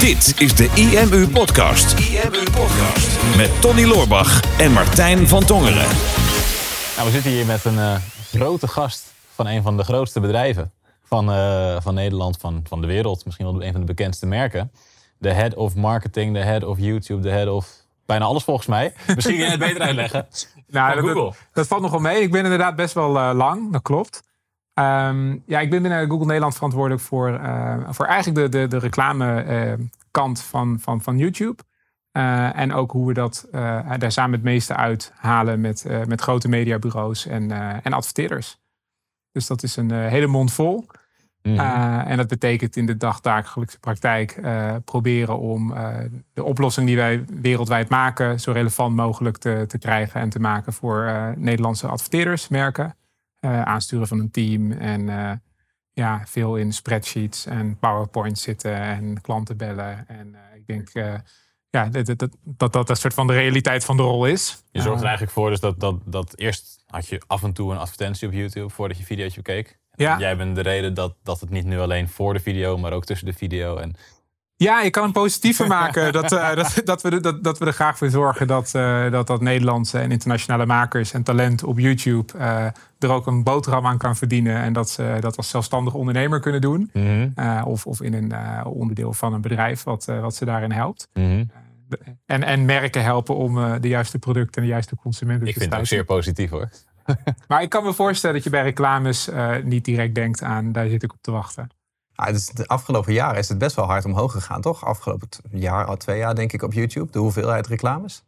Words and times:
Dit 0.00 0.34
is 0.40 0.54
de 0.54 0.70
IMU 0.74 1.28
Podcast. 1.28 1.98
IMU 1.98 2.42
Podcast. 2.42 3.36
Met 3.36 3.60
Tony 3.60 3.84
Loorbach 3.84 4.58
en 4.58 4.72
Martijn 4.72 5.28
van 5.28 5.44
Tongeren. 5.44 5.86
Nou, 6.96 7.06
we 7.06 7.10
zitten 7.10 7.30
hier 7.30 7.46
met 7.46 7.64
een 7.64 7.74
uh, 7.74 7.96
grote 8.32 8.68
gast 8.68 9.12
van 9.34 9.46
een 9.46 9.62
van 9.62 9.76
de 9.76 9.82
grootste 9.82 10.20
bedrijven 10.20 10.72
van, 11.04 11.30
uh, 11.30 11.80
van 11.80 11.94
Nederland, 11.94 12.36
van, 12.36 12.64
van 12.68 12.80
de 12.80 12.86
wereld. 12.86 13.24
Misschien 13.24 13.46
wel 13.46 13.62
een 13.62 13.72
van 13.72 13.80
de 13.80 13.86
bekendste 13.86 14.26
merken. 14.26 14.72
De 15.18 15.32
head 15.32 15.54
of 15.54 15.74
marketing, 15.74 16.34
de 16.34 16.42
head 16.42 16.64
of 16.64 16.78
YouTube, 16.78 17.22
de 17.22 17.30
head 17.30 17.48
of 17.48 17.68
bijna 18.06 18.24
alles 18.24 18.44
volgens 18.44 18.66
mij. 18.66 18.94
Misschien 19.14 19.36
kun 19.36 19.44
je 19.44 19.50
het 19.50 19.60
beter 19.60 19.80
uitleggen. 19.80 20.26
nou, 20.66 20.94
dat, 20.94 21.14
dat, 21.14 21.36
dat, 21.52 21.66
valt 21.66 21.82
nogal 21.82 22.00
mee. 22.00 22.22
Ik 22.22 22.30
ben 22.30 22.42
inderdaad 22.42 22.76
best 22.76 22.94
wel 22.94 23.16
uh, 23.16 23.30
lang, 23.34 23.72
dat 23.72 23.82
klopt. 23.82 24.22
Um, 24.74 25.42
ja, 25.46 25.60
ik 25.60 25.70
ben 25.70 25.82
binnen 25.82 26.08
Google 26.08 26.26
Nederland 26.26 26.54
verantwoordelijk 26.54 27.02
voor, 27.02 27.30
uh, 27.30 27.76
voor 27.88 28.06
eigenlijk 28.06 28.52
de, 28.52 28.58
de, 28.58 28.66
de 28.66 28.78
reclame 28.78 29.44
uh, 29.44 29.86
kant 30.10 30.42
van, 30.42 30.78
van, 30.80 31.02
van 31.02 31.18
YouTube. 31.18 31.62
Uh, 32.12 32.58
en 32.58 32.72
ook 32.72 32.90
hoe 32.90 33.06
we 33.06 33.12
dat 33.12 33.48
daar 33.98 34.12
samen 34.12 34.32
het 34.32 34.42
meeste 34.42 34.76
uithalen 34.76 35.60
met, 35.60 35.86
met 36.06 36.20
grote 36.20 36.48
mediabureaus 36.48 37.26
en, 37.26 37.50
en 37.82 37.92
adverteerders. 37.92 38.58
Dus 39.32 39.46
dat 39.46 39.62
is 39.62 39.76
een 39.76 39.90
hele 39.90 40.26
mond 40.26 40.52
vol. 40.52 40.86
Mm 41.42 41.58
-hmm. 41.58 42.00
en 42.00 42.16
dat 42.16 42.28
betekent 42.28 42.76
in 42.76 42.86
de 42.86 42.96
dagdagelijkse 42.96 43.78
praktijk 43.78 44.40
proberen 44.84 45.38
om 45.38 45.74
de 46.32 46.44
oplossing 46.44 46.86
die 46.86 46.96
wij 46.96 47.24
wereldwijd 47.40 47.88
maken 47.88 48.40
zo 48.40 48.52
relevant 48.52 48.96
mogelijk 48.96 49.36
te, 49.36 49.64
te 49.68 49.78
krijgen 49.78 50.20
en 50.20 50.30
te 50.30 50.40
maken 50.40 50.72
voor 50.72 51.32
Nederlandse 51.36 51.86
adverteerders, 51.86 52.48
merken. 52.48 52.94
Uh, 53.40 53.62
aansturen 53.62 54.06
van 54.06 54.18
een 54.18 54.30
team 54.30 54.72
en 54.72 55.00
uh, 55.00 55.32
ja, 55.92 56.22
veel 56.26 56.56
in 56.56 56.72
spreadsheets 56.72 57.46
en 57.46 57.78
PowerPoint 57.78 58.38
zitten 58.38 58.74
en 58.74 59.20
klanten 59.20 59.56
bellen. 59.56 60.08
En 60.08 60.28
uh, 60.28 60.56
ik 60.56 60.66
denk 60.66 60.90
ja, 61.70 61.88
dat, 61.88 62.18
dat, 62.18 62.36
dat 62.42 62.72
dat 62.72 62.90
een 62.90 62.96
soort 62.96 63.14
van 63.14 63.26
de 63.26 63.32
realiteit 63.32 63.84
van 63.84 63.96
de 63.96 64.02
rol 64.02 64.26
is. 64.26 64.64
Je 64.70 64.80
zorgt 64.80 65.00
er 65.00 65.06
eigenlijk 65.06 65.32
voor 65.32 65.50
dus 65.50 65.60
dat, 65.60 65.80
dat, 65.80 66.00
dat 66.04 66.38
eerst 66.38 66.82
had 66.86 67.08
je 67.08 67.22
af 67.26 67.42
en 67.42 67.52
toe 67.52 67.72
een 67.72 67.78
advertentie 67.78 68.28
op 68.28 68.34
YouTube 68.34 68.70
voordat 68.70 68.98
je 68.98 69.04
video's 69.04 69.34
bekeek. 69.34 69.78
Ja. 69.94 70.18
Jij 70.18 70.36
bent 70.36 70.54
de 70.54 70.60
reden 70.60 70.94
dat, 70.94 71.16
dat 71.22 71.40
het 71.40 71.50
niet 71.50 71.64
nu 71.64 71.78
alleen 71.78 72.08
voor 72.08 72.32
de 72.32 72.40
video, 72.40 72.78
maar 72.78 72.92
ook 72.92 73.04
tussen 73.04 73.26
de 73.26 73.32
video 73.32 73.76
en 73.76 73.94
ja, 74.62 74.80
je 74.80 74.90
kan 74.90 75.02
hem 75.02 75.12
positiever 75.12 75.66
maken. 75.78 76.12
Dat, 76.12 76.32
uh, 76.32 76.54
dat, 76.54 76.80
dat, 76.84 77.02
we, 77.02 77.20
dat, 77.20 77.44
dat 77.44 77.58
we 77.58 77.66
er 77.66 77.72
graag 77.72 77.98
voor 77.98 78.10
zorgen 78.10 78.46
dat, 78.46 78.72
uh, 78.76 79.10
dat, 79.10 79.26
dat 79.26 79.40
Nederlandse 79.40 79.98
en 79.98 80.10
internationale 80.10 80.66
makers 80.66 81.12
en 81.12 81.22
talent 81.22 81.64
op 81.64 81.78
YouTube 81.78 82.32
uh, 82.36 82.64
er 82.98 83.10
ook 83.10 83.26
een 83.26 83.42
boterham 83.42 83.86
aan 83.86 83.98
kan 83.98 84.16
verdienen. 84.16 84.56
En 84.56 84.72
dat 84.72 84.90
ze 84.90 85.16
dat 85.20 85.36
als 85.36 85.48
zelfstandig 85.48 85.94
ondernemer 85.94 86.40
kunnen 86.40 86.60
doen. 86.60 86.90
Mm 86.92 87.32
-hmm. 87.34 87.62
of, 87.62 87.86
of 87.86 88.00
in 88.00 88.14
een 88.14 88.64
onderdeel 88.66 89.12
van 89.12 89.32
een 89.32 89.40
bedrijf 89.40 89.82
wat, 89.82 90.04
wat 90.04 90.34
ze 90.34 90.44
daarin 90.44 90.72
helpt. 90.72 91.08
Mm 91.12 91.24
-hmm. 91.24 91.50
en, 92.26 92.42
en 92.42 92.64
merken 92.64 93.02
helpen 93.02 93.36
om 93.36 93.80
de 93.80 93.88
juiste 93.88 94.18
producten 94.18 94.62
en 94.62 94.68
de 94.68 94.74
juiste 94.74 94.96
consumenten 94.96 95.46
ik 95.46 95.54
te 95.54 95.60
Ik 95.60 95.60
vind 95.60 95.72
het 95.72 95.80
ook 95.80 95.86
zeer 95.88 96.04
positief 96.04 96.50
hoor. 96.50 96.70
maar 97.48 97.62
ik 97.62 97.68
kan 97.68 97.84
me 97.84 97.92
voorstellen 97.92 98.34
dat 98.36 98.44
je 98.44 98.50
bij 98.50 98.62
reclames 98.62 99.28
niet 99.64 99.84
direct 99.84 100.14
denkt 100.14 100.42
aan 100.42 100.72
daar 100.72 100.88
zit 100.88 101.02
ik 101.02 101.12
op 101.12 101.18
te 101.20 101.30
wachten. 101.30 101.68
Ah, 102.20 102.32
dus 102.32 102.48
de 102.48 102.66
afgelopen 102.66 103.12
jaren 103.12 103.38
is 103.38 103.48
het 103.48 103.58
best 103.58 103.76
wel 103.76 103.84
hard 103.84 104.04
omhoog 104.04 104.32
gegaan, 104.32 104.60
toch? 104.60 104.84
Afgelopen 104.84 105.28
jaar, 105.50 105.84
al 105.84 105.96
twee 105.96 106.18
jaar 106.18 106.34
denk 106.34 106.52
ik 106.52 106.62
op 106.62 106.72
YouTube, 106.72 107.12
de 107.12 107.18
hoeveelheid 107.18 107.66
reclames. 107.66 108.24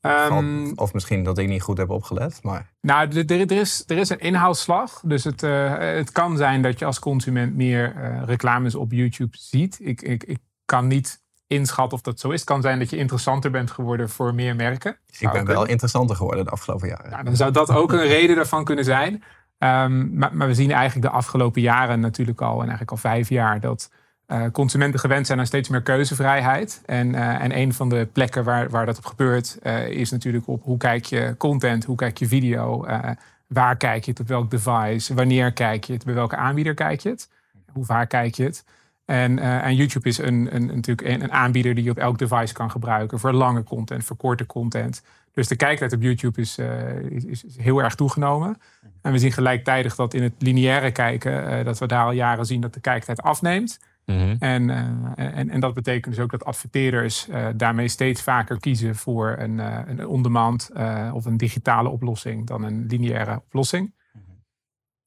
Um, 0.00 0.72
of 0.78 0.92
misschien 0.92 1.24
dat 1.24 1.38
ik 1.38 1.48
niet 1.48 1.62
goed 1.62 1.78
heb 1.78 1.90
opgelet. 1.90 2.42
Maar... 2.42 2.70
Nou, 2.80 3.16
er, 3.16 3.40
er, 3.40 3.52
is, 3.52 3.84
er 3.86 3.98
is 3.98 4.08
een 4.08 4.18
inhoudsslag. 4.18 5.00
Dus 5.04 5.24
het, 5.24 5.42
uh, 5.42 5.78
het 5.78 6.12
kan 6.12 6.36
zijn 6.36 6.62
dat 6.62 6.78
je 6.78 6.84
als 6.84 6.98
consument 6.98 7.54
meer 7.54 7.94
uh, 7.96 8.22
reclames 8.24 8.74
op 8.74 8.92
YouTube 8.92 9.36
ziet. 9.36 9.78
Ik, 9.80 10.02
ik, 10.02 10.24
ik 10.24 10.38
kan 10.64 10.86
niet 10.86 11.22
inschatten 11.46 11.98
of 11.98 12.02
dat 12.02 12.20
zo 12.20 12.30
is. 12.30 12.40
Het 12.40 12.48
kan 12.48 12.62
zijn 12.62 12.78
dat 12.78 12.90
je 12.90 12.96
interessanter 12.96 13.50
bent 13.50 13.70
geworden 13.70 14.10
voor 14.10 14.34
meer 14.34 14.56
merken. 14.56 14.98
Ik 15.18 15.32
ben 15.32 15.46
wel 15.46 15.66
interessanter 15.66 16.16
geworden 16.16 16.44
de 16.44 16.50
afgelopen 16.50 16.88
jaren. 16.88 17.10
Nou, 17.10 17.24
dan 17.24 17.36
zou 17.36 17.52
dat 17.52 17.70
ook 17.70 17.92
een 17.92 18.06
reden 18.06 18.36
daarvan 18.36 18.64
kunnen 18.64 18.84
zijn. 18.84 19.22
Um, 19.62 20.18
maar, 20.18 20.46
we 20.46 20.54
zien 20.54 20.70
eigenlijk 20.70 21.10
de 21.10 21.16
afgelopen 21.16 21.60
jaren 21.60 22.00
natuurlijk 22.00 22.40
al, 22.40 22.54
en 22.54 22.60
eigenlijk 22.60 22.90
al 22.90 22.96
vijf 22.96 23.28
jaar, 23.28 23.60
dat 23.60 23.90
uh, 24.28 24.44
consumenten 24.52 25.00
gewend 25.00 25.26
zijn 25.26 25.38
aan 25.38 25.46
steeds 25.46 25.68
meer 25.68 25.82
keuzevrijheid. 25.82 26.82
En, 26.86 27.08
uh, 27.08 27.42
en 27.42 27.58
een 27.58 27.74
van 27.74 27.88
de 27.88 28.08
plekken 28.12 28.44
waar, 28.44 28.70
waar 28.70 28.86
dat 28.86 28.98
op 28.98 29.06
gebeurt, 29.06 29.58
uh, 29.62 29.88
is 29.88 30.10
natuurlijk 30.10 30.48
op 30.48 30.62
hoe 30.62 30.76
kijk 30.76 31.04
je 31.04 31.34
content, 31.38 31.84
hoe 31.84 31.96
kijk 31.96 32.18
je 32.18 32.26
video, 32.26 32.86
waar 33.46 33.76
kijk 33.76 34.04
je 34.04 34.10
het, 34.10 34.20
op 34.20 34.28
welk 34.28 34.50
device, 34.50 35.14
wanneer 35.14 35.52
kijk 35.52 35.84
je 35.84 35.92
het, 35.92 36.04
bij 36.04 36.14
welke 36.14 36.36
aanbieder 36.36 36.74
kijk 36.74 37.00
je 37.00 37.08
het, 37.08 37.30
hoe 37.72 37.84
vaak 37.84 38.08
kijk 38.08 38.34
je 38.34 38.44
het. 38.44 38.64
En, 39.04 39.38
en 39.38 39.74
YouTube 39.74 40.08
is 40.08 40.18
een, 40.18 40.54
een, 40.54 40.66
natuurlijk 40.66 41.08
een, 41.08 41.22
een 41.22 41.32
aanbieder 41.32 41.74
die 41.74 41.84
je 41.84 41.90
op 41.90 41.98
elk 41.98 42.18
device 42.18 42.54
kan 42.54 42.70
gebruiken 42.70 43.18
voor 43.18 43.32
lange 43.32 43.62
content, 43.62 44.04
voor 44.04 44.16
korte 44.16 44.46
content. 44.46 45.02
Dus 45.32 45.48
de 45.48 45.56
kijktijd 45.56 45.92
op 45.92 46.02
YouTube 46.02 46.40
is, 46.40 46.58
is, 47.08 47.44
is 47.44 47.56
heel 47.56 47.82
erg 47.82 47.94
toegenomen. 47.94 48.56
En 49.02 49.12
we 49.12 49.18
zien 49.18 49.32
gelijktijdig 49.32 49.94
dat 49.94 50.14
in 50.14 50.22
het 50.22 50.32
lineaire 50.38 50.90
kijken, 50.90 51.58
uh, 51.58 51.64
dat 51.64 51.78
we 51.78 51.86
daar 51.86 52.04
al 52.04 52.12
jaren 52.12 52.46
zien 52.46 52.60
dat 52.60 52.74
de 52.74 52.80
kijktijd 52.80 53.22
afneemt. 53.22 53.80
Mm-hmm. 54.06 54.36
en, 54.38 54.68
uh, 54.68 54.76
en, 55.38 55.50
en 55.50 55.60
dat 55.60 55.74
betekent 55.74 56.14
dus 56.14 56.24
ook 56.24 56.30
dat 56.30 56.44
adverteerders 56.44 57.28
uh, 57.28 57.48
daarmee 57.56 57.88
steeds 57.88 58.22
vaker 58.22 58.60
kiezen 58.60 58.96
voor 58.96 59.36
een, 59.38 59.58
een 59.88 60.06
on-demand 60.06 60.70
of 61.12 61.24
een 61.24 61.36
digitale 61.36 61.88
oplossing 61.88 62.46
dan 62.46 62.62
een 62.62 62.86
lineaire 62.86 63.36
oplossing. 63.36 63.94
Mm-hmm. 64.12 64.42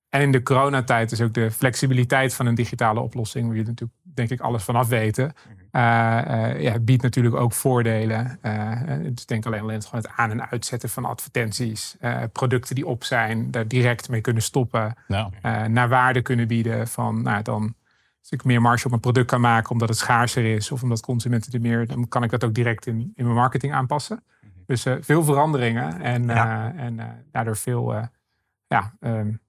En 0.10 0.22
in 0.22 0.32
de 0.32 0.44
coronatijd 0.44 1.12
is 1.12 1.22
ook 1.22 1.34
de 1.34 1.52
flexibiliteit 1.52 2.34
van 2.34 2.46
een 2.46 2.56
digitale 2.56 3.00
oplossing, 3.00 3.48
waar 3.48 3.56
je 3.56 3.64
natuurlijk 3.64 4.00
denk 4.04 4.30
ik 4.30 4.40
alles 4.40 4.64
vanaf 4.64 4.88
weten. 4.88 5.34
Ja, 6.62 6.80
biedt 6.80 7.04
natuurlijk 7.04 7.36
ook 7.36 7.54
voordelen. 7.54 8.40
dus 9.14 9.26
denk 9.26 9.46
alleen, 9.46 9.62
alleen 9.62 9.84
gewoon 9.84 10.02
het 10.02 10.12
aan- 10.16 10.32
en 10.32 10.50
uitzetten 10.50 10.90
van 10.90 11.06
advertenties, 11.06 11.96
producten 12.32 12.76
die 12.76 12.86
op 12.86 13.04
zijn, 13.04 13.52
daar 13.52 13.68
direct 13.68 14.10
mee 14.10 14.22
kunnen 14.22 14.44
stoppen, 14.44 14.96
nou. 15.08 15.32
naar 15.68 15.90
waarde 15.90 16.22
kunnen 16.22 16.48
bieden 16.48 16.88
van, 16.88 17.22
nou 17.22 17.42
dan 17.42 17.76
als 18.20 18.32
ik 18.32 18.44
meer 18.44 18.62
marge 18.62 18.86
op 18.86 18.92
een 18.92 19.00
product 19.00 19.28
kan 19.28 19.42
maken 19.42 19.72
omdat 19.72 19.90
het 19.90 19.98
schaarser 19.98 20.46
is 20.56 20.72
of 20.72 20.84
omdat 20.84 21.02
consumenten 21.02 21.54
er 21.54 21.62
meer, 21.62 21.88
dan 21.88 22.08
kan 22.08 22.24
ik 22.24 22.30
dat 22.30 22.44
ook 22.44 22.54
direct 22.54 22.86
in, 22.86 23.00
in 23.16 23.24
mijn 23.24 23.36
marketing 23.36 23.74
aanpassen. 23.74 24.24
Dus 24.66 24.86
veel 25.00 25.24
veranderingen 25.24 26.02
en, 26.02 26.26
ja. 26.26 26.74
en 26.76 27.26
daardoor 27.32 27.58
veel 27.58 27.94
ja, 28.68 28.94
um, 29.00 29.40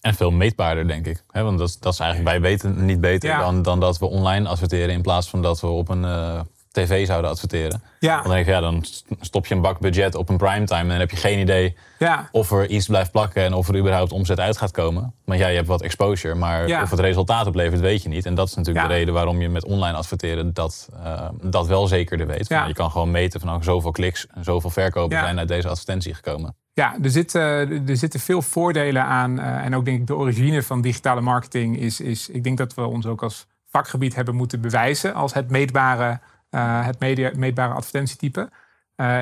en 0.00 0.14
veel 0.14 0.30
meetbaarder, 0.30 0.88
denk 0.88 1.06
ik. 1.06 1.22
want 1.32 1.58
dat, 1.58 1.76
dat 1.80 1.92
is 1.92 1.98
eigenlijk, 1.98 2.30
wij 2.30 2.40
weten 2.40 2.84
niet 2.84 3.00
beter 3.00 3.38
dan, 3.38 3.62
dan 3.62 3.80
dat 3.80 3.98
we 3.98 4.06
online 4.06 4.48
adverteren 4.48 4.94
in 4.94 5.02
plaats 5.02 5.28
van 5.28 5.42
dat 5.42 5.60
we 5.60 5.66
op 5.66 5.88
een 5.88 6.02
uh, 6.02 6.40
tv 6.70 7.06
zouden 7.06 7.30
adverteren. 7.30 7.82
Ja. 8.00 8.22
Dan 8.22 8.30
denk 8.30 8.46
ik, 8.46 8.52
ja, 8.52 8.60
dan 8.60 8.84
stop 9.20 9.46
je 9.46 9.54
een 9.54 9.60
bak 9.60 9.78
budget 9.78 10.14
op 10.14 10.28
een 10.28 10.36
primetime 10.36 10.80
en 10.80 10.88
dan 10.88 10.98
heb 10.98 11.10
je 11.10 11.16
geen 11.16 11.38
idee 11.38 11.76
ja. 11.98 12.28
of 12.32 12.50
er 12.50 12.68
iets 12.68 12.86
blijft 12.86 13.10
plakken 13.10 13.44
en 13.44 13.54
of 13.54 13.68
er 13.68 13.76
überhaupt 13.76 14.12
omzet 14.12 14.40
uit 14.40 14.56
gaat 14.56 14.70
komen. 14.70 15.14
Want 15.24 15.40
ja, 15.40 15.48
je 15.48 15.56
hebt 15.56 15.68
wat 15.68 15.82
exposure, 15.82 16.34
maar 16.34 16.68
ja. 16.68 16.82
of 16.82 16.90
het 16.90 17.00
resultaat 17.00 17.46
oplevert, 17.46 17.80
weet 17.80 18.02
je 18.02 18.08
niet. 18.08 18.26
En 18.26 18.34
dat 18.34 18.48
is 18.48 18.54
natuurlijk 18.54 18.88
de 18.88 18.94
reden 18.94 19.14
waarom 19.14 19.40
je 19.40 19.48
met 19.48 19.64
online 19.64 19.96
adverteren 19.96 20.54
dat, 20.54 20.88
uh, 21.04 21.28
dat 21.42 21.66
wel 21.66 21.86
zekerder 21.86 22.26
weet. 22.26 22.48
Je 22.48 22.72
kan 22.72 22.90
gewoon 22.90 23.10
meten 23.10 23.40
van 23.40 23.48
nou, 23.48 23.62
zoveel 23.62 23.90
kliks 23.90 24.26
en 24.26 24.44
zoveel 24.44 24.70
verkopen 24.70 25.18
zijn 25.18 25.38
uit 25.38 25.48
deze 25.48 25.68
advertentie 25.68 26.14
gekomen. 26.14 26.56
Ja, 26.78 26.96
er, 27.02 27.10
zit, 27.10 27.34
uh, 27.34 27.88
er 27.88 27.96
zitten 27.96 28.20
veel 28.20 28.42
voordelen 28.42 29.04
aan. 29.04 29.38
Uh, 29.38 29.64
en 29.64 29.74
ook 29.74 29.84
denk 29.84 30.00
ik 30.00 30.06
de 30.06 30.16
origine 30.16 30.62
van 30.62 30.80
digitale 30.80 31.20
marketing 31.20 31.78
is, 31.78 32.00
is... 32.00 32.28
Ik 32.28 32.44
denk 32.44 32.58
dat 32.58 32.74
we 32.74 32.86
ons 32.86 33.06
ook 33.06 33.22
als 33.22 33.46
vakgebied 33.66 34.14
hebben 34.14 34.34
moeten 34.34 34.60
bewijzen... 34.60 35.14
als 35.14 35.34
het 35.34 35.50
meetbare, 35.50 36.20
uh, 36.50 36.86
het 36.86 36.98
media, 36.98 37.30
meetbare 37.36 37.74
advertentietype. 37.74 38.50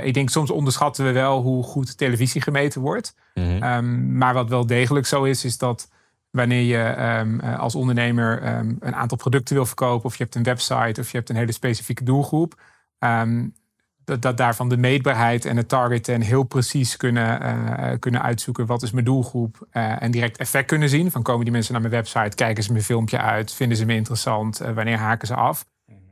ik 0.03 0.15
denk 0.15 0.31
soms 0.31 0.51
onderschatten 0.51 1.05
we 1.05 1.13
wel 1.13 1.43
hoe 1.43 1.63
goed 1.63 1.99
televisie 1.99 2.41
gemeten 2.41 2.81
wordt. 2.81 3.15
Mm-hmm. 3.35 3.63
Um, 3.63 4.17
maar 4.17 4.35
wat 4.35 4.49
wel 4.49 4.67
degelijk 4.67 5.07
zo 5.07 5.25
is, 5.25 5.45
is 5.45 5.59
dat 5.59 5.91
wanneer 6.31 6.63
je 6.63 7.19
um, 7.19 7.41
als 7.41 7.75
ondernemer 7.75 8.57
um, 8.59 8.77
een 8.81 8.95
aantal 8.95 9.19
producten 9.19 9.55
wil 9.55 9.67
verkopen... 9.67 10.05
of 10.05 10.17
je 10.17 10.23
hebt 10.23 10.35
een 10.35 10.43
website 10.43 11.01
of 11.01 11.11
je 11.11 11.17
hebt 11.17 11.29
een 11.29 11.37
hele 11.37 11.53
specifieke 11.53 12.05
doelgroep 12.05 12.61
dat, 14.07 14.23
dat 14.23 14.37
daarvan 14.37 14.69
de 14.69 14.77
meetbaarheid 14.77 15.45
en 15.45 15.57
het 15.57 15.69
targeten 15.69 16.15
en 16.15 16.21
heel 16.21 16.43
precies 16.43 16.97
kunnen, 16.97 17.43
uh, 17.43 17.91
kunnen 17.99 18.23
uitzoeken 18.23 18.67
wat 18.67 18.83
is 18.83 18.91
mijn 18.91 19.05
doelgroep 19.05 19.67
uh, 19.73 20.03
en 20.03 20.11
direct 20.11 20.37
effect 20.37 20.67
kunnen 20.67 20.89
zien. 20.89 21.11
Van 21.11 21.23
komen 21.23 21.45
die 21.45 21.53
mensen 21.53 21.73
naar 21.73 21.83
mijn 21.83 21.95
website, 21.95 22.37
kijken 22.37 22.63
ze 22.63 22.73
mijn 22.73 22.85
filmpje 22.85 23.19
uit, 23.19 23.53
vinden 23.53 23.77
ze 23.77 23.85
me 23.85 23.95
interessant, 23.95 24.63
uh, 24.63 24.71
wanneer 24.71 24.99
haken 24.99 25.27
ze 25.27 25.35
af. 25.35 25.67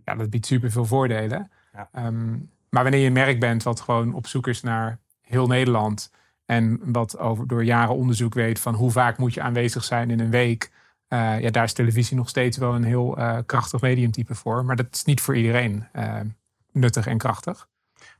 Ja, 0.05 0.15
dat 0.15 0.31
biedt 0.31 0.47
super 0.47 0.71
veel 0.71 0.85
voordelen. 0.85 1.51
Ja. 1.73 2.07
Um, 2.07 2.51
maar 2.71 2.83
wanneer 2.83 3.01
je 3.01 3.07
een 3.07 3.13
merk 3.13 3.41
bent 3.41 3.63
wat 3.63 3.81
gewoon 3.81 4.15
op 4.15 4.27
zoek 4.27 4.47
is 4.47 4.63
naar 4.63 4.99
heel 5.21 5.47
Nederland 5.47 6.11
en 6.47 6.81
wat 6.83 7.19
over, 7.19 7.47
door 7.47 7.65
jaren 7.65 7.95
onderzoek 7.95 8.35
weet 8.35 8.61
van 8.61 8.75
hoe 8.75 8.91
vaak 8.91 9.19
moet 9.19 9.35
je 9.35 9.41
aanwezig 9.43 9.85
zijn 9.85 10.11
in 10.11 10.21
een 10.21 10.31
week. 10.31 10.71
ja, 11.09 11.51
daar 11.51 11.65
is 11.65 11.73
televisie 11.73 12.17
nog 12.17 12.29
steeds 12.29 12.57
wel 12.57 12.75
een 12.75 12.85
heel 12.85 13.19
krachtig 13.47 13.81
mediumtype 13.81 14.35
voor. 14.35 14.65
Maar 14.65 14.77
dat 14.77 14.87
is 14.91 15.05
niet 15.05 15.21
voor 15.21 15.37
iedereen 15.37 15.87
nuttig 16.73 17.07
en 17.07 17.19
krachtig. 17.19 17.69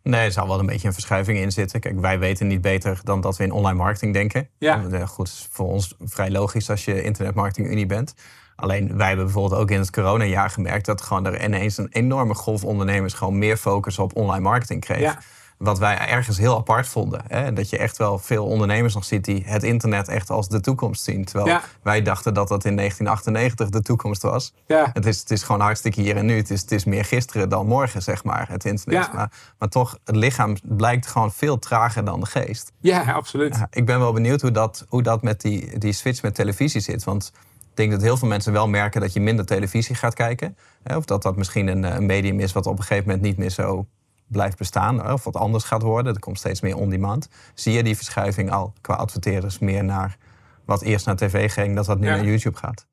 Nee, 0.03 0.25
er 0.25 0.33
zal 0.33 0.49
wel 0.49 0.59
een 0.59 0.67
beetje 0.67 0.87
een 0.87 0.93
verschuiving 0.93 1.39
in 1.39 1.53
zitten. 1.53 1.81
Kijk, 1.81 2.01
wij 2.01 2.19
weten 2.19 2.47
niet 2.47 2.61
beter 2.61 3.01
dan 3.05 3.21
dat 3.21 3.37
we 3.37 3.45
in 3.45 3.53
online 3.53 3.79
marketing 3.79 4.13
denken. 4.13 4.49
Ja. 4.59 5.07
Goed, 5.07 5.27
is 5.27 5.49
voor 5.51 5.67
ons 5.67 5.95
vrij 6.01 6.31
logisch 6.31 6.71
als 6.71 6.85
je 6.85 7.03
internetmarketing 7.03 7.69
unie 7.71 7.87
bent. 7.87 8.15
Alleen 8.57 8.97
wij 8.97 9.07
hebben 9.07 9.25
bijvoorbeeld 9.25 9.61
ook 9.61 9.71
in 9.71 9.79
het 9.79 9.91
coronajaar 9.91 10.51
gemerkt 10.51 10.87
dat 10.87 11.03
gewoon 11.03 11.27
er 11.27 11.45
ineens 11.45 11.79
een 11.79 11.89
enorme 11.91 12.35
golf 12.35 12.65
ondernemers 12.65 13.15
gewoon 13.15 13.39
meer 13.39 13.57
focus 13.57 13.99
op 13.99 14.17
online 14.17 14.43
marketing 14.43 14.81
kreeg. 14.81 15.01
Ja 15.01 15.19
wat 15.59 15.79
wij 15.79 15.99
ergens 15.99 16.39
heel 16.39 16.57
apart 16.57 16.89
vonden. 16.89 17.21
Hè? 17.29 17.53
Dat 17.53 17.71
je 17.71 17.79
echt 17.79 17.97
wel 17.97 18.19
veel 18.19 18.45
ondernemers 18.45 18.95
nog 18.95 19.05
ziet 19.05 19.25
die 19.25 19.43
het 19.47 19.63
internet 19.63 20.09
echt 20.09 20.31
als 20.31 20.49
de 20.49 20.61
toekomst 20.61 21.03
zien. 21.03 21.25
Terwijl 21.25 21.61
wij 21.83 22.03
dachten 22.03 22.35
dat 22.35 22.49
dat 22.49 22.65
in 22.65 22.77
1998 22.77 23.69
de 23.69 23.83
toekomst 23.83 24.23
was. 24.23 24.53
Ja. 24.67 24.91
Het, 24.93 25.07
is, 25.07 25.21
het 25.21 25.31
is 25.31 25.43
gewoon 25.43 25.61
hartstikke 25.61 26.01
hier 26.01 26.17
en 26.17 26.27
nu. 26.27 26.37
Het 26.37 26.51
is, 26.51 26.61
het 26.61 26.73
is 26.73 26.85
meer 26.85 27.05
gisteren 27.05 27.49
dan 27.49 27.67
morgen, 27.67 28.03
zeg 28.03 28.25
maar, 28.25 28.49
het 28.49 28.65
internet. 28.65 29.13
Maar, 29.13 29.31
maar 29.59 29.69
toch, 29.69 29.99
het 30.05 30.17
lichaam 30.17 30.57
blijkt 30.63 31.07
gewoon 31.07 31.33
veel 31.33 31.59
trager 31.59 32.05
dan 32.05 32.21
de 32.21 32.27
geest. 32.27 32.73
Ja, 32.81 33.13
absoluut. 33.13 33.63
ik 33.71 33.87
ben 33.87 33.99
wel 33.99 34.13
benieuwd 34.13 34.41
hoe 34.41 34.51
dat, 34.51 34.85
hoe 34.89 35.03
dat 35.03 35.23
met 35.23 35.41
die, 35.41 35.79
die 35.79 35.93
switch 35.93 36.23
met 36.23 36.35
televisie 36.35 36.81
zit. 36.81 37.05
Want 37.05 37.33
ik 37.71 37.81
denk 37.81 37.91
dat 37.91 38.03
heel 38.03 38.17
veel 38.17 38.29
mensen 38.29 38.53
wel 38.53 38.69
merken 38.69 39.01
dat 39.01 39.13
je 39.13 39.21
minder 39.21 39.47
televisie 39.47 39.95
gaat 39.95 40.15
kijken. 40.15 40.57
Of 40.97 41.05
dat 41.05 41.23
dat 41.23 41.37
misschien 41.37 41.67
een, 41.67 41.83
een 41.83 42.07
medium 42.07 42.41
is 42.41 42.53
wat 42.53 42.67
op 42.67 42.79
een 42.79 42.85
gegeven 42.85 43.05
moment 43.07 43.23
niet 43.23 43.37
meer 43.37 43.51
zo 43.51 43.87
blijft 44.27 44.59
bestaan 44.59 45.13
of 45.13 45.25
wat 45.25 45.37
anders 45.37 45.65
gaat 45.65 45.83
worden. 45.83 46.15
Er 46.15 46.21
komt 46.21 46.39
steeds 46.39 46.61
meer 46.61 46.77
on-demand. 46.77 47.29
Zie 47.55 47.73
je 47.73 47.83
die 47.83 47.97
verschuiving 47.97 48.51
al 48.51 48.73
qua 48.81 48.95
adverteerders 48.95 49.59
meer 49.59 49.85
naar 49.85 50.17
wat 50.65 50.83
eerst 50.83 51.07
naar 51.07 51.17
tv 51.17 51.53
ging, 51.53 51.77
dat 51.77 51.87
dat 51.87 51.99
nu 51.99 52.07
naar 52.07 52.25
YouTube 52.25 52.57
gaat? 52.57 52.87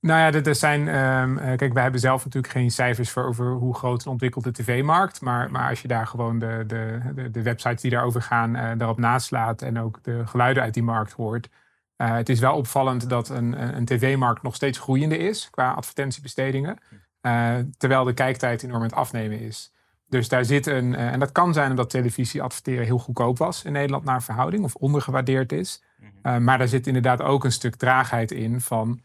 Nou 0.00 0.20
ja, 0.20 0.40
er 0.40 0.54
zijn. 0.54 0.88
Um, 0.88 1.56
kijk, 1.56 1.72
wij 1.72 1.82
hebben 1.82 2.00
zelf 2.00 2.24
natuurlijk 2.24 2.52
geen 2.52 2.70
cijfers 2.70 3.10
voor 3.10 3.24
over 3.24 3.52
hoe 3.52 3.74
groot 3.74 4.04
en 4.04 4.10
ontwikkeld 4.10 4.44
de 4.44 4.52
tv-markt. 4.52 5.20
Maar, 5.20 5.50
maar 5.50 5.68
als 5.68 5.82
je 5.82 5.88
daar 5.88 6.06
gewoon 6.06 6.38
de, 6.38 6.64
de, 6.66 7.00
de, 7.14 7.30
de 7.30 7.42
websites 7.42 7.82
die 7.82 7.90
daarover 7.90 8.22
gaan, 8.22 8.56
uh, 8.56 8.70
daarop 8.78 8.98
naslaat 8.98 9.62
en 9.62 9.80
ook 9.80 9.98
de 10.02 10.26
geluiden 10.26 10.62
uit 10.62 10.74
die 10.74 10.82
markt 10.82 11.12
hoort. 11.12 11.48
Uh, 11.96 12.14
het 12.14 12.28
is 12.28 12.40
wel 12.40 12.56
opvallend 12.56 13.08
dat 13.08 13.28
een, 13.28 13.76
een 13.76 13.84
tv-markt 13.84 14.42
nog 14.42 14.54
steeds 14.54 14.78
groeiende 14.78 15.18
is 15.18 15.50
qua 15.50 15.72
advertentiebestedingen. 15.72 16.78
Uh, 17.22 17.54
terwijl 17.76 18.04
de 18.04 18.14
kijktijd 18.14 18.62
enorm 18.62 18.80
aan 18.80 18.86
het 18.86 18.94
afnemen 18.94 19.40
is. 19.40 19.72
Dus 20.08 20.28
daar 20.28 20.44
zit 20.44 20.66
een, 20.66 20.94
eh, 20.94 21.12
en 21.12 21.18
dat 21.18 21.32
kan 21.32 21.52
zijn 21.52 21.70
omdat 21.70 21.90
televisie 21.90 22.42
adverteren 22.42 22.84
heel 22.84 22.98
goedkoop 22.98 23.38
was 23.38 23.64
in 23.64 23.72
Nederland 23.72 24.04
naar 24.04 24.22
verhouding 24.22 24.64
of 24.64 24.74
ondergewaardeerd 24.74 25.52
is. 25.52 25.82
Mhm. 25.98 26.10
Eh, 26.22 26.36
maar 26.36 26.58
daar 26.58 26.68
zit 26.68 26.86
inderdaad 26.86 27.22
ook 27.22 27.44
een 27.44 27.52
stuk 27.52 27.76
traagheid 27.76 28.30
in 28.30 28.60
van 28.60 29.00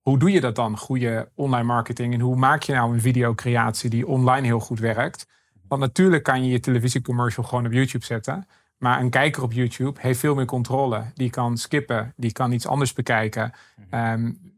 hoe 0.00 0.18
doe 0.18 0.30
je 0.30 0.40
dat 0.40 0.54
dan, 0.54 0.78
goede 0.78 1.28
online 1.34 1.66
marketing? 1.66 2.14
En 2.14 2.20
hoe 2.20 2.36
maak 2.36 2.62
je 2.62 2.72
nou 2.72 2.92
een 2.92 3.00
videocreatie 3.00 3.90
die 3.90 4.06
online 4.06 4.46
heel 4.46 4.60
goed 4.60 4.78
werkt? 4.78 5.26
Want 5.68 5.80
natuurlijk 5.80 6.22
kan 6.22 6.44
je 6.44 6.50
je 6.50 6.60
televisiecommercial 6.60 7.44
gewoon 7.44 7.66
op 7.66 7.72
YouTube 7.72 8.04
zetten. 8.04 8.46
Maar 8.78 9.00
een 9.00 9.10
kijker 9.10 9.42
op 9.42 9.52
YouTube 9.52 10.00
heeft 10.00 10.20
veel 10.20 10.34
meer 10.34 10.44
controle. 10.44 11.04
Die 11.14 11.30
kan 11.30 11.56
skippen, 11.56 12.12
die 12.16 12.32
kan 12.32 12.52
iets 12.52 12.66
anders 12.66 12.92
bekijken. 12.92 13.52
Um, 13.90 14.51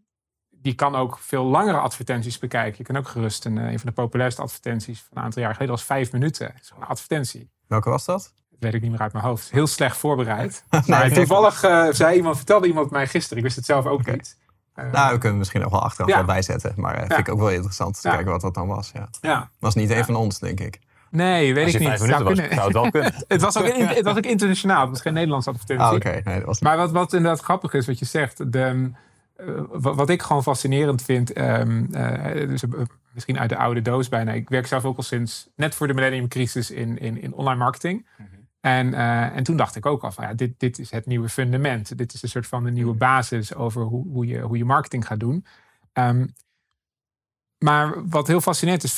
die 0.64 0.74
kan 0.74 0.94
ook 0.94 1.18
veel 1.20 1.44
langere 1.44 1.78
advertenties 1.78 2.38
bekijken. 2.38 2.74
Je 2.78 2.84
kan 2.84 2.96
ook 2.96 3.08
gerust 3.08 3.44
een, 3.44 3.58
eh, 3.58 3.64
een 3.72 3.78
van 3.78 3.88
de 3.88 3.92
populairste 3.92 4.42
advertenties 4.42 5.04
van 5.08 5.16
een 5.16 5.22
aantal 5.22 5.42
jaar 5.42 5.52
geleden 5.52 5.74
was 5.74 5.84
vijf 5.84 6.12
minuten. 6.12 6.54
Zo'n 6.60 6.86
advertentie. 6.86 7.50
Welke 7.66 7.90
was 7.90 8.04
dat? 8.04 8.32
Dat 8.50 8.58
weet 8.58 8.74
ik 8.74 8.80
niet 8.80 8.90
meer 8.90 9.00
uit 9.00 9.12
mijn 9.12 9.24
hoofd. 9.24 9.50
Heel 9.50 9.66
slecht 9.66 9.96
voorbereid. 9.96 10.64
maar 10.86 11.12
toevallig 11.12 11.64
uh, 11.64 11.88
zei 11.90 12.16
iemand, 12.16 12.36
vertelde 12.36 12.66
iemand 12.66 12.90
mij 12.90 13.06
gisteren. 13.06 13.36
Ik 13.36 13.44
wist 13.44 13.56
het 13.56 13.64
zelf 13.64 13.86
ook 13.86 14.06
niet. 14.06 14.38
Uh, 14.76 14.92
nou, 14.92 15.12
we 15.12 15.18
kunnen 15.18 15.38
misschien 15.38 15.60
nog 15.60 15.70
wel 15.70 15.82
achteraf 15.82 16.10
ja. 16.10 16.24
bijzetten. 16.24 16.72
Maar 16.76 16.94
uh, 16.94 17.00
vind 17.06 17.18
ik 17.18 17.28
ook 17.28 17.38
wel 17.38 17.50
interessant 17.50 18.00
te 18.00 18.08
kijken 18.08 18.30
wat 18.30 18.40
dat 18.40 18.54
dan 18.54 18.66
was. 18.66 18.90
Ja. 18.94 19.08
ja. 19.20 19.50
Was 19.58 19.74
niet 19.74 19.90
een 19.90 20.04
van 20.04 20.16
ons, 20.16 20.38
denk 20.38 20.60
ik. 20.60 20.78
Nee, 21.10 21.54
weet 21.54 21.74
ik 21.74 21.80
niet. 21.80 21.98
Zou, 21.98 22.24
was, 22.24 22.36
zou, 22.36 22.50
het 22.50 22.72
wel 22.72 22.90
kunnen. 22.90 23.14
het, 23.28 23.40
was 23.40 23.58
ook, 23.58 23.66
het 23.66 24.04
was 24.04 24.16
ook 24.16 24.24
internationaal. 24.24 24.80
Het 24.80 24.90
was 24.90 25.00
geen 25.00 25.12
Nederlandse 25.12 25.50
advertentie. 25.50 25.86
Ah, 25.86 25.94
oké. 25.94 26.20
Nee, 26.24 26.44
was 26.44 26.60
maar 26.60 26.76
wat, 26.76 26.90
wat 26.90 27.12
inderdaad 27.12 27.40
grappig 27.40 27.72
is, 27.72 27.86
wat 27.86 27.98
je 27.98 28.04
zegt. 28.04 28.52
De, 28.52 28.90
eh, 29.34 29.46
wat 29.68 30.10
ik 30.10 30.22
gewoon 30.22 30.42
fascinerend 30.42 31.02
vind, 31.02 31.38
um, 31.38 31.86
dus, 32.48 32.62
misschien 33.12 33.38
uit 33.38 33.48
de 33.48 33.56
oude 33.56 33.82
doos 33.82 34.08
bijna. 34.08 34.32
Ik 34.32 34.48
werk 34.48 34.66
zelf 34.66 34.84
ook 34.84 34.96
al 34.96 35.02
sinds 35.02 35.48
net 35.56 35.74
voor 35.74 35.86
de 35.86 35.94
millenniumcrisis 35.94 36.70
in, 36.70 36.98
in, 36.98 37.22
in 37.22 37.32
online 37.32 37.58
marketing. 37.58 38.06
Mhm. 38.16 38.28
En, 38.60 38.94
en 39.32 39.42
toen 39.42 39.56
dacht 39.56 39.76
ik 39.76 39.86
ook 39.86 40.02
al 40.02 40.12
van 40.12 40.24
ja, 40.24 40.34
dit, 40.34 40.60
dit 40.60 40.78
is 40.78 40.90
het 40.90 41.06
nieuwe 41.06 41.28
fundament. 41.28 41.98
Dit 41.98 42.14
is 42.14 42.22
een 42.22 42.28
soort 42.28 42.46
van 42.46 42.64
de 42.64 42.70
nieuwe 42.70 42.90
mhm. 42.90 42.98
basis 42.98 43.54
over 43.54 43.82
hoe, 43.82 44.08
hoe, 44.08 44.26
je, 44.26 44.40
hoe 44.40 44.56
je 44.56 44.64
marketing 44.64 45.06
gaat 45.06 45.20
doen. 45.20 45.46
Um, 45.92 46.34
maar 47.64 48.08
wat 48.08 48.26
heel 48.26 48.40
fascinerend 48.40 48.84
is, 48.84 48.92
75% 48.92 48.96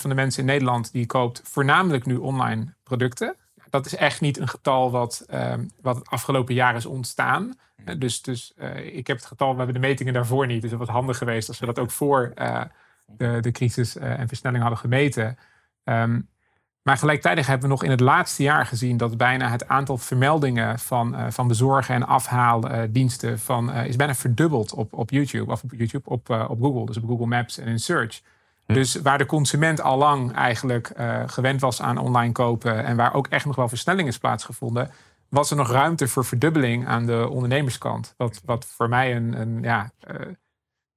van 0.00 0.10
de 0.10 0.16
mensen 0.16 0.40
in 0.40 0.46
Nederland 0.46 0.92
die 0.92 1.06
koopt 1.06 1.40
voornamelijk 1.44 2.06
nu 2.06 2.16
online 2.16 2.74
producten. 2.82 3.36
Dat 3.70 3.86
is 3.86 3.96
echt 3.96 4.20
niet 4.20 4.38
een 4.38 4.48
getal 4.48 4.90
wat, 4.90 5.26
um, 5.34 5.70
wat 5.80 5.96
het 5.96 6.08
afgelopen 6.08 6.54
jaar 6.54 6.76
is 6.76 6.86
ontstaan. 6.86 7.58
Eh, 7.84 7.94
dus 7.98 8.22
dus 8.22 8.52
uh, 8.58 8.96
ik 8.96 9.06
heb 9.06 9.16
het 9.16 9.26
getal, 9.26 9.50
we 9.50 9.56
hebben 9.56 9.74
de 9.74 9.88
metingen 9.88 10.12
daarvoor 10.12 10.46
niet. 10.46 10.62
Dus 10.62 10.70
het 10.70 10.80
was 10.80 10.88
handig 10.88 11.18
geweest 11.18 11.48
als 11.48 11.58
we 11.58 11.66
dat 11.66 11.78
ook 11.78 11.90
voor 11.90 12.32
uh, 12.36 12.62
de, 13.06 13.38
de 13.40 13.50
crisis 13.50 13.96
en 13.96 14.28
versnelling 14.28 14.62
hadden 14.62 14.80
gemeten. 14.80 15.38
Um, 15.84 16.28
maar 16.82 16.96
gelijktijdig 16.96 17.46
hebben 17.46 17.68
we 17.68 17.74
nog 17.74 17.84
in 17.84 17.90
het 17.90 18.00
laatste 18.00 18.42
jaar 18.42 18.66
gezien 18.66 18.96
dat 18.96 19.16
bijna 19.16 19.50
het 19.50 19.68
aantal 19.68 19.98
vermeldingen 19.98 20.78
van, 20.78 21.32
van 21.32 21.48
bezorgen 21.48 21.94
en 21.94 22.06
afhaaldiensten 22.06 23.38
van, 23.38 23.72
is 23.72 23.96
bijna 23.96 24.14
verdubbeld 24.14 24.72
op, 24.72 24.92
op 24.92 25.10
YouTube, 25.10 25.52
of 25.52 25.62
op 25.62 25.70
YouTube, 25.72 26.10
op, 26.10 26.30
op 26.30 26.60
Google, 26.60 26.86
dus 26.86 26.96
op 26.96 27.08
Google 27.08 27.26
Maps 27.26 27.58
en 27.58 27.66
in 27.66 27.80
Search. 27.80 28.20
Dus 28.66 28.94
waar 28.94 29.18
de 29.18 29.26
consument 29.26 29.80
al 29.80 29.98
lang 29.98 30.32
eigenlijk 30.32 30.92
gewend 31.26 31.60
was 31.60 31.82
aan 31.82 31.98
online 31.98 32.32
kopen 32.32 32.84
en 32.84 32.96
waar 32.96 33.14
ook 33.14 33.26
echt 33.26 33.44
nog 33.44 33.56
wel 33.56 33.68
versnelling 33.68 34.08
is 34.08 34.18
plaatsgevonden, 34.18 34.90
was 35.28 35.50
er 35.50 35.56
nog 35.56 35.70
ruimte 35.70 36.08
voor 36.08 36.24
verdubbeling 36.24 36.86
aan 36.86 37.06
de 37.06 37.28
ondernemerskant. 37.30 38.14
Wat, 38.16 38.40
wat 38.44 38.64
voor 38.64 38.88
mij 38.88 39.16
een, 39.16 39.40
een 39.40 39.62
ja, 39.62 39.90
uh, 40.10 40.26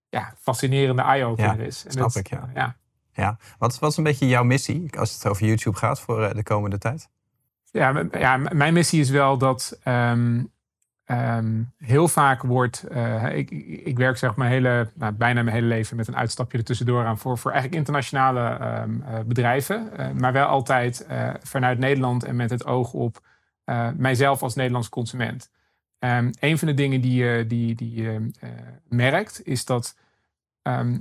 ja, 0.10 0.33
fascinerende 0.39 1.01
eye-opener 1.01 1.60
is. 1.60 1.86
En 1.86 1.92
snap 1.92 2.12
ik, 2.12 2.30
ja. 2.30 2.50
ja. 2.54 2.75
ja. 3.12 3.38
Wat, 3.57 3.80
wat 3.80 3.92
is 3.92 3.98
een 3.98 4.04
beetje 4.04 4.27
jouw 4.27 4.44
missie 4.44 5.00
als 5.00 5.13
het 5.13 5.27
over 5.27 5.45
YouTube 5.45 5.77
gaat 5.77 6.00
voor 6.00 6.21
uh, 6.21 6.31
de 6.31 6.44
komende 6.44 6.77
tijd? 6.77 7.10
Ja, 7.71 8.04
ja, 8.12 8.38
mijn 8.38 8.74
missie 8.74 9.00
is 9.00 9.10
wel 9.10 9.38
dat 9.38 9.80
um, 9.86 10.51
um, 11.11 11.71
heel 11.77 12.07
vaak 12.07 12.41
wordt. 12.41 12.85
Uh, 12.91 13.35
ik, 13.35 13.51
ik 13.85 13.97
werk 13.97 14.17
zeg 14.17 14.35
maar 14.35 14.47
hele, 14.47 14.89
nou, 14.94 15.13
bijna 15.13 15.44
mijn 15.44 15.56
hele 15.56 15.67
leven 15.67 15.95
met 15.95 16.07
een 16.07 16.15
uitstapje 16.15 16.57
er 16.57 16.63
tussendoor 16.63 17.06
aan 17.06 17.17
voor, 17.17 17.38
voor 17.38 17.51
eigenlijk 17.51 17.79
internationale 17.79 18.65
um, 18.81 19.03
bedrijven. 19.27 19.89
maar 20.17 20.33
wel 20.33 20.45
altijd 20.45 21.07
vanuit 21.41 21.79
Nederland 21.79 22.23
en 22.23 22.35
met 22.35 22.50
het 22.50 22.65
oog 22.65 22.94
op 22.94 23.27
mijzelf 23.95 24.44
als 24.44 24.56
Nederlands 24.56 24.89
consument. 24.89 25.51
Um, 26.00 26.31
een 26.39 26.57
van 26.57 26.67
de 26.67 26.73
dingen 26.73 27.01
die 27.01 27.23
je 27.23 27.47
die, 27.47 27.75
die, 27.75 28.31
merkt, 28.88 29.41
is 29.44 29.65
dat 29.65 29.95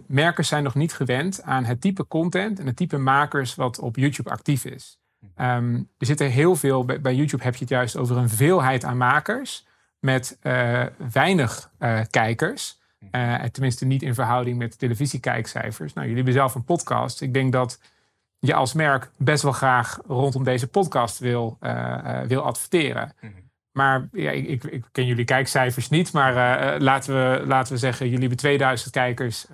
merkers 0.07 0.49
zijn 0.49 0.63
nog 0.63 0.75
niet 0.75 0.93
gewend 0.93 1.43
aan 1.43 1.65
het 1.65 1.81
type 1.81 2.07
content 2.07 2.59
en 2.59 2.67
het 2.67 2.77
type 2.77 2.99
makers 2.99 3.55
wat 3.55 3.79
op 3.79 3.97
YouTube 3.97 4.31
actief 4.31 4.65
is. 4.65 4.99
Um, 5.37 5.89
er 5.99 6.07
zitten 6.07 6.31
heel 6.31 6.57
veel, 6.57 6.85
bij, 6.85 7.01
bij, 7.01 7.15
YouTube 7.15 7.43
heb 7.43 7.55
je 7.55 7.61
het 7.61 7.69
juist 7.69 7.97
over 7.97 8.17
een 8.17 8.29
veelheid 8.29 8.85
aan 8.85 8.97
makers 8.97 9.67
met 10.01 10.39
uh, 10.43 10.85
weinig 11.13 11.71
kijkers. 12.11 12.79
tenminste 13.53 13.85
niet 13.85 14.03
in 14.03 14.15
verhouding 14.15 14.59
met 14.59 14.79
televisiekijkcijfers. 14.79 15.93
Nou, 15.93 16.07
jullie 16.07 16.23
hebben 16.23 16.41
zelf 16.41 16.55
een 16.55 16.65
podcast. 16.65 17.21
Ik 17.21 17.35
denk 17.35 17.53
dat 17.53 17.81
je 18.39 18.55
als 18.55 18.73
merk 18.73 19.11
best 19.17 19.43
wel 19.43 19.53
graag 19.53 19.99
rondom 20.07 20.45
deze 20.45 20.69
podcast 20.69 21.19
wil, 21.19 21.59
wil 22.27 22.43
adverteren. 22.43 23.13
Mhm. 23.21 23.33
Maar 23.73 24.09
ja, 24.13 24.31
ik, 24.31 24.47
ik, 24.47 24.65
ik, 24.65 24.85
ken 24.93 25.07
jullie 25.07 25.25
kijkcijfers 25.25 25.89
niet, 25.89 26.13
maar 26.13 26.35
laten, 26.81 27.15
we, 27.15 27.47
laten 27.47 27.73
we 27.73 27.79
zeggen, 27.79 28.05
jullie 28.07 28.21
hebben 28.21 28.39
2000 28.39 28.91
kijkers 28.91 29.47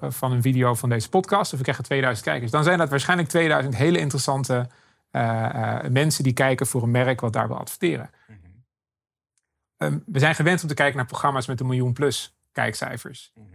van 0.00 0.32
een 0.32 0.42
video 0.42 0.74
van 0.74 0.88
deze 0.88 1.08
podcast, 1.08 1.52
of 1.52 1.58
we 1.58 1.64
krijgen 1.64 1.84
2000 1.84 2.26
kijkers. 2.26 2.50
Dan 2.50 2.64
zijn 2.64 2.78
dat 2.78 2.90
waarschijnlijk 2.90 3.28
2000 3.28 3.76
hele 3.76 3.98
interessante 3.98 4.66
mensen 5.88 6.24
die 6.24 6.32
kijken 6.32 6.66
voor 6.66 6.82
een 6.82 6.90
merk 6.90 7.20
wat 7.20 7.32
daar 7.32 7.48
wil 7.48 7.58
adverteren. 7.58 8.10
Mhm. 9.82 9.92
Ehm, 9.92 9.98
we 10.06 10.18
zijn 10.18 10.34
gewend 10.34 10.62
om 10.62 10.68
te 10.68 10.74
kijken 10.74 10.96
naar 10.96 11.06
programma's 11.06 11.46
met 11.46 11.60
een 11.60 11.66
miljoen 11.66 11.92
plus 11.92 12.36
kijkcijfers. 12.52 13.32
Mhm. 13.34 13.46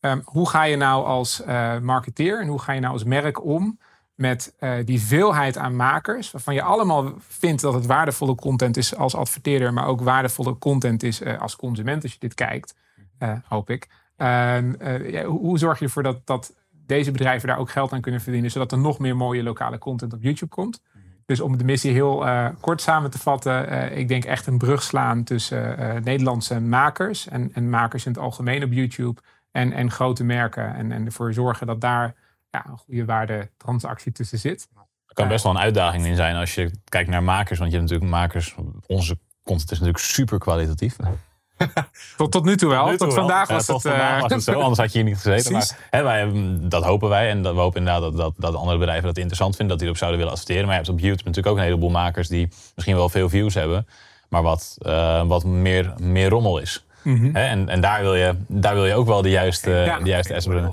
Ehm, 0.00 0.20
hoe 0.24 0.48
ga 0.48 0.62
je 0.62 0.76
nou 0.76 1.04
als 1.04 1.42
marketeer 1.80 2.40
en 2.40 2.48
hoe 2.48 2.60
ga 2.60 2.72
je 2.72 2.80
nou 2.80 2.92
als 2.92 3.04
merk 3.04 3.44
om 3.44 3.78
met 4.14 4.54
uh, 4.60 4.74
die 4.84 5.00
veelheid 5.00 5.58
aan 5.58 5.76
makers, 5.76 6.30
waarvan 6.30 6.54
je 6.54 6.62
allemaal 6.62 7.12
vindt 7.18 7.62
dat 7.62 7.74
het 7.74 7.86
waardevolle 7.86 8.34
content 8.34 8.76
is 8.76 8.96
als 8.96 9.14
adverteerder, 9.14 9.72
maar 9.72 9.86
ook 9.86 10.00
waardevolle 10.00 10.58
content 10.58 11.02
is 11.02 11.20
uh, 11.20 11.40
als 11.40 11.56
consument 11.56 12.02
als 12.02 12.12
je 12.12 12.18
dit 12.18 12.34
kijkt, 12.34 12.74
uh, 13.18 13.32
hoop 13.44 13.70
ik. 13.70 13.88
Ehm, 14.16 14.72
ja, 15.10 15.24
hoe 15.24 15.58
zorg 15.58 15.78
je 15.78 15.84
ervoor 15.84 16.02
dat, 16.02 16.26
dat 16.26 16.54
deze 16.70 17.10
bedrijven 17.10 17.48
daar 17.48 17.58
ook 17.58 17.70
geld 17.70 17.92
aan 17.92 18.00
kunnen 18.00 18.20
verdienen, 18.20 18.50
zodat 18.50 18.72
er 18.72 18.78
nog 18.78 18.98
meer 18.98 19.16
mooie 19.16 19.42
lokale 19.42 19.78
content 19.78 20.12
op 20.12 20.22
YouTube 20.22 20.54
komt? 20.54 20.82
Dus 21.26 21.40
om 21.40 21.56
de 21.58 21.64
missie 21.64 21.92
heel 21.92 22.26
kort 22.60 22.80
samen 22.80 23.10
te 23.10 23.18
vatten, 23.18 23.92
ik 23.96 24.08
denk 24.08 24.24
echt 24.24 24.46
een 24.46 24.58
brug 24.58 24.82
slaan 24.82 25.24
tussen 25.24 25.76
Nederlandse 26.02 26.60
makers 26.60 27.28
en, 27.28 27.50
en 27.54 27.70
makers 27.70 28.06
in 28.06 28.12
het 28.12 28.20
algemeen 28.20 28.62
op 28.62 28.72
YouTube 28.72 29.20
en, 29.50 29.72
en 29.72 29.90
grote 29.90 30.24
merken 30.24 30.74
en, 30.74 30.92
en 30.92 31.06
ervoor 31.06 31.32
zorgen 31.32 31.66
dat 31.66 31.80
daar 31.80 32.14
ja, 32.50 32.66
een 32.66 32.78
goede 32.78 33.04
waardetransactie 33.04 34.12
tussen 34.12 34.38
zit. 34.38 34.68
Er 35.06 35.14
kan 35.14 35.28
best 35.28 35.44
wel 35.44 35.52
een 35.52 35.60
uitdaging 35.60 36.06
in 36.06 36.16
zijn 36.16 36.36
als 36.36 36.54
je 36.54 36.70
kijkt 36.84 37.10
naar 37.10 37.22
makers. 37.22 37.58
Want 37.58 37.70
je 37.70 37.76
hebt 37.78 37.90
natuurlijk 37.90 38.20
makers. 38.20 38.54
Onze 38.86 39.18
content 39.42 39.70
is 39.70 39.78
natuurlijk 39.78 40.04
super 40.04 40.38
kwalitatief. 40.38 40.96
tot, 42.16 42.32
tot 42.32 42.44
nu 42.44 42.56
toe 42.56 42.70
wel. 42.70 42.96
tot, 42.96 43.14
vandaag 43.14 43.48
was 43.48 43.66
het, 43.66 43.82
vandaag 43.82 44.20
was 44.20 44.32
het 44.32 44.42
zo. 44.42 44.60
Anders 44.60 44.78
had 44.78 44.92
je 44.92 44.98
hier 44.98 45.08
niet 45.08 45.16
gezeten. 45.16 45.52
maar, 45.52 45.76
hè, 45.90 46.02
wij, 46.02 46.30
dat 46.60 46.84
hopen 46.84 47.08
wij. 47.08 47.30
En 47.30 47.42
dat, 47.42 47.54
we 47.54 47.60
hopen 47.60 47.78
inderdaad 47.78 48.02
dat, 48.02 48.16
dat, 48.16 48.32
dat 48.36 48.54
andere 48.54 48.78
bedrijven 48.78 49.06
dat 49.06 49.16
interessant 49.16 49.56
vinden. 49.56 49.68
Dat 49.68 49.78
die 49.78 49.86
erop 49.86 49.98
zouden 49.98 50.18
willen 50.18 50.34
adverteren. 50.34 50.66
Maar 50.66 50.74
je 50.74 50.80
hebt 50.80 50.92
op 50.92 50.98
YouTube 51.00 51.24
natuurlijk 51.24 51.54
ook 51.54 51.56
een 51.56 51.68
heleboel 51.68 51.90
makers 51.90 52.28
die 52.28 52.48
misschien 52.74 52.96
wel 52.96 53.08
veel 53.08 53.28
views 53.28 53.54
hebben. 53.54 53.86
Maar 54.28 54.42
wat, 54.42 54.76
wat 55.26 55.44
meer, 55.44 55.94
meer 56.00 56.28
rommel 56.28 56.58
is. 56.58 56.84
Mhm. 57.04 57.36
en, 57.36 57.68
en 57.68 57.80
daar, 57.80 58.02
wil 58.02 58.14
je, 58.14 58.34
daar 58.46 58.74
wil 58.74 58.86
je 58.86 58.94
ook 58.94 59.06
wel 59.06 59.22
de 59.22 59.30
juiste, 59.30 59.70
ja, 59.70 59.98
de 59.98 60.08
juiste 60.08 60.48
brengen. 60.48 60.72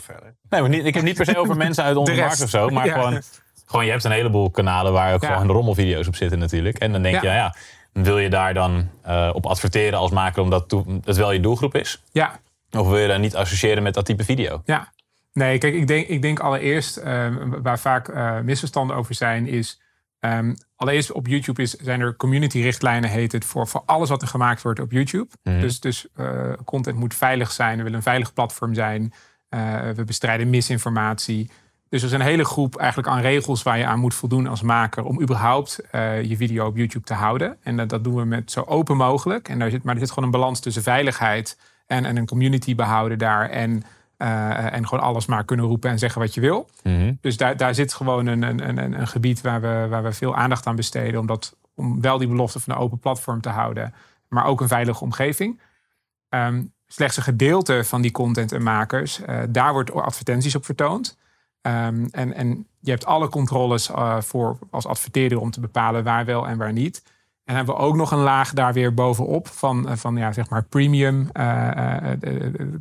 Nee, 0.49 0.61
maar 0.61 0.69
niet, 0.69 0.85
ik 0.85 0.93
heb 0.93 1.03
niet 1.03 1.15
per 1.15 1.25
se 1.25 1.37
over 1.37 1.57
mensen 1.65 1.83
uit 1.83 1.95
onze 1.95 2.13
markt 2.13 2.43
of 2.43 2.49
zo. 2.49 2.69
Maar 2.69 2.87
gewoon, 2.87 3.21
gewoon, 3.65 3.85
je 3.85 3.91
hebt 3.91 4.03
een 4.03 4.11
heleboel 4.11 4.49
kanalen 4.49 4.93
waar 4.93 5.13
ook 5.13 5.25
gewoon 5.25 5.47
rommelvideo's 5.47 6.07
op 6.07 6.15
zitten 6.15 6.39
natuurlijk. 6.39 6.77
En 6.77 6.91
dan 6.91 7.01
denk 7.01 7.21
je, 7.21 7.27
ja, 7.27 7.55
wil 7.91 8.17
je 8.17 8.29
daar 8.29 8.53
dan 8.53 8.89
uh, 9.07 9.29
op 9.33 9.45
adverteren 9.45 9.99
als 9.99 10.11
maker 10.11 10.41
omdat 10.41 10.75
het 11.03 11.17
wel 11.17 11.31
je 11.31 11.39
doelgroep 11.39 11.75
is? 11.75 12.03
Ja. 12.11 12.39
Of 12.71 12.87
wil 12.87 12.97
je 12.97 13.07
daar 13.07 13.19
niet 13.19 13.35
associëren 13.35 13.83
met 13.83 13.93
dat 13.93 14.05
type 14.05 14.23
video? 14.23 14.61
Ja. 14.65 14.91
Nee, 15.33 15.57
kijk, 15.57 15.73
ik 15.73 15.87
denk, 15.87 16.07
ik 16.07 16.21
denk 16.21 16.39
allereerst, 16.39 16.97
uh, 16.97 17.27
waar 17.61 17.79
vaak 17.79 18.07
uh, 18.07 18.39
misverstanden 18.39 18.95
over 18.95 19.15
zijn, 19.15 19.47
is 19.47 19.81
Um, 20.25 20.55
allereerst 20.75 21.11
op 21.11 21.27
YouTube 21.27 21.61
is, 21.61 21.71
zijn 21.71 22.01
er 22.01 22.15
community-richtlijnen, 22.15 23.09
heet 23.09 23.31
het, 23.31 23.45
voor, 23.45 23.67
voor 23.67 23.83
alles 23.85 24.09
wat 24.09 24.21
er 24.21 24.27
gemaakt 24.27 24.61
wordt 24.61 24.79
op 24.79 24.91
YouTube. 24.91 25.27
Mhm. 25.43 25.59
Dus, 25.59 25.79
dus 25.79 26.07
uh, 26.15 26.53
content 26.65 26.97
moet 26.97 27.15
veilig 27.15 27.51
zijn, 27.51 27.77
we 27.77 27.83
willen 27.83 27.97
een 27.97 28.03
veilig 28.03 28.33
platform 28.33 28.73
zijn. 28.73 29.13
Uh, 29.49 29.89
we 29.89 30.03
bestrijden 30.03 30.49
misinformatie. 30.49 31.49
Dus 31.91 32.01
er 32.01 32.07
is 32.07 32.13
een 32.13 32.21
hele 32.21 32.45
groep 32.45 32.75
eigenlijk 32.75 33.09
aan 33.09 33.21
regels 33.21 33.63
waar 33.63 33.77
je 33.77 33.85
aan 33.85 33.99
moet 33.99 34.13
voldoen 34.13 34.47
als 34.47 34.61
maker 34.61 35.03
om 35.03 35.21
überhaupt 35.21 35.79
uh, 35.91 36.23
je 36.23 36.37
video 36.37 36.65
op 36.65 36.77
YouTube 36.77 37.05
te 37.05 37.13
houden. 37.13 37.57
En 37.63 37.77
dat, 37.77 37.89
dat 37.89 38.03
doen 38.03 38.15
we 38.15 38.25
met 38.25 38.51
zo 38.51 38.61
open 38.61 38.97
mogelijk. 38.97 39.49
En 39.49 39.59
daar 39.59 39.69
zit, 39.69 39.83
maar 39.83 39.93
er 39.93 39.99
zit 39.99 40.09
gewoon 40.09 40.25
een 40.25 40.39
balans 40.39 40.59
tussen 40.59 40.83
veiligheid 40.83 41.57
en, 41.87 42.05
en 42.05 42.17
een 42.17 42.25
community 42.25 42.75
behouden 42.75 43.17
daar. 43.17 43.49
En 43.49 43.83
uh, 44.17 44.73
en 44.73 44.87
gewoon 44.87 45.03
alles 45.03 45.25
maar 45.25 45.45
kunnen 45.45 45.65
roepen 45.65 45.89
en 45.89 45.99
zeggen 45.99 46.21
wat 46.21 46.33
je 46.33 46.41
wil. 46.41 46.69
Mhm. 46.83 47.13
Dus 47.21 47.37
daar, 47.37 47.57
daar 47.57 47.75
zit 47.75 47.93
gewoon 47.93 48.25
een, 48.25 48.41
een, 48.41 48.67
een, 48.67 48.99
een 48.99 49.07
gebied 49.07 49.41
waar 49.41 49.61
we, 49.61 49.87
waar 49.89 50.03
we 50.03 50.11
veel 50.11 50.35
aandacht 50.35 50.67
aan 50.67 50.75
besteden. 50.75 51.19
Om, 51.19 51.25
dat, 51.25 51.55
om 51.75 52.01
wel 52.01 52.17
die 52.17 52.27
belofte 52.27 52.59
van 52.59 52.73
een 52.73 52.79
open 52.79 52.99
platform 52.99 53.41
te 53.41 53.49
houden. 53.49 53.93
Maar 54.27 54.45
ook 54.45 54.61
een 54.61 54.67
veilige 54.67 55.03
omgeving. 55.03 55.59
Um, 56.29 56.73
slechts 56.87 57.17
een 57.17 57.23
gedeelte 57.23 57.83
van 57.83 58.01
die 58.01 58.11
content 58.11 58.51
en 58.51 58.63
makers, 58.63 59.19
uh, 59.19 59.39
daar 59.49 59.73
wordt 59.73 59.93
advertenties 59.93 60.55
op 60.55 60.65
vertoond. 60.65 61.17
Um, 61.61 62.07
en, 62.11 62.33
en 62.33 62.67
je 62.79 62.91
hebt 62.91 63.05
alle 63.05 63.29
controles 63.29 63.89
uh, 63.89 64.21
voor 64.21 64.57
als 64.69 64.85
adverteerder 64.85 65.39
om 65.39 65.51
te 65.51 65.59
bepalen 65.59 66.03
waar 66.03 66.25
wel 66.25 66.47
en 66.47 66.57
waar 66.57 66.73
niet. 66.73 67.03
En 67.45 67.55
hebben 67.55 67.75
we 67.75 67.81
ook 67.81 67.95
nog 67.95 68.11
een 68.11 68.19
laag 68.19 68.53
daar 68.53 68.73
weer 68.73 68.93
bovenop 68.93 69.47
van, 69.47 69.89
eh, 69.89 69.95
van 69.95 70.15
ja, 70.15 70.31
zeg 70.31 70.49
maar 70.49 70.63
premium 70.63 71.29
uh, 71.33 71.97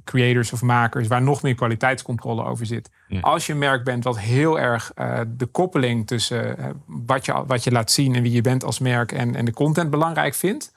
creators 0.04 0.52
of 0.52 0.62
makers, 0.62 1.08
waar 1.08 1.22
nog 1.22 1.42
meer 1.42 1.54
kwaliteitscontrole 1.54 2.44
over 2.44 2.66
zit. 2.66 2.90
Als 3.20 3.46
je 3.46 3.52
een 3.52 3.58
merk 3.58 3.84
bent 3.84 4.04
wat 4.04 4.18
heel 4.18 4.58
erg 4.58 4.92
de 5.36 5.46
koppeling 5.46 6.06
tussen 6.06 6.56
wat, 6.86 7.24
je, 7.24 7.44
wat 7.46 7.64
je 7.64 7.72
laat 7.72 7.90
zien 7.90 8.14
en 8.14 8.22
wie 8.22 8.32
je 8.32 8.40
bent 8.40 8.64
als 8.64 8.78
merk 8.78 9.12
en, 9.12 9.34
en 9.34 9.44
de 9.44 9.52
content 9.52 9.90
belangrijk 9.90 10.34
vindt, 10.34 10.74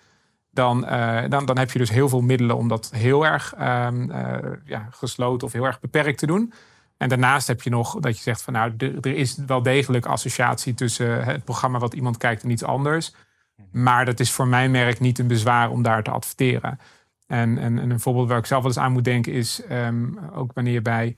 dan, 0.51 0.81
dan, 1.29 1.45
dan 1.45 1.57
heb 1.57 1.71
je 1.71 1.79
dus 1.79 1.89
heel 1.89 2.09
veel 2.09 2.21
middelen 2.21 2.57
om 2.57 2.67
dat 2.67 2.91
heel 2.95 3.25
erg 3.25 3.53
um, 3.59 4.11
ja, 4.65 4.87
gesloten 4.91 5.47
of 5.47 5.53
heel 5.53 5.65
erg 5.65 5.79
beperkt 5.79 6.17
te 6.17 6.25
doen. 6.25 6.53
En 7.03 7.09
daarnaast 7.09 7.47
heb 7.47 7.61
je 7.61 7.69
nog 7.69 7.99
dat 7.99 8.17
je 8.17 8.23
zegt 8.23 8.41
van 8.41 8.53
nou, 8.53 8.73
er 8.77 9.15
is 9.15 9.37
wel 9.47 9.61
degelijk 9.61 10.05
associatie 10.05 10.73
tussen 10.73 11.23
het 11.23 11.43
programma 11.43 11.79
wat 11.79 11.93
iemand 11.93 12.17
kijkt 12.17 12.43
en 12.43 12.49
iets 12.49 12.63
anders. 12.63 13.13
Maar 13.71 14.05
dat 14.05 14.19
is 14.19 14.31
voor 14.31 14.47
mijn 14.47 14.71
merk 14.71 14.99
niet 14.99 15.19
een 15.19 15.27
bezwaar 15.27 15.69
om 15.69 15.81
daar 15.81 16.03
te 16.03 16.11
adverteren. 16.11 16.79
En, 17.27 17.57
en, 17.57 17.79
en 17.79 17.89
een 17.89 17.99
voorbeeld 17.99 18.27
waar 18.27 18.37
ik 18.37 18.45
zelf 18.45 18.61
wel 18.61 18.71
eens 18.71 18.79
aan 18.79 18.91
moet 18.91 19.03
denken 19.03 19.33
is 19.33 19.61
ehm, 19.65 20.17
ook 20.33 20.53
wanneer 20.53 20.73
je 20.73 20.81
bij 20.81 21.15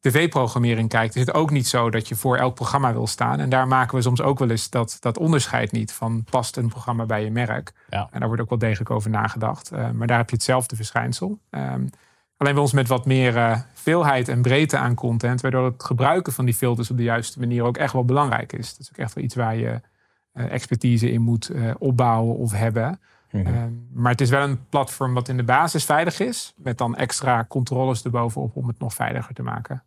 tv-programmering 0.00 0.88
kijkt, 0.88 1.14
is 1.14 1.20
het 1.20 1.34
ook 1.34 1.50
niet 1.50 1.66
zo 1.66 1.90
dat 1.90 2.08
je 2.08 2.14
voor 2.16 2.36
elk 2.36 2.54
programma 2.54 2.92
wil 2.92 3.06
staan. 3.06 3.40
En 3.40 3.48
daar 3.48 3.68
maken 3.68 3.96
we 3.96 4.02
soms 4.02 4.22
ook 4.22 4.38
wel 4.38 4.50
eens 4.50 4.70
dat, 4.70 4.96
dat 5.00 5.18
onderscheid 5.18 5.72
niet 5.72 5.92
van 5.92 6.24
past 6.30 6.56
een 6.56 6.68
programma 6.68 7.06
bij 7.06 7.24
je 7.24 7.30
merk. 7.30 7.72
Ja. 7.90 8.08
En 8.10 8.18
daar 8.18 8.28
wordt 8.28 8.42
ook 8.42 8.48
wel 8.48 8.58
degelijk 8.58 8.90
over 8.90 9.10
nagedacht. 9.10 9.72
Uh, 9.72 9.90
maar 9.90 10.06
daar 10.06 10.18
heb 10.18 10.30
je 10.30 10.36
hetzelfde 10.36 10.76
verschijnsel. 10.76 11.38
Um, 11.50 11.90
alleen 12.38 12.52
bij 12.52 12.62
ons 12.62 12.72
met 12.72 12.88
wat 12.88 13.06
meer 13.06 13.36
uh, 13.36 13.58
veelheid 13.74 14.28
en 14.28 14.42
breedte 14.42 14.76
aan 14.76 14.94
content, 14.94 15.40
waardoor 15.40 15.64
het 15.64 15.84
gebruiken 15.84 16.32
van 16.32 16.44
die 16.44 16.54
filters 16.54 16.90
op 16.90 16.96
de 16.96 17.02
juiste 17.02 17.38
manier 17.38 17.62
ook 17.62 17.76
echt 17.76 17.92
wel 17.92 18.04
belangrijk 18.04 18.52
is. 18.52 18.70
Dat 18.70 18.80
is 18.80 18.88
ook 18.88 18.98
echt 18.98 19.14
wel 19.14 19.24
iets 19.24 19.34
waar 19.34 19.56
je 19.56 19.80
eh, 20.32 20.52
expertise 20.52 21.10
in 21.10 21.20
moet 21.20 21.48
eh, 21.48 21.70
opbouwen 21.78 22.36
of 22.36 22.52
hebben. 22.52 23.00
Mhm. 23.30 23.46
Ehm, 23.46 23.72
maar 23.92 24.12
het 24.12 24.20
is 24.20 24.30
wel 24.30 24.42
een 24.42 24.68
platform 24.68 25.14
wat 25.14 25.28
in 25.28 25.36
de 25.36 25.42
basis 25.42 25.84
veilig 25.84 26.20
is, 26.20 26.54
met 26.56 26.78
dan 26.78 26.96
extra 26.96 27.44
controles 27.48 28.02
erbovenop 28.02 28.56
om 28.56 28.68
het 28.68 28.78
nog 28.78 28.94
veiliger 28.94 29.34
te 29.34 29.42
maken. 29.42 29.82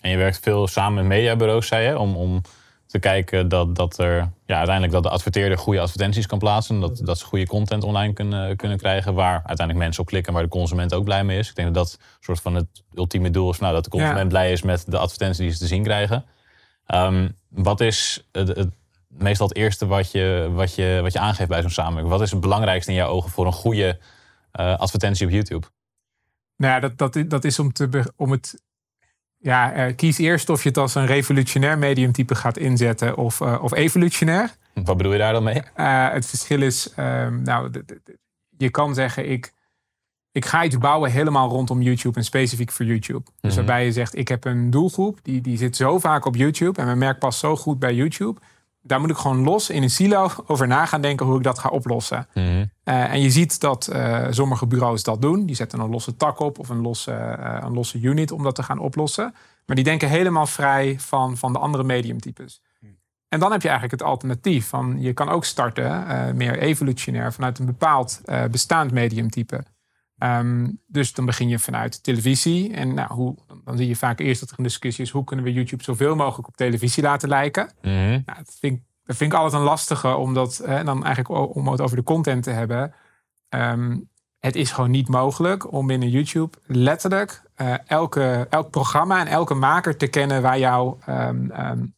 En 0.00 0.10
je 0.10 0.16
werkt 0.16 0.38
veel 0.38 0.66
samen 0.66 0.94
met 0.94 1.06
mediabureaus, 1.06 1.66
zei 1.66 1.88
je, 1.88 1.98
om, 1.98 2.16
om 2.16 2.42
te 2.86 2.98
kijken 2.98 3.48
dat, 3.48 3.76
dat 3.76 3.98
er 3.98 4.16
ja, 4.46 4.56
uiteindelijk 4.56 4.92
dat 4.92 5.02
de 5.02 5.08
adverteerder 5.08 5.58
goede 5.58 5.80
advertenties 5.80 6.26
kan 6.26 6.38
plaatsen. 6.38 6.80
Dat, 6.80 7.00
dat 7.04 7.18
ze 7.18 7.24
goede 7.24 7.46
content 7.46 7.84
online 7.84 8.12
kunnen, 8.12 8.56
kunnen 8.56 8.78
krijgen. 8.78 9.14
Waar 9.14 9.34
uiteindelijk 9.34 9.78
mensen 9.78 10.02
op 10.02 10.08
klikken, 10.08 10.32
waar 10.32 10.42
de 10.42 10.48
consument 10.48 10.94
ook 10.94 11.04
blij 11.04 11.24
mee 11.24 11.38
is. 11.38 11.48
Ik 11.48 11.54
denk 11.54 11.74
dat 11.74 11.84
dat 11.84 11.98
soort 12.20 12.40
van 12.40 12.54
het 12.54 12.66
ultieme 12.94 13.30
doel 13.30 13.50
is. 13.50 13.58
Nou, 13.58 13.74
dat 13.74 13.84
de 13.84 13.90
consument 13.90 14.28
blij 14.28 14.52
is 14.52 14.62
met 14.62 14.84
de 14.90 14.98
advertenties 14.98 15.38
die 15.38 15.50
ze 15.50 15.58
te 15.58 15.66
zien 15.66 15.82
krijgen. 15.82 16.24
Um, 16.94 17.36
wat 17.48 17.80
is 17.80 18.26
het, 18.32 18.48
het, 18.48 18.68
meestal 19.08 19.48
het 19.48 19.56
eerste 19.56 19.86
wat 19.86 20.10
je, 20.10 20.50
wat 20.52 20.74
je, 20.74 20.98
wat 21.02 21.12
je 21.12 21.18
aangeeft 21.18 21.48
bij 21.48 21.60
zo'n 21.60 21.70
samenwerking? 21.70 22.12
Wat 22.12 22.22
is 22.22 22.30
het 22.30 22.40
belangrijkste 22.40 22.90
in 22.90 22.96
jouw 22.96 23.08
ogen 23.08 23.30
voor 23.30 23.46
een 23.46 23.52
goede 23.52 23.98
uh, 24.60 24.78
advertentie 24.78 25.26
op 25.26 25.32
YouTube? 25.32 25.66
Nou 26.56 26.72
ja, 26.74 26.80
dat, 26.80 26.98
dat, 26.98 27.30
dat 27.30 27.44
is 27.44 27.58
om, 27.58 27.72
te, 27.72 28.12
om 28.16 28.30
het. 28.30 28.64
Ja, 29.46 29.86
uh, 29.86 29.96
kies 29.96 30.18
eerst 30.18 30.48
of 30.48 30.62
je 30.62 30.68
het 30.68 30.78
als 30.78 30.94
een 30.94 31.06
revolutionair 31.06 31.78
mediumtype 31.78 32.34
gaat 32.34 32.56
inzetten 32.56 33.16
of, 33.16 33.40
uh, 33.40 33.58
of 33.62 33.74
evolutionair. 33.74 34.54
Wat 34.74 34.96
bedoel 34.96 35.12
je 35.12 35.18
daar 35.18 35.32
dan 35.32 35.42
mee? 35.42 35.62
het 36.12 36.26
verschil 36.26 36.62
is, 36.62 36.92
ehm, 36.94 37.42
nou, 37.42 37.70
je 38.56 38.70
kan 38.70 38.94
zeggen, 38.94 39.30
ik, 39.30 39.52
ik 40.32 40.44
ga 40.44 40.64
iets 40.64 40.78
bouwen 40.78 41.10
helemaal 41.10 41.48
rondom 41.48 41.82
YouTube 41.82 42.18
en 42.18 42.24
specifiek 42.24 42.72
voor 42.72 42.86
YouTube. 42.86 43.22
Dus 43.40 43.54
mhm. 43.54 43.54
waarbij 43.54 43.84
je 43.84 43.92
zegt, 43.92 44.16
ik 44.16 44.28
heb 44.28 44.44
een 44.44 44.70
doelgroep, 44.70 45.18
die, 45.22 45.40
die 45.40 45.58
zit 45.58 45.76
zo 45.76 45.98
vaak 45.98 46.24
op 46.24 46.36
YouTube 46.36 46.80
en 46.80 46.86
mijn 46.86 46.98
merk 46.98 47.18
past 47.18 47.38
zo 47.38 47.56
goed 47.56 47.78
bij 47.78 47.94
YouTube 47.94 48.40
daar 48.86 49.00
moet 49.00 49.10
ik 49.10 49.16
gewoon 49.16 49.42
los 49.42 49.70
in 49.70 49.82
een 49.82 49.90
silo 49.90 50.30
over 50.46 50.66
na 50.66 50.86
gaan 50.86 51.00
denken 51.00 51.26
hoe 51.26 51.36
ik 51.36 51.42
dat 51.42 51.58
ga 51.58 51.68
oplossen. 51.68 52.26
Mhm. 52.34 52.64
Eh, 52.84 53.12
en 53.12 53.20
je 53.20 53.30
ziet 53.30 53.60
dat 53.60 53.90
uh, 53.92 54.26
sommige 54.30 54.66
bureaus 54.66 55.02
dat 55.02 55.22
doen. 55.22 55.46
Die 55.46 55.56
zetten 55.56 55.80
een 55.80 55.90
losse 55.90 56.16
tak 56.16 56.38
op 56.38 56.58
of 56.58 56.68
een 56.68 56.80
losse, 56.80 57.36
uh, 57.40 57.58
een 57.60 57.72
losse 57.72 58.00
unit 58.00 58.32
om 58.32 58.42
dat 58.42 58.54
te 58.54 58.62
gaan 58.62 58.78
oplossen. 58.78 59.34
Maar 59.66 59.76
die 59.76 59.84
denken 59.84 60.08
helemaal 60.08 60.46
vrij 60.46 61.00
van, 61.00 61.36
van 61.36 61.52
de 61.52 61.58
andere 61.58 61.84
mediumtypes. 61.84 62.60
En 63.28 63.40
dan 63.40 63.52
heb 63.52 63.62
je 63.62 63.68
eigenlijk 63.68 64.00
het 64.00 64.10
alternatief 64.10 64.68
van 64.68 64.96
je 65.00 65.12
kan 65.12 65.28
ook 65.28 65.44
starten, 65.44 66.04
meer 66.36 66.58
evolutionair, 66.58 67.32
vanuit 67.32 67.58
een 67.58 67.66
bepaald 67.66 68.20
bestaand 68.50 68.92
mediumtype. 68.92 69.64
Ehm, 70.18 70.70
dus 70.86 71.12
dan 71.12 71.24
begin 71.24 71.48
je 71.48 71.58
vanuit 71.58 72.02
televisie. 72.02 72.72
En 72.72 72.94
nou, 72.94 73.12
hoe, 73.12 73.36
dan 73.64 73.76
zie 73.76 73.88
je 73.88 73.96
vaak 73.96 74.20
eerst 74.20 74.40
dat 74.40 74.50
er 74.50 74.58
een 74.58 74.64
discussie 74.64 75.04
is: 75.04 75.10
hoe 75.10 75.24
kunnen 75.24 75.44
we 75.44 75.52
YouTube 75.52 75.82
zoveel 75.82 76.16
mogelijk 76.16 76.48
op 76.48 76.56
televisie 76.56 77.02
laten 77.02 77.28
lijken? 77.28 77.72
Mm 77.82 77.92
nou, 78.26 78.38
dat, 78.38 78.56
vind 78.60 78.80
dat 79.04 79.16
vind 79.16 79.32
ik 79.32 79.38
altijd 79.38 79.60
een 79.60 79.68
lastige, 79.68 80.16
omdat 80.16 80.58
en 80.58 80.86
dan 80.86 81.04
eigenlijk 81.04 81.56
om 81.56 81.68
het 81.68 81.80
over 81.80 81.96
de 81.96 82.02
content 82.02 82.42
te 82.42 82.50
hebben. 82.50 82.94
Ehm, 83.48 83.98
het 84.38 84.56
is 84.56 84.72
gewoon 84.72 84.90
niet 84.90 85.08
mogelijk 85.08 85.72
om 85.72 85.86
binnen 85.86 86.10
YouTube 86.10 86.56
letterlijk 86.66 87.42
uh, 87.56 87.74
elke, 87.86 88.46
elk 88.50 88.70
programma 88.70 89.20
en 89.20 89.26
elke 89.26 89.54
maker 89.54 89.96
te 89.96 90.06
kennen 90.06 90.42
waar 90.42 90.58
jouw 90.58 90.98
um, 91.08 91.94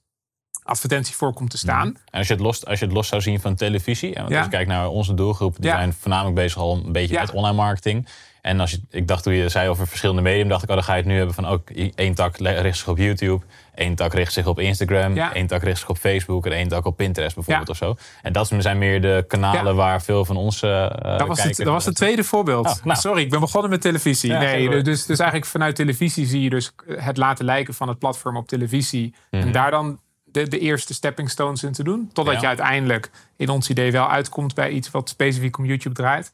advertentie 0.69 1.17
voor 1.17 1.33
komt 1.33 1.51
te 1.51 1.59
staan. 1.59 1.87
En 1.87 2.19
als 2.19 2.27
je 2.27 2.33
het 2.33 2.43
los, 2.43 2.67
als 2.67 2.79
je 2.79 2.85
het 2.85 2.95
los 2.95 3.09
zou 3.09 3.23
zien 3.23 3.41
van 3.41 3.55
televisie, 3.55 4.15
en 4.15 4.25
als 4.25 4.33
je 4.33 4.49
kijkt 4.49 4.69
naar 4.69 4.89
onze 4.89 5.15
doelgroep, 5.15 5.57
die 5.59 5.71
zijn 5.71 5.93
voornamelijk 5.93 6.35
bezig 6.35 6.59
al 6.59 6.83
een 6.85 6.93
beetje 6.93 7.19
met 7.19 7.31
online 7.31 7.57
marketing. 7.57 8.09
En 8.43 8.61
als 8.61 8.71
je, 8.71 8.81
ik 8.91 9.09
dacht 9.09 9.23
toen 9.23 9.33
je 9.33 9.49
zei 9.49 9.69
over 9.69 9.87
verschillende 9.87 10.23
medium, 10.23 10.49
dacht 10.49 10.63
ik, 10.63 10.69
oh, 10.69 10.75
dan 10.75 10.85
ga 10.85 10.93
je 10.93 10.99
het 10.99 11.09
nu 11.09 11.17
hebben 11.17 11.35
van 11.35 11.47
ook 11.47 11.71
één 11.95 12.15
tak 12.15 12.37
richt 12.37 12.79
zich 12.79 12.89
op 12.89 12.99
YouTube, 12.99 13.45
één 13.75 13.95
tak 13.95 14.15
richt 14.15 14.33
zich 14.33 14.47
op 14.47 14.59
Instagram, 14.59 15.17
één 15.17 15.47
tak 15.47 15.63
richt 15.63 15.79
zich 15.79 15.89
op 15.89 15.99
Facebook 15.99 16.47
en 16.47 16.53
één 16.53 16.69
tak 16.69 16.85
op 16.85 16.97
Pinterest 16.97 17.35
bijvoorbeeld 17.35 17.69
of 17.69 17.77
zo. 17.77 17.97
En 18.23 18.33
dat 18.33 18.53
zijn 18.59 18.79
meer 18.79 19.01
de 19.01 19.25
kanalen 19.29 19.77
waar 19.77 20.03
veel 20.03 20.25
van 20.25 20.37
onze 20.37 20.67
uh, 21.05 21.19
dat 21.19 21.29
was, 21.29 21.43
het, 21.43 21.57
dat 21.57 21.67
was 21.67 21.85
het 21.85 21.95
tweede 21.95 22.25
voorbeeld. 22.25 22.67
Oh, 22.67 22.85
nou. 22.85 22.99
Sorry, 22.99 23.23
ik 23.23 23.31
ben 23.31 23.41
begonnen 23.41 23.71
met 23.71 23.81
televisie. 23.81 24.33
nee, 24.33 24.83
dus, 24.83 25.07
dus 25.07 25.19
eigenlijk 25.19 25.51
vanuit 25.51 25.77
televisie 25.77 26.27
zie 26.27 26.43
je 26.43 26.51
dus 26.51 26.73
het 26.87 27.17
laten 27.17 27.45
lijken 27.45 27.75
van 27.75 27.89
het 27.89 27.99
platform 27.99 28.37
op 28.37 28.49
televisie. 28.49 29.15
En 29.31 29.39
mhm. 29.39 29.53
daar 29.53 29.71
dan 29.71 29.99
de, 30.39 30.49
de 30.49 30.59
eerste 30.59 30.95
stepping 30.95 31.31
stones 31.31 31.63
in 31.63 31.73
te 31.73 31.85
doen. 31.85 32.11
Totdat 32.13 32.41
je 32.41 32.47
uiteindelijk 32.47 33.11
in 33.37 33.49
ons 33.49 33.71
idee 33.71 33.93
wel 33.93 34.11
uitkomt 34.11 34.55
bij 34.55 34.71
iets 34.71 34.91
wat 34.91 35.09
specifiek 35.09 35.59
om 35.59 35.65
YouTube 35.65 35.95
draait. 35.95 36.33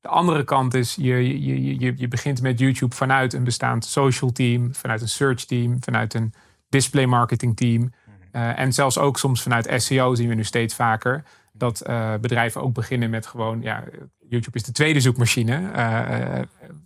De 0.00 0.08
andere 0.08 0.44
kant 0.44 0.74
is, 0.74 0.94
je, 0.94 1.42
je, 1.44 1.78
je, 1.78 1.94
je 1.96 2.08
begint 2.08 2.42
met 2.42 2.58
YouTube 2.58 2.94
vanuit 2.94 3.32
een 3.32 3.44
bestaand 3.44 3.84
social 3.84 4.32
team, 4.32 4.74
vanuit 4.74 5.00
een 5.00 5.08
search 5.08 5.44
team, 5.44 5.76
vanuit 5.80 6.14
een 6.14 6.34
display 6.68 7.06
marketing 7.06 7.56
team. 7.56 7.92
Uh, 8.32 8.58
en 8.58 8.72
zelfs 8.72 8.98
ook 8.98 9.18
soms 9.18 9.42
vanuit 9.42 9.82
SEO 9.82 10.14
zien 10.14 10.28
we 10.28 10.34
nu 10.34 10.44
steeds 10.44 10.74
vaker. 10.74 11.24
dat 11.52 11.82
bedrijven 12.20 12.62
ook 12.62 12.74
beginnen 12.74 13.10
met 13.10 13.26
gewoon, 13.26 13.62
ja, 13.62 13.84
YouTube 14.28 14.56
is 14.56 14.62
de 14.62 14.72
tweede 14.72 15.00
zoekmachine, 15.00 15.70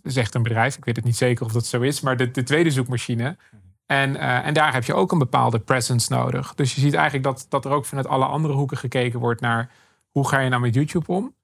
zegt 0.03 0.35
een 0.35 0.43
bedrijf. 0.43 0.77
Ik 0.77 0.85
weet 0.85 0.95
het 0.95 1.05
niet 1.05 1.17
zeker 1.17 1.45
of 1.45 1.51
dat 1.51 1.65
zo 1.65 1.81
is, 1.81 2.01
maar 2.01 2.17
de, 2.17 2.31
de 2.31 2.43
tweede 2.43 2.71
zoekmachine. 2.71 3.37
En, 3.87 4.15
en 4.15 4.53
daar 4.53 4.73
heb 4.73 4.83
je 4.83 4.93
ook 4.93 5.11
een 5.11 5.17
bepaalde 5.17 5.59
presence 5.59 6.13
nodig. 6.13 6.55
Dus 6.55 6.75
je 6.75 6.81
ziet 6.81 6.93
eigenlijk 6.93 7.23
dat, 7.23 7.45
dat 7.49 7.65
er 7.65 7.71
ook 7.71 7.85
vanuit 7.85 8.07
alle 8.07 8.25
andere 8.25 8.53
hoeken 8.53 8.77
gekeken 8.77 9.19
wordt 9.19 9.41
naar 9.41 9.71
hoe 10.11 10.27
ga 10.27 10.39
je 10.39 10.49
nou 10.49 10.61
met 10.61 10.73
YouTube 10.73 11.11
om. 11.11 11.35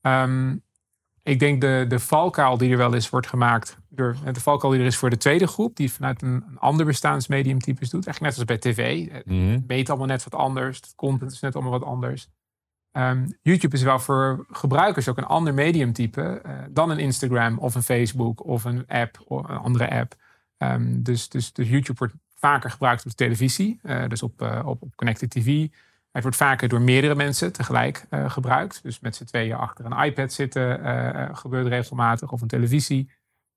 Um, 0.00 0.62
ik 1.22 1.38
denk 1.38 1.60
de, 1.60 1.84
de 1.88 1.98
valkuil 1.98 2.58
die 2.58 2.70
er 2.70 2.76
wel 2.76 2.94
eens 2.94 3.10
wordt 3.10 3.26
gemaakt. 3.26 3.78
Door, 3.88 4.16
de 4.32 4.40
valkuil 4.40 4.72
die 4.72 4.80
er 4.80 4.86
is 4.86 4.96
voor 4.96 5.10
de 5.10 5.16
tweede 5.16 5.46
groep, 5.46 5.76
die 5.76 5.92
vanuit 5.92 6.22
een, 6.22 6.44
een 6.48 6.58
ander 6.58 6.86
bestaansmediumtypes 6.86 7.90
doet. 7.90 8.06
Eigenlijk 8.06 8.36
net 8.36 8.48
als 8.48 8.58
bij 8.58 8.72
tv. 8.72 9.10
Het 9.12 9.26
mm 9.26 9.64
meet 9.66 9.88
allemaal 9.88 10.06
net 10.06 10.24
wat 10.24 10.34
anders. 10.34 10.76
Het 10.76 10.94
content 10.94 11.32
is 11.32 11.40
net 11.40 11.54
allemaal 11.54 11.78
wat 11.78 11.84
anders. 11.84 12.28
Um, 12.92 13.38
YouTube 13.42 13.76
is 13.76 13.82
wel 13.82 13.98
voor 13.98 14.46
gebruikers 14.50 15.08
ook 15.08 15.18
een 15.18 15.24
ander 15.24 15.54
mediumtype 15.54 16.42
uh, 16.46 16.52
dan 16.70 16.90
een 16.90 16.98
Instagram 16.98 17.58
of 17.58 17.74
een 17.74 17.82
Facebook 17.82 18.44
of 18.44 18.64
een 18.64 18.86
app 18.86 19.20
of 19.26 19.48
een 19.48 19.56
andere 19.56 19.90
app. 19.90 20.14
Um, 20.58 21.02
dus, 21.02 21.28
dus, 21.28 21.52
dus 21.52 21.68
YouTube 21.68 21.98
wordt 21.98 22.14
vaker 22.34 22.70
gebruikt 22.70 23.04
op 23.04 23.10
de 23.10 23.16
televisie, 23.16 23.80
uh, 23.82 24.08
dus 24.08 24.22
op, 24.22 24.42
uh, 24.42 24.62
op, 24.64 24.82
op 24.82 24.96
Connected 24.96 25.30
TV. 25.30 25.66
Het 26.12 26.22
wordt 26.22 26.36
vaker 26.36 26.68
door 26.68 26.80
meerdere 26.80 27.14
mensen 27.14 27.52
tegelijk 27.52 28.06
uh, 28.10 28.30
gebruikt. 28.30 28.82
Dus 28.82 29.00
met 29.00 29.16
z'n 29.16 29.24
tweeën 29.24 29.56
achter 29.56 29.84
een 29.84 30.04
iPad 30.04 30.32
zitten 30.32 31.36
gebeurt 31.36 31.66
regelmatig 31.66 32.32
of 32.32 32.40
een 32.40 32.48
televisie. 32.48 33.10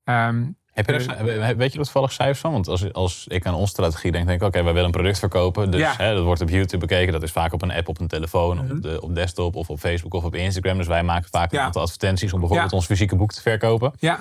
Um, 0.03 0.55
heb 0.72 0.88
je 0.89 0.93
er, 0.93 1.58
weet 1.58 1.74
je 1.74 1.79
er 1.79 1.84
toevallig 1.84 2.12
cijfers 2.12 2.39
van? 2.39 2.51
Want 2.51 2.67
als, 2.67 2.93
als 2.93 3.25
ik 3.27 3.46
aan 3.46 3.53
onze 3.53 3.72
strategie 3.72 4.12
denk, 4.12 4.27
denk 4.27 4.41
ik, 4.41 4.48
oké, 4.48 4.58
okay, 4.58 4.63
wij 4.63 4.74
willen 4.74 4.88
een 4.88 4.96
product 4.96 5.20
verkopen. 5.20 5.72
Dus 5.72 5.98
hè, 5.98 6.13
dat 6.13 6.24
wordt 6.24 6.41
op 6.41 6.50
YouTube 6.50 6.77
bekeken. 6.77 7.13
Dat 7.13 7.24
is 7.24 7.31
vaak 7.31 7.53
op 7.53 7.62
een 7.62 7.72
app, 7.72 7.88
op 7.88 8.00
een 8.00 8.08
telefoon, 8.08 8.58
mm 8.58 8.67
-hmm. 8.67 8.75
op, 8.75 8.81
de, 8.81 9.01
op 9.01 9.15
desktop 9.15 9.55
of 9.55 9.70
op 9.70 9.79
Facebook 9.79 10.13
of 10.13 10.24
op 10.24 10.36
Instagram. 10.36 10.77
Dus 10.77 10.88
wij 10.88 11.03
maken 11.03 11.29
vaak 11.29 11.51
een 11.51 11.60
aantal 11.60 11.81
advertenties 11.81 12.34
om 12.34 12.39
bijvoorbeeld 12.39 12.74
ons 12.74 12.86
fysieke 12.86 13.15
boek 13.15 13.31
te 13.31 13.41
verkopen. 13.41 13.93
Ja. 14.00 14.20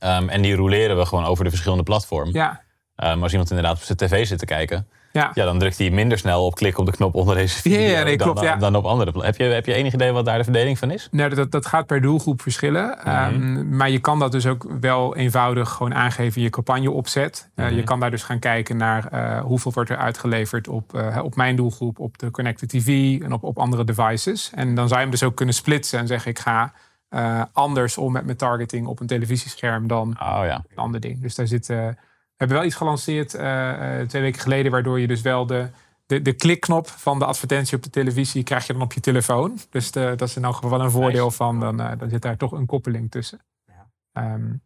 Um, 0.00 0.28
en 0.28 0.42
die 0.42 0.54
roleren 0.54 0.96
we 0.96 1.06
gewoon 1.06 1.24
over 1.24 1.44
de 1.44 1.50
verschillende 1.50 1.84
platformen. 1.84 2.32
Ja. 2.32 2.60
Um, 2.96 3.22
als 3.22 3.30
iemand 3.30 3.50
inderdaad 3.50 3.76
op 3.76 3.82
zijn 3.82 3.98
tv 3.98 4.26
zit 4.26 4.38
te 4.38 4.44
kijken, 4.44 4.86
ja. 5.12 5.30
ja, 5.34 5.44
dan 5.44 5.58
drukt 5.58 5.78
hij 5.78 5.90
minder 5.90 6.18
snel 6.18 6.44
op 6.44 6.54
klik 6.54 6.78
op 6.78 6.86
de 6.86 6.92
knop 6.92 7.14
onder 7.14 7.34
deze 7.34 7.60
video 7.60 7.80
ja, 7.80 8.02
nee, 8.02 8.16
dan, 8.16 8.34
klopt, 8.34 8.60
dan, 8.60 8.76
op 8.76 8.84
andere. 8.84 9.24
Heb 9.24 9.36
je, 9.36 9.44
heb 9.44 9.66
je 9.66 9.74
enig 9.74 9.92
idee 9.92 10.12
wat 10.12 10.24
daar 10.24 10.38
de 10.38 10.44
verdeling 10.44 10.78
van 10.78 10.90
is? 10.90 11.08
Nee, 11.10 11.28
dat, 11.28 11.50
dat 11.50 11.66
gaat 11.66 11.86
per 11.86 12.00
doelgroep 12.00 12.42
verschillen. 12.42 12.98
Mhm. 13.04 13.08
Ehm, 13.08 13.76
maar 13.76 13.90
je 13.90 13.98
kan 13.98 14.18
dat 14.18 14.32
dus 14.32 14.46
ook 14.46 14.66
wel 14.80 15.16
eenvoudig 15.16 15.70
gewoon 15.70 15.94
aangeven 15.94 16.36
in 16.36 16.42
je 16.42 16.50
campagne 16.50 16.90
opzet. 16.90 17.50
Uh, 17.56 17.70
Je 17.70 17.82
kan 17.82 18.00
daar 18.00 18.10
dus 18.10 18.22
gaan 18.22 18.38
kijken 18.38 18.76
naar 18.76 19.08
uh, 19.12 19.40
hoeveel 19.40 19.72
wordt 19.72 19.90
er 19.90 19.96
uitgeleverd 19.96 20.68
op, 20.68 20.92
uh, 20.94 21.18
op 21.22 21.36
mijn 21.36 21.56
doelgroep, 21.56 21.98
op 21.98 22.18
de 22.18 22.30
Connected 22.30 22.68
TV 22.68 23.20
en 23.22 23.32
op, 23.32 23.42
op 23.42 23.58
andere 23.58 23.84
devices. 23.84 24.50
En 24.54 24.74
dan 24.74 24.88
zou 24.88 25.00
je 25.00 25.06
hem 25.06 25.10
dus 25.10 25.22
ook 25.22 25.36
kunnen 25.36 25.54
splitsen 25.54 25.98
en 25.98 26.06
zeggen 26.06 26.30
ik 26.30 26.38
ga 26.38 26.72
anders 27.52 27.98
om 27.98 28.12
met 28.12 28.24
mijn 28.24 28.36
targeting 28.36 28.86
op 28.86 29.00
een 29.00 29.06
televisiescherm 29.06 29.86
dan 29.86 30.08
oh, 30.08 30.40
ja. 30.44 30.64
een 30.68 30.76
ander 30.76 31.00
ding. 31.00 31.20
Dus 31.20 31.34
daar 31.34 31.46
zit 31.46 31.66
hebben 32.36 32.56
wel 32.56 32.64
iets 32.66 32.76
gelanceerd 32.76 33.34
uh, 33.34 34.00
twee 34.00 34.22
weken 34.22 34.40
geleden, 34.40 34.72
waardoor 34.72 35.00
je 35.00 35.06
dus 35.06 35.20
wel 35.20 35.46
de, 35.46 35.70
de, 36.06 36.22
de 36.22 36.32
klikknop 36.32 36.88
van 36.88 37.18
de 37.18 37.24
advertentie 37.24 37.76
op 37.76 37.82
de 37.82 37.90
televisie 37.90 38.42
krijg 38.42 38.66
je 38.66 38.72
dan 38.72 38.82
op 38.82 38.92
je 38.92 39.00
telefoon. 39.00 39.58
Dus 39.70 39.90
de, 39.90 40.14
dat 40.16 40.28
is 40.28 40.36
in 40.36 40.44
elk 40.44 40.54
geval 40.54 40.70
wel 40.70 40.80
een 40.80 40.90
voordeel 40.90 41.30
van, 41.30 41.60
dan, 41.60 41.76
dan 41.76 42.08
zit 42.08 42.22
daar 42.22 42.36
toch 42.36 42.52
een 42.52 42.66
koppeling 42.66 43.10
tussen. 43.10 43.40
Ja. 43.66 44.34
Um, 44.34 44.62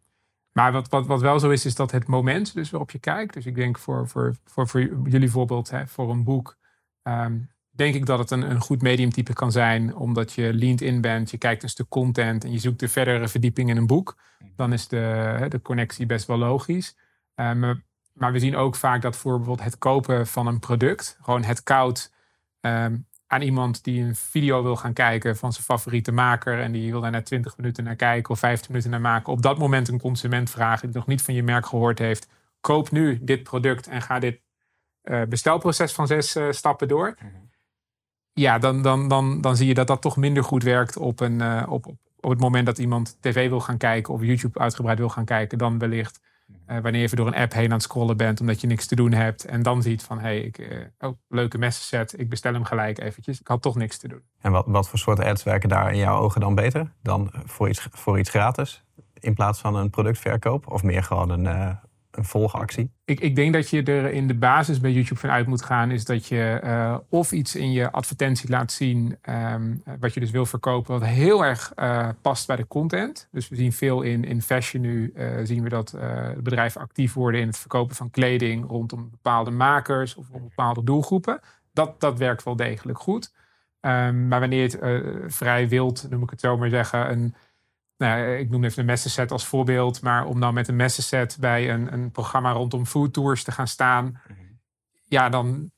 maar 0.51 0.71
wat, 0.71 0.89
wat, 0.89 1.05
wat 1.05 1.21
wel 1.21 1.39
zo 1.39 1.49
is, 1.49 1.65
is 1.65 1.75
dat 1.75 1.91
het 1.91 2.07
moment 2.07 2.53
dus 2.53 2.69
waarop 2.69 2.91
je 2.91 2.99
kijkt. 2.99 3.33
Dus 3.33 3.45
ik 3.45 3.55
denk 3.55 3.77
voor, 3.77 4.07
voor, 4.07 4.35
voor, 4.45 4.67
voor 4.67 4.81
jullie 5.09 5.31
voorbeeld, 5.31 5.69
hè, 5.69 5.87
voor 5.87 6.09
een 6.09 6.23
boek, 6.23 6.57
um, 7.03 7.49
denk 7.77 7.95
ik 7.95 8.05
dat 8.05 8.19
het 8.19 8.31
een, 8.31 8.49
een 8.49 8.61
goed 8.61 8.81
mediumtype 8.81 9.33
kan 9.33 9.51
zijn, 9.51 9.95
omdat 9.95 10.33
je 10.33 10.53
leaned 10.53 10.81
in 10.81 11.01
bent, 11.01 11.31
je 11.31 11.37
kijkt 11.37 11.63
een 11.63 11.69
stuk 11.69 11.89
content 11.89 12.43
en 12.43 12.51
je 12.51 12.59
zoekt 12.59 12.79
de 12.79 12.87
verdere 12.87 13.27
verdieping 13.27 13.69
in 13.69 13.77
een 13.77 13.87
boek. 13.87 14.17
Mhm. 14.39 14.49
Dan 14.55 14.73
is 14.73 14.87
de, 14.87 15.45
de 15.49 15.61
connectie 15.61 16.05
best 16.05 16.27
wel 16.27 16.37
logisch. 16.37 16.95
Uh, 17.35 17.75
maar 18.13 18.31
we 18.31 18.39
zien 18.39 18.55
ook 18.55 18.75
vaak 18.75 19.01
dat 19.01 19.15
voor 19.15 19.35
bijvoorbeeld 19.37 19.67
het 19.69 19.77
kopen 19.77 20.27
van 20.27 20.47
een 20.47 20.59
product, 20.59 21.17
gewoon 21.21 21.43
het 21.43 21.63
koud 21.63 22.11
um, 22.61 23.07
aan 23.27 23.41
iemand 23.41 23.83
die 23.83 24.03
een 24.03 24.15
video 24.15 24.63
wil 24.63 24.75
gaan 24.75 24.93
kijken 24.93 25.37
van 25.37 25.51
zijn 25.53 25.63
favoriete 25.63 26.11
maker 26.11 26.61
en 26.61 26.71
die 26.71 26.91
wil 26.91 27.01
daar 27.01 27.11
net 27.11 27.25
20 27.25 27.57
minuten 27.57 27.83
naar 27.83 27.95
kijken 27.95 28.33
of 28.33 28.39
15 28.39 28.67
minuten 28.69 28.91
naar 28.91 29.01
maken, 29.01 29.33
op 29.33 29.41
dat 29.41 29.57
moment 29.57 29.87
een 29.87 29.99
consument 29.99 30.49
vragen 30.49 30.87
die 30.87 30.95
nog 30.95 31.07
niet 31.07 31.21
van 31.21 31.33
je 31.33 31.43
merk 31.43 31.65
gehoord 31.65 31.99
heeft, 31.99 32.27
koop 32.61 32.91
nu 32.91 33.19
dit 33.23 33.43
product 33.43 33.87
en 33.87 34.01
ga 34.01 34.19
dit 34.19 34.41
uh, 35.03 35.23
bestelproces 35.23 35.93
van 35.93 36.07
zes 36.07 36.35
uh, 36.35 36.51
stappen 36.51 36.87
door. 36.87 37.15
Mhm. 37.19 37.46
Ja, 38.37 38.59
dan, 38.59 38.81
dan, 38.81 39.07
dan, 39.07 39.41
dan 39.41 39.55
zie 39.55 39.67
je 39.67 39.73
dat 39.73 39.87
dat 39.87 40.01
toch 40.01 40.17
minder 40.17 40.43
goed 40.43 40.63
werkt 40.63 40.97
op, 40.97 41.19
een, 41.19 41.41
uh, 41.41 41.63
op, 41.69 41.85
op, 42.19 42.29
het 42.29 42.39
moment 42.39 42.65
dat 42.65 42.77
iemand 42.77 43.17
tv 43.21 43.49
wil 43.49 43.59
gaan 43.59 43.77
kijken 43.77 44.13
of 44.13 44.21
YouTube 44.21 44.59
uitgebreid 44.59 44.97
wil 44.97 45.09
gaan 45.09 45.25
kijken, 45.25 45.57
dan 45.57 45.79
wellicht 45.79 46.19
uh, 46.49 46.55
wanneer 46.65 46.95
je 46.95 47.05
even 47.05 47.17
door 47.17 47.27
een 47.27 47.35
app 47.35 47.53
heen 47.53 47.65
aan 47.65 47.71
het 47.71 47.81
scrollen 47.81 48.17
bent 48.17 48.39
omdat 48.39 48.61
je 48.61 48.67
niks 48.67 48.85
te 48.85 48.95
doen 48.95 49.11
hebt. 49.11 49.45
En 49.45 49.63
dan 49.63 49.81
ziet 49.81 50.03
van, 50.03 50.19
hé, 50.19 50.23
hey, 50.23 50.39
ik, 50.39 50.57
uh, 50.57 50.67
oh, 50.99 51.11
leuke 51.27 51.57
messenset, 51.57 52.19
ik 52.19 52.29
bestel 52.29 52.53
hem 52.53 52.63
gelijk 52.63 52.99
eventjes. 52.99 53.39
Ik 53.39 53.47
had 53.47 53.61
toch 53.61 53.75
niks 53.75 53.97
te 53.97 54.07
doen. 54.07 54.21
En 54.41 54.51
wat, 54.51 54.65
wat 54.67 54.89
voor 54.89 54.99
soort 54.99 55.19
ads 55.19 55.43
werken 55.43 55.69
daar 55.69 55.91
in 55.91 55.97
jouw 55.97 56.19
ogen 56.19 56.41
dan 56.41 56.55
beter? 56.55 56.93
Dan 57.01 57.31
voor 57.45 57.69
iets, 57.69 57.87
voor 57.91 58.19
iets 58.19 58.29
gratis 58.29 58.83
in 59.19 59.33
plaats 59.33 59.59
van 59.59 59.75
een 59.75 59.89
productverkoop? 59.89 60.71
Of 60.71 60.83
meer 60.83 61.03
gewoon 61.03 61.29
een, 61.29 61.79
een 62.17 62.25
volgactie? 62.25 62.91
Ik, 63.05 63.19
ik 63.19 63.35
denk 63.35 63.53
dat 63.53 63.69
je 63.69 63.83
er 63.83 64.11
in 64.11 64.27
de 64.27 64.35
basis 64.35 64.79
bij 64.79 64.91
YouTube 64.91 65.19
van 65.19 65.29
uit 65.29 65.47
moet 65.47 65.61
gaan, 65.61 65.91
is 65.91 66.05
dat 66.05 66.27
je 66.27 66.61
uh, 66.63 66.97
of 67.09 67.31
iets 67.31 67.55
in 67.55 67.71
je 67.71 67.91
advertentie 67.91 68.49
laat 68.49 68.71
zien, 68.71 69.17
um, 69.29 69.83
wat 69.99 70.13
je 70.13 70.19
dus 70.19 70.31
wil 70.31 70.45
verkopen, 70.45 70.99
wat 70.99 71.09
heel 71.09 71.45
erg 71.45 71.71
uh, 71.75 72.09
past 72.21 72.47
bij 72.47 72.55
de 72.55 72.67
content. 72.67 73.27
Dus 73.31 73.49
we 73.49 73.55
zien 73.55 73.73
veel 73.73 74.01
in, 74.01 74.23
in 74.23 74.41
fashion 74.41 74.81
nu, 74.81 75.11
uh, 75.15 75.39
zien 75.43 75.63
we 75.63 75.69
dat 75.69 75.97
bedrijven 76.37 76.81
actief 76.81 77.13
worden 77.13 77.41
in 77.41 77.47
het 77.47 77.57
verkopen 77.57 77.95
van 77.95 78.09
kleding 78.09 78.67
rondom 78.69 79.09
bepaalde 79.09 79.51
makers 79.51 80.15
of 80.15 80.31
bepaalde 80.31 80.83
doelgroepen. 80.83 81.39
Dat, 81.73 81.99
dat 81.99 82.17
werkt 82.17 82.43
wel 82.43 82.55
degelijk 82.55 82.99
goed. 82.99 83.33
Um, 83.81 84.27
maar 84.27 84.39
wanneer 84.39 84.63
het 84.63 84.79
vrij 85.33 85.67
wild, 85.67 86.07
noem 86.09 86.23
ik 86.23 86.29
het 86.29 86.39
zo 86.39 86.57
maar 86.57 86.69
zeggen, 86.69 87.11
een 87.11 87.35
nou, 87.97 88.37
ik 88.37 88.49
noem 88.49 88.63
even 88.63 88.79
een 88.79 88.85
messenset 88.85 89.31
als 89.31 89.45
voorbeeld, 89.45 90.01
maar 90.01 90.25
om 90.25 90.39
dan 90.39 90.53
met 90.53 90.67
een 90.67 90.75
messenset 90.75 91.37
bij 91.39 91.69
een, 91.69 91.93
een 91.93 92.11
programma 92.11 92.51
rondom 92.51 92.85
food 92.85 93.13
tours 93.13 93.43
te 93.43 93.51
gaan 93.51 93.67
staan, 93.67 94.21
mhm. 94.27 94.39
ja, 95.03 95.29
dan 95.29 95.71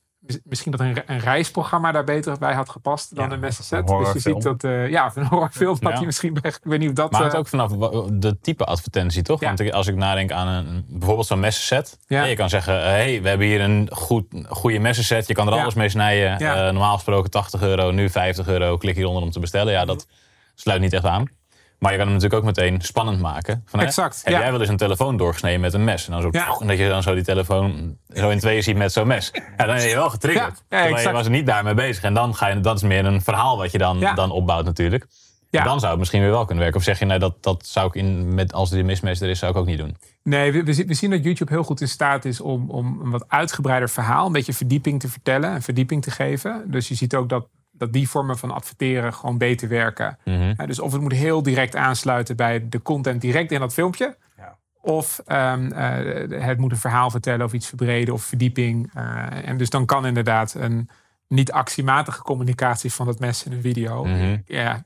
misschien 0.43 0.71
dat 0.71 0.79
een, 0.79 1.01
een, 1.05 1.19
reisprogramma 1.19 1.91
daar 1.91 2.03
beter 2.03 2.37
bij 2.37 2.53
had 2.53 2.69
gepast 2.69 3.15
dan 3.15 3.31
een 3.31 3.39
messenset. 3.39 3.87
Dus 3.87 4.13
je 4.13 4.19
ziet 4.19 4.41
dat, 4.41 4.63
uh, 4.63 4.89
ja, 4.89 5.11
een 5.15 5.25
horrorfilm 5.25 5.77
had 5.81 5.93
hij 5.93 6.05
misschien, 6.05 6.35
ik 6.41 6.59
weet 6.61 6.79
niet 6.79 6.89
of 6.89 6.95
dat... 6.95 7.11
Maar 7.11 7.23
het 7.23 7.33
uh, 7.33 7.39
ook 7.39 7.47
vanaf 7.47 7.71
de 8.11 8.39
type 8.41 8.65
advertentie, 8.65 9.21
toch? 9.21 9.39
Want 9.39 9.71
als 9.71 9.87
ik 9.87 9.95
nadenk 9.95 10.31
aan 10.31 10.47
een, 10.47 10.85
bijvoorbeeld 10.87 11.27
zo'n 11.27 11.39
messenset, 11.39 11.97
ja. 12.07 12.23
je 12.23 12.35
kan 12.35 12.49
zeggen, 12.49 12.81
hey, 12.81 13.21
we 13.21 13.29
hebben 13.29 13.47
hier 13.47 13.61
een 13.61 13.89
goed, 13.91 14.25
goede 14.47 14.79
messenset, 14.79 15.27
je 15.27 15.33
kan 15.33 15.47
er 15.47 15.53
alles 15.53 15.73
mee 15.73 15.89
snijden. 15.89 16.41
Uh, 16.41 16.53
normaal 16.55 16.95
gesproken 16.95 17.31
80 17.31 17.61
euro, 17.61 17.91
nu 17.91 18.09
50 18.09 18.47
euro, 18.47 18.77
klik 18.77 18.95
hieronder 18.95 19.23
om 19.23 19.31
te 19.31 19.39
bestellen. 19.39 19.73
Ja, 19.73 19.85
dat 19.85 20.07
sluit 20.55 20.81
niet 20.81 20.93
echt 20.93 21.05
aan. 21.05 21.38
Maar 21.79 21.91
je 21.91 21.97
kan 21.97 22.07
hem 22.07 22.15
natuurlijk 22.15 22.41
ook 22.41 22.55
meteen 22.55 22.81
spannend 22.81 23.19
maken. 23.19 23.63
Van, 23.65 23.79
exact. 23.79 24.21
Heb 24.23 24.33
jij 24.33 24.51
wel 24.51 24.59
eens 24.59 24.69
een 24.69 24.77
telefoon 24.77 25.17
doorgesneden 25.17 25.59
met 25.59 25.73
een 25.73 25.83
mes? 25.83 26.05
En, 26.05 26.11
dan 26.11 26.21
zo, 26.21 26.29
en 26.59 26.67
dat 26.67 26.77
je 26.77 26.87
dan 26.87 27.03
zo 27.03 27.13
die 27.13 27.23
telefoon 27.23 27.97
zo 28.13 28.29
in 28.29 28.39
tweeën 28.39 28.63
ziet 28.63 28.77
met 28.77 28.91
zo'n 28.91 29.07
mes. 29.07 29.31
Ja, 29.33 29.65
dan 29.65 29.75
ben 29.75 29.87
je 29.87 29.95
wel 29.95 30.09
getriggerd. 30.09 30.63
Ja, 30.69 30.83
ja, 30.83 30.99
je 30.99 31.11
was 31.11 31.25
er 31.25 31.31
niet 31.31 31.45
daarmee 31.45 31.73
bezig. 31.73 32.03
En 32.03 32.13
dan 32.13 32.35
ga 32.35 32.47
je, 32.47 32.59
dat 32.59 32.75
is 32.75 32.81
meer 32.81 33.05
een 33.05 33.21
verhaal 33.21 33.57
wat 33.57 33.71
je 33.71 33.77
dan, 33.77 33.99
dan 34.15 34.31
opbouwt 34.31 34.65
natuurlijk. 34.65 35.05
Ja. 35.49 35.63
Dan 35.63 35.79
zou 35.79 35.91
het 35.91 35.99
misschien 35.99 36.21
weer 36.21 36.31
wel 36.31 36.45
kunnen 36.45 36.63
werken. 36.63 36.79
Of 36.79 36.85
zeg 36.85 36.99
je, 36.99 37.05
nee, 37.05 37.19
dat, 37.19 37.43
dat 37.43 37.65
zou 37.65 37.87
ik 37.87 37.95
in, 37.95 38.33
met, 38.33 38.53
als 38.53 38.69
die 38.69 38.83
mismes 38.83 39.21
er 39.21 39.29
is, 39.29 39.39
zou 39.39 39.51
ik 39.51 39.57
ook 39.57 39.65
niet 39.65 39.77
doen. 39.77 39.97
Nee, 40.23 40.51
we, 40.51 40.63
we, 40.63 40.93
zien 40.93 41.09
dat 41.09 41.23
YouTube 41.23 41.51
heel 41.51 41.63
goed 41.63 41.81
in 41.81 41.87
staat 41.87 42.25
is 42.25 42.41
om, 42.41 42.69
om 42.69 43.01
een 43.03 43.11
wat 43.11 43.25
uitgebreider 43.27 43.89
verhaal, 43.89 44.25
een 44.25 44.31
beetje 44.31 44.53
verdieping 44.53 44.99
te 44.99 45.07
vertellen 45.07 45.49
en 45.53 45.61
verdieping 45.61 46.03
te 46.03 46.11
geven. 46.11 46.63
Dus 46.71 46.87
je 46.87 46.95
ziet 46.95 47.15
ook 47.15 47.29
dat 47.29 47.47
dat 47.79 47.93
die 47.93 48.09
vormen 48.09 48.37
van 48.37 48.51
adverteren 48.51 49.13
gewoon 49.13 49.37
beter 49.37 49.67
werken. 49.67 50.17
Mhm. 50.25 50.65
dus 50.65 50.79
of 50.79 50.91
het 50.91 51.01
moet 51.01 51.11
heel 51.11 51.43
direct 51.43 51.75
aansluiten 51.75 52.35
bij 52.35 52.69
de 52.69 52.81
content 52.81 53.21
direct 53.21 53.51
in 53.51 53.59
dat 53.59 53.73
filmpje. 53.73 54.17
Ja. 54.37 54.57
Of 54.81 55.21
um, 55.27 55.71
uh, 55.71 56.41
het 56.43 56.57
moet 56.57 56.71
een 56.71 56.77
verhaal 56.77 57.09
vertellen 57.09 57.45
of 57.45 57.53
iets 57.53 57.67
verbreden 57.67 58.13
of 58.13 58.23
verdieping. 58.23 58.91
Uh, 58.95 59.47
en 59.47 59.57
dus 59.57 59.69
dan 59.69 59.85
kan 59.85 60.05
inderdaad 60.05 60.53
een 60.53 60.89
niet 61.27 61.51
actiematige 61.51 62.21
communicatie 62.21 62.93
van 62.93 63.05
dat 63.05 63.19
mes 63.19 63.43
in 63.43 63.51
een 63.51 63.61
video. 63.61 64.05
Mm 64.05 64.41
Ja, 64.45 64.83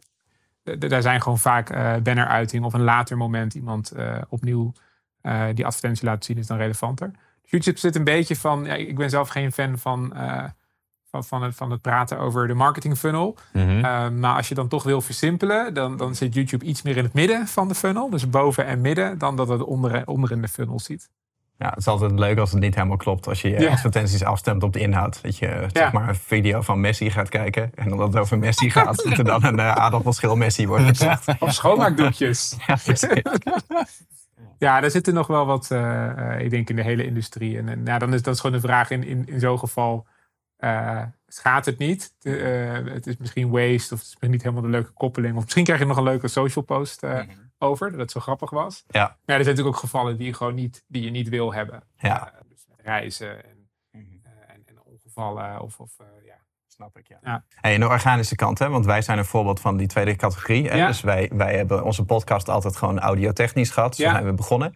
daar 0.63 1.01
zijn 1.01 1.21
gewoon 1.21 1.39
vaak 1.39 1.75
uh, 1.75 1.95
banneruiting 1.95 2.65
of 2.65 2.73
een 2.73 2.83
later 2.83 3.17
moment 3.17 3.53
iemand 3.53 3.93
opnieuw 4.29 4.73
die 5.53 5.65
advertentie 5.65 6.05
laten 6.05 6.23
zien 6.23 6.37
is 6.37 6.47
dan 6.47 6.57
relevanter. 6.57 7.11
YouTube 7.43 7.79
zit 7.79 7.95
een 7.95 8.03
beetje 8.03 8.35
van, 8.35 8.65
ja, 8.65 8.73
ik 8.73 8.97
ben 8.97 9.09
zelf 9.09 9.29
geen 9.29 9.51
fan 9.51 9.77
van 9.77 10.13
van, 11.13 11.23
van, 11.23 11.43
het, 11.43 11.55
van 11.55 11.71
het 11.71 11.81
praten 11.81 12.19
over 12.19 12.47
de 12.47 12.53
marketing 12.53 12.97
funnel. 12.97 13.35
Mhm. 13.53 13.85
Ehm, 13.85 14.19
maar 14.19 14.35
als 14.35 14.49
je 14.49 14.55
dan 14.55 14.67
toch 14.67 14.83
wil 14.83 15.01
versimpelen, 15.01 15.73
dan, 15.73 15.97
dan 15.97 16.15
zit 16.15 16.33
YouTube 16.33 16.65
iets 16.65 16.81
meer 16.81 16.97
in 16.97 17.03
het 17.03 17.13
midden 17.13 17.47
van 17.47 17.67
de 17.67 17.75
funnel. 17.75 18.09
Dus 18.09 18.29
boven 18.29 18.65
en 18.65 18.81
midden, 18.81 19.17
dan 19.17 19.35
dat 19.35 19.47
het 19.47 19.63
onder, 19.63 20.07
onder 20.07 20.31
in 20.31 20.41
de 20.41 20.47
funnel 20.47 20.79
zit. 20.79 21.09
Ja, 21.57 21.69
het 21.69 21.77
is 21.77 21.87
altijd 21.87 22.11
leuk 22.11 22.37
als 22.37 22.51
het 22.51 22.59
niet 22.59 22.75
helemaal 22.75 22.97
klopt. 22.97 23.27
Als 23.27 23.41
je 23.41 23.49
je 23.49 23.69
advertenties 23.69 24.23
afstemt 24.23 24.63
op 24.63 24.73
de 24.73 24.79
inhoud. 24.79 25.21
Dat 25.21 25.37
je 25.37 25.65
zeg 25.73 25.91
maar 25.91 26.09
een 26.09 26.15
video 26.15 26.61
van 26.61 26.79
Messi 26.79 27.09
gaat 27.09 27.29
kijken. 27.29 27.71
En 27.75 27.91
omdat 27.91 28.07
het 28.07 28.17
over 28.17 28.37
Messi 28.37 28.69
gaat, 28.75 28.95
dat 28.95 29.17
er 29.17 29.23
dan 29.23 29.43
een 29.43 29.59
uh, 29.59 29.71
aardappelschil 29.71 30.35
Messi 30.35 30.67
wordt 30.67 30.83
gezegd. 30.83 31.27
Of 31.39 31.53
schoonmaakdoekjes. 31.53 32.55
ja, 32.67 32.77
ja, 34.57 34.79
daar 34.79 34.91
zitten 34.91 35.13
nog 35.13 35.27
wel 35.27 35.45
wat, 35.45 35.69
uh, 35.71 36.39
ik 36.39 36.49
denk, 36.49 36.69
in 36.69 36.75
de 36.75 36.83
hele 36.83 37.05
industrie. 37.05 37.57
En, 37.57 37.69
en 37.69 37.81
ja, 37.85 37.99
dan 37.99 38.13
is 38.13 38.21
dat 38.21 38.39
gewoon 38.39 38.55
een 38.55 38.61
vraag 38.61 38.89
in, 38.89 39.03
in, 39.03 39.27
in 39.27 39.39
zo'n 39.39 39.59
geval. 39.59 40.05
Gaat 41.27 41.65
het 41.65 41.77
niet? 41.77 42.13
het 42.21 43.07
is 43.07 43.17
misschien 43.17 43.49
waste 43.49 43.93
of 43.93 43.99
het 43.99 44.17
is 44.19 44.29
niet 44.29 44.43
helemaal 44.43 44.63
de 44.63 44.69
leuke 44.69 44.91
koppeling. 44.91 45.35
Of 45.35 45.43
misschien 45.43 45.63
krijg 45.63 45.79
je 45.79 45.85
nog 45.85 45.97
een 45.97 46.03
leuke 46.03 46.27
social 46.27 46.65
post. 46.65 47.01
Mhm 47.01 47.43
over, 47.63 47.91
dat 47.91 47.99
het 47.99 48.11
zo 48.11 48.19
grappig 48.19 48.49
was. 48.49 48.83
Ja. 48.87 49.01
Maar 49.01 49.37
er 49.37 49.43
zijn 49.43 49.55
natuurlijk 49.55 49.75
ook 49.75 49.81
gevallen 49.81 50.17
die 50.17 50.27
je 50.27 50.33
gewoon 50.33 50.55
niet, 50.55 50.83
die 50.87 51.03
je 51.03 51.09
niet 51.09 51.29
wil 51.29 51.53
hebben. 51.53 51.83
Ja. 51.97 52.33
Uh, 52.33 52.39
dus 52.49 52.65
reizen 52.77 53.45
en, 53.45 53.69
mm 53.91 54.21
en, 54.47 54.63
en, 54.65 54.81
ongevallen 54.83 55.61
of, 55.61 55.79
of 55.79 55.97
uh, 56.01 56.07
ja. 56.25 56.41
Snap 56.67 56.97
ik, 56.97 57.07
ja. 57.07 57.19
ja. 57.23 57.43
Hey, 57.49 57.73
en 57.73 57.79
de 57.79 57.87
organische 57.87 58.35
kant, 58.35 58.59
hè? 58.59 58.69
want 58.69 58.85
wij 58.85 59.01
zijn 59.01 59.17
een 59.17 59.25
voorbeeld 59.25 59.59
van 59.59 59.77
die 59.77 59.87
tweede 59.87 60.15
categorie. 60.15 60.69
Hè? 60.69 60.77
Ja. 60.77 60.87
Dus 60.87 61.01
wij, 61.01 61.29
wij 61.33 61.55
hebben 61.55 61.83
onze 61.83 62.05
podcast 62.05 62.49
altijd 62.49 62.75
gewoon 62.75 62.99
audiotechnisch 62.99 63.69
gehad. 63.69 63.95
Zo 63.95 64.03
ja. 64.03 64.11
zijn 64.11 64.25
we 64.25 64.33
begonnen. 64.33 64.75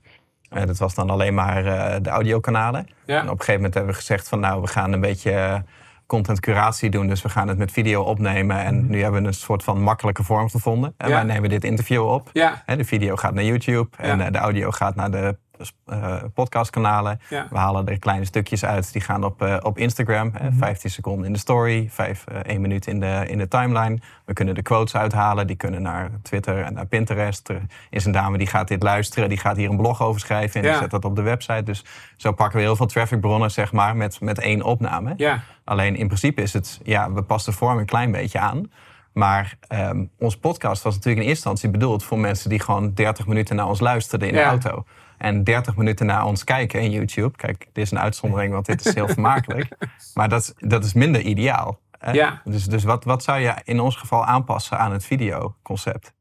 Uh, 0.54 0.66
dat 0.66 0.78
was 0.78 0.96
dan 0.96 1.10
alleen 1.10 1.34
maar 1.34 1.64
de 2.04 2.10
audiokanalen. 2.10 2.88
Ja. 3.06 3.16
En 3.16 3.24
op 3.24 3.32
een 3.32 3.38
gegeven 3.38 3.56
moment 3.56 3.74
hebben 3.74 3.94
we 3.94 4.00
gezegd 4.00 4.28
van 4.28 4.40
nou, 4.40 4.62
we 4.62 4.68
gaan 4.68 4.94
een 4.94 5.00
beetje 5.00 5.64
content 6.08 6.40
curatie 6.40 6.90
doen. 6.90 7.08
Dus 7.08 7.22
we 7.22 7.30
gaan 7.30 7.48
het 7.48 7.58
met 7.58 7.72
video 7.72 8.02
opnemen. 8.02 8.58
En 8.64 8.76
mhm. 8.76 8.92
nu 8.92 9.02
hebben 9.02 9.22
we 9.22 9.28
een 9.28 9.34
soort 9.34 9.64
van 9.64 9.82
makkelijke 9.82 10.24
vorm 10.24 10.50
gevonden. 10.50 10.94
En 10.98 11.10
wij 11.10 11.24
nemen 11.24 11.50
dit 11.50 11.64
interview 11.64 12.08
op. 12.08 12.30
Ja. 12.34 12.64
De 12.66 12.84
video 12.84 13.16
gaat 13.16 13.34
naar 13.34 13.44
YouTube. 13.44 13.88
En 13.98 14.22
eh, 14.22 14.32
de 14.32 14.38
audio 14.38 14.72
gaat 14.72 14.96
naar 14.96 15.12
de 15.12 15.38
uh, 15.86 16.15
podcastkanalen. 16.34 17.20
We 17.30 17.58
halen 17.58 17.88
er 17.88 18.00
kleine 18.00 18.26
stukjes 18.26 18.65
uit. 18.65 18.93
Die 18.93 19.02
gaan 19.02 19.24
op, 19.24 19.41
uh, 19.41 19.58
op 19.62 19.78
Instagram. 19.78 20.34
Mm 20.41 20.56
15 20.58 20.89
seconden 20.89 21.26
in 21.26 21.34
de 21.34 21.39
story. 21.39 21.88
5, 21.89 22.24
uh, 22.32 22.38
1 22.38 22.62
minuut 22.62 22.88
in 22.88 23.00
de, 23.00 23.24
in 23.28 23.38
de 23.38 23.48
timeline. 23.48 24.00
We 24.26 24.34
kunnen 24.34 24.56
de 24.56 24.62
quotes 24.62 24.96
uithalen. 24.96 25.48
Die 25.48 25.56
kunnen 25.56 25.82
naar 25.82 26.10
Twitter 26.22 26.63
en 26.63 26.74
naar 26.74 26.86
Pinterest. 26.86 27.50
Er 27.50 27.62
is 27.89 28.06
een 28.06 28.12
dame 28.12 28.38
die 28.38 28.48
gaat 28.48 28.67
dit 28.67 28.84
luisteren. 28.84 29.30
Die 29.30 29.38
gaat 29.38 29.56
hier 29.58 29.70
een 29.70 29.78
blog 29.78 30.02
over 30.02 30.20
schrijven. 30.20 30.62
En 30.62 30.67
die 30.70 30.78
zet 30.78 30.91
dat 30.91 31.06
op 31.06 31.15
de 31.15 31.22
website. 31.22 31.63
Dus 31.63 31.86
zo 32.15 32.32
pakken 32.32 32.58
we 32.58 32.63
heel 32.63 32.76
veel 32.76 32.86
trafficbronnen 32.86 33.52
zeg 33.52 33.72
maar, 33.72 33.96
met, 33.96 34.22
met 34.22 34.39
één 34.39 34.62
opname. 34.63 35.13
Ja. 35.17 35.43
Alleen 35.63 35.96
in 35.96 36.08
principe 36.08 36.41
is 36.41 36.54
het... 36.54 36.80
Ja, 36.84 37.12
we 37.12 37.22
passen 37.22 37.52
de 37.52 37.58
vorm 37.58 37.78
een 37.78 37.86
klein 37.86 38.12
beetje 38.12 38.39
aan. 38.39 38.72
Maar 39.13 39.58
um, 39.70 40.10
onze 40.20 40.39
podcast 40.39 40.84
was 40.84 40.93
natuurlijk 40.96 41.24
in 41.24 41.30
eerste 41.30 41.50
instantie 41.50 41.80
bedoeld 41.80 42.04
voor 42.04 42.20
mensen 42.20 42.50
die 42.50 42.60
gewoon 42.60 42.93
30 42.93 43.28
minuten 43.28 43.56
naar 43.56 43.67
ons 43.67 43.80
luisterden 43.80 44.28
in 44.28 44.34
de 44.34 44.43
auto 44.43 44.86
en 45.17 45.43
30 45.43 45.75
minuten 45.75 46.06
naar 46.06 46.25
ons 46.25 46.43
kijken 46.43 46.82
in 46.82 46.91
YouTube. 46.91 47.38
Kijk, 47.38 47.67
dit 47.73 47.84
is 47.84 47.91
een 47.91 47.99
uitzondering, 47.99 48.53
want 48.53 48.65
dit 48.65 48.86
is 48.86 48.93
heel 48.93 49.08
vermakelijk. 49.08 49.67
Maar 50.13 50.30
dat, 50.30 50.53
dat 50.58 50.84
is 50.84 50.93
minder 50.93 51.21
ideaal. 51.21 51.80
Ja. 52.12 52.41
Dus, 52.43 52.65
dus 52.65 52.84
wat, 52.84 53.03
wat 53.03 53.23
zou 53.23 53.39
je 53.39 53.56
in 53.63 53.80
ons 53.80 53.95
geval 53.95 54.25
aanpassen 54.25 54.80
aan 54.80 54.91
het 54.91 55.06
videoconcept? 55.06 56.13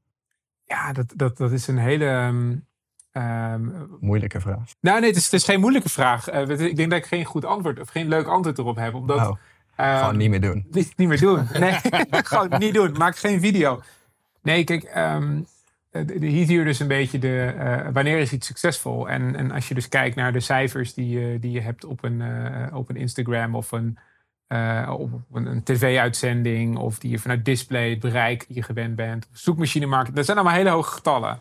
Ja, 0.64 0.92
dat, 0.92 1.12
dat, 1.16 1.36
dat 1.36 1.52
is 1.52 1.66
een 1.66 1.78
hele. 1.78 2.32
Um, 3.12 3.88
moeilijke 4.00 4.40
vraag. 4.40 4.74
Nou, 4.80 5.00
nee, 5.00 5.08
het 5.08 5.18
is, 5.18 5.24
het 5.24 5.32
is 5.32 5.44
geen 5.44 5.60
moeilijke 5.60 5.88
vraag. 5.88 6.32
Uh, 6.32 6.48
ik 6.48 6.76
denk 6.76 6.90
dat 6.90 6.98
ik 6.98 7.06
geen 7.06 7.24
goed 7.24 7.44
antwoord 7.44 7.80
of 7.80 7.88
geen 7.88 8.08
leuk 8.08 8.26
antwoord 8.26 8.58
erop 8.58 8.76
heb. 8.76 8.94
Omdat, 8.94 9.18
oh, 9.18 9.36
gewoon 9.76 10.16
niet 10.16 10.30
meer 10.30 10.40
doen. 10.40 10.66
Niet, 10.70 10.96
niet 10.96 11.08
meer 11.08 11.20
doen. 11.20 11.48
Nee, 11.52 11.78
gewoon 12.30 12.58
niet 12.58 12.74
doen. 12.74 12.92
Maak 12.92 13.16
geen 13.16 13.40
video. 13.40 13.82
Nee, 14.42 14.64
kijk, 14.64 14.92
um, 14.96 15.46
hier 16.20 16.58
je 16.58 16.64
dus 16.64 16.80
een 16.80 16.88
beetje 16.88 17.18
de, 17.18 17.54
uh, 17.58 17.88
wanneer 17.92 18.18
is 18.18 18.32
iets 18.32 18.46
succesvol. 18.46 19.08
En, 19.08 19.36
en 19.36 19.50
als 19.50 19.68
je 19.68 19.74
dus 19.74 19.88
kijkt 19.88 20.16
naar 20.16 20.32
de 20.32 20.40
cijfers 20.40 20.94
die, 20.94 21.08
je 21.18 21.38
die 21.38 21.50
je 21.50 21.60
hebt 21.60 21.84
op 21.84 22.04
een, 22.04 22.20
uh, 22.20 22.76
op 22.76 22.88
een 22.88 22.96
Instagram 22.96 23.54
of 23.54 23.72
een, 23.72 23.98
op 24.88 25.10
een, 25.32 25.62
tv-uitzending. 25.62 26.76
Of 26.76 26.98
die 26.98 27.10
je 27.10 27.18
vanuit 27.18 27.44
display, 27.44 27.90
het 27.90 28.00
bereik 28.00 28.46
die 28.46 28.56
je 28.56 28.62
gewend 28.62 28.96
bent. 28.96 29.28
Zoekmachine 29.32 29.86
market. 29.86 30.16
Dat 30.16 30.24
zijn 30.24 30.36
allemaal 30.36 30.56
hele 30.56 30.70
hoge 30.70 30.92
getallen. 30.92 31.38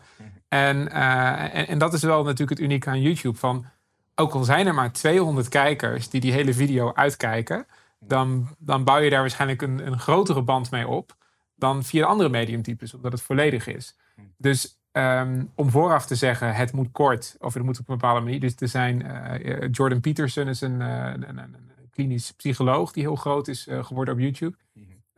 En, 0.48 0.90
en, 0.90 1.66
en, 1.66 1.78
dat 1.78 1.92
is 1.92 2.02
wel 2.02 2.22
natuurlijk 2.22 2.50
het 2.50 2.60
unieke 2.60 2.90
aan 2.90 3.02
YouTube. 3.02 3.38
Van, 3.38 3.66
ook 4.14 4.32
al 4.32 4.44
zijn 4.44 4.66
er 4.66 4.74
maar 4.74 4.92
200 4.92 5.48
kijkers 5.48 6.10
die 6.10 6.20
die 6.20 6.32
hele 6.32 6.54
video 6.54 6.94
uitkijken. 6.94 7.66
Dan, 8.00 8.48
dan 8.58 8.84
bouw 8.84 8.98
je 8.98 9.10
daar 9.10 9.20
waarschijnlijk 9.20 9.62
een, 9.62 9.86
een 9.86 9.98
grotere 9.98 10.42
band 10.42 10.70
mee 10.70 10.88
op 10.88 11.16
dan 11.56 11.84
via 11.84 12.06
andere 12.06 12.28
mediumtypes, 12.28 12.94
omdat 12.94 13.12
het 13.12 13.22
volledig 13.22 13.66
is. 13.66 13.96
Dus 14.36 14.80
ehm, 14.92 15.44
om 15.54 15.70
vooraf 15.70 16.06
te 16.06 16.14
zeggen, 16.14 16.54
het 16.54 16.72
moet 16.72 16.92
kort 16.92 17.36
of 17.38 17.54
het 17.54 17.62
moet 17.62 17.78
op 17.78 17.88
een 17.88 17.94
bepaalde 17.94 18.20
manier. 18.20 18.40
Dus 18.40 18.54
er 18.56 18.68
zijn, 18.68 19.04
uh, 19.06 19.68
Jordan 19.70 20.00
Peterson 20.00 20.48
is 20.48 20.60
een, 20.60 20.80
uh, 20.80 21.12
een, 21.14 21.38
een, 21.38 21.70
klinisch 21.90 22.32
psycholoog 22.32 22.92
die 22.92 23.02
heel 23.02 23.16
groot 23.16 23.48
is 23.48 23.66
geworden 23.70 24.14
op 24.14 24.20
YouTube. 24.20 24.56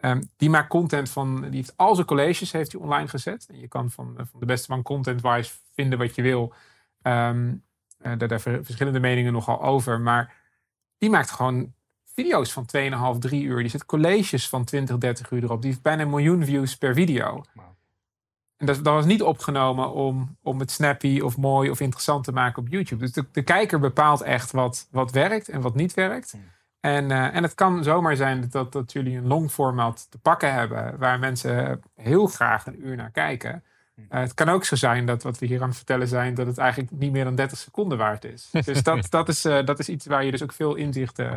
Um, 0.00 0.30
die 0.36 0.50
maakt 0.50 0.68
content 0.68 1.10
van, 1.10 1.40
die 1.40 1.50
heeft 1.50 1.76
al 1.76 1.94
zijn 1.94 2.06
colleges 2.06 2.52
heeft 2.52 2.72
hij 2.72 2.80
online 2.80 3.08
gezet. 3.08 3.46
En 3.50 3.58
je 3.58 3.68
kan 3.68 3.90
van, 3.90 4.14
van 4.16 4.40
de 4.40 4.46
beste 4.46 4.66
van 4.66 4.82
content-wise 4.82 5.52
vinden 5.74 5.98
wat 5.98 6.14
je 6.14 6.22
wil. 6.22 6.52
Um, 7.02 7.64
daar, 7.98 8.28
daar 8.28 8.40
verschillende 8.40 9.00
meningen 9.00 9.32
nogal 9.32 9.62
over. 9.62 10.00
Maar 10.00 10.34
die 10.98 11.10
maakt 11.10 11.30
gewoon 11.30 11.72
video's 12.04 12.52
van 12.52 12.66
2,5, 13.14 13.18
3 13.18 13.42
uur. 13.42 13.58
Die 13.58 13.70
zet 13.70 13.86
colleges 13.86 14.48
van 14.48 14.64
20, 14.64 14.98
30 14.98 15.30
uur 15.30 15.42
erop. 15.42 15.62
Die 15.62 15.70
heeft 15.70 15.82
bijna 15.82 16.02
een 16.02 16.10
miljoen 16.10 16.44
views 16.44 16.76
per 16.76 16.94
video. 16.94 17.44
Dat, 18.66 18.84
dat, 18.84 18.94
was 18.94 19.04
niet 19.04 19.22
opgenomen 19.22 19.92
om, 19.92 20.36
om 20.42 20.60
het 20.60 20.70
snappy 20.70 21.20
of 21.20 21.36
mooi 21.36 21.70
of 21.70 21.80
interessant 21.80 22.24
te 22.24 22.32
maken 22.32 22.62
op 22.62 22.68
YouTube. 22.68 23.02
Dus 23.02 23.12
de, 23.12 23.24
de 23.32 23.42
kijker 23.42 23.78
bepaalt 23.78 24.20
echt 24.20 24.50
wat, 24.50 24.88
wat 24.90 25.12
werkt 25.12 25.48
en 25.48 25.60
wat 25.60 25.74
niet 25.74 25.94
werkt. 25.94 26.30
Hmm. 26.30 26.42
En, 26.80 27.10
uh, 27.10 27.34
en 27.34 27.42
het 27.42 27.54
kan 27.54 27.84
zomaar 27.84 28.16
zijn 28.16 28.48
dat, 28.50 28.72
dat 28.72 28.92
jullie 28.92 29.16
een 29.16 29.26
long 29.26 29.50
format 29.50 30.06
te 30.10 30.18
pakken 30.18 30.54
hebben, 30.54 30.98
waar 30.98 31.18
mensen 31.18 31.80
heel 31.94 32.26
graag 32.26 32.66
een 32.66 32.86
uur 32.86 32.96
naar 32.96 33.10
kijken. 33.10 33.64
Hmm. 33.94 34.04
Uh, 34.10 34.20
het 34.20 34.34
kan 34.34 34.48
ook 34.48 34.64
zo 34.64 34.76
zijn 34.76 35.06
dat 35.06 35.22
wat 35.22 35.38
we 35.38 35.46
hier 35.46 35.62
aan 35.62 35.68
het 35.68 35.76
vertellen 35.76 36.08
zijn, 36.08 36.34
dat 36.34 36.46
het 36.46 36.58
eigenlijk 36.58 36.90
niet 36.90 37.12
meer 37.12 37.24
dan 37.24 37.34
30 37.34 37.58
seconden 37.58 37.98
waard 37.98 38.24
is. 38.24 38.50
Dus 38.64 38.82
dat, 38.82 39.10
dat, 39.10 39.28
is, 39.28 39.44
uh, 39.44 39.64
dat 39.64 39.78
is 39.78 39.88
iets 39.88 40.06
waar 40.06 40.24
je 40.24 40.30
dus 40.30 40.42
ook 40.42 40.52
veel 40.52 40.74
inzicht. 40.74 41.18
Uh, 41.18 41.32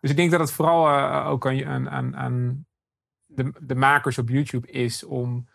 dus 0.00 0.10
ik 0.10 0.16
denk 0.16 0.30
dat 0.30 0.40
het 0.40 0.52
vooral 0.52 1.00
ook 1.24 1.46
aan, 1.46 1.90
aan, 1.90 2.16
aan 2.16 2.66
de, 3.26 3.52
de 3.60 3.74
makers 3.74 4.18
op 4.18 4.28
YouTube 4.28 4.70
is 4.70 5.04
om 5.04 5.46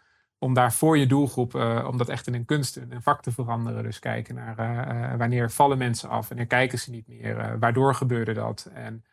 om 0.44 0.54
daar 0.54 0.74
voor 0.74 0.98
je 0.98 1.08
doelgroep, 1.08 1.56
uh, 1.56 1.88
om 1.88 1.98
dat 1.98 2.10
echt 2.10 2.28
in 2.28 2.34
een 2.34 2.46
kunst, 2.46 2.78
in 2.78 2.92
een 2.92 3.02
vak 3.02 3.22
te 3.22 3.32
veranderen. 3.32 3.84
Dus 3.84 4.00
kijken 4.00 4.36
naar 4.36 4.60
uh, 4.60 5.18
wanneer 5.18 5.52
vallen 5.52 5.78
mensen 5.78 6.10
af, 6.10 6.28
wanneer 6.28 6.48
kijken 6.48 6.80
ze 6.80 6.92
niet 6.92 7.08
meer, 7.08 7.60
waardoor 7.60 7.96
gebeurde 7.96 8.34
dat 8.34 8.70
en 8.74 9.04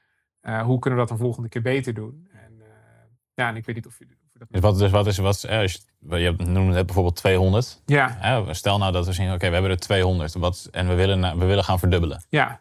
hoe 0.65 0.79
kunnen 0.79 0.99
we 0.99 1.07
dat 1.07 1.11
een 1.11 1.25
volgende 1.25 1.49
keer 1.49 1.63
beter 1.63 1.95
doen. 1.95 2.29
En, 2.33 2.63
ja, 3.35 3.49
en 3.49 3.57
ik 3.57 3.65
weet 3.65 3.75
niet 3.75 3.87
of 3.87 3.99
je, 3.99 4.07
of 4.33 4.39
dat. 4.39 4.49
Dus 4.51 4.61
wat, 4.61 4.79
dus 4.79 4.91
wat 4.91 5.07
is, 5.07 5.19
wat, 5.19 5.45
is, 5.45 5.87
je 6.09 6.35
noemde 6.37 6.73
net 6.73 6.87
bijvoorbeeld 6.87 7.17
200. 7.17 7.83
Ja. 7.87 8.45
stel 8.55 8.79
nou 8.79 8.93
dat 8.93 9.07
we 9.07 9.13
zien, 9.13 9.33
oké, 9.33 9.47
we 9.47 9.53
hebben 9.53 9.71
er 9.71 9.79
200 9.79 10.35
wat, 10.35 10.69
en 10.71 10.89
we 10.89 10.95
willen, 10.95 11.39
we 11.39 11.45
willen 11.45 11.65
gaan 11.65 11.79
verdubbelen. 11.79 12.25
Ja. 12.29 12.61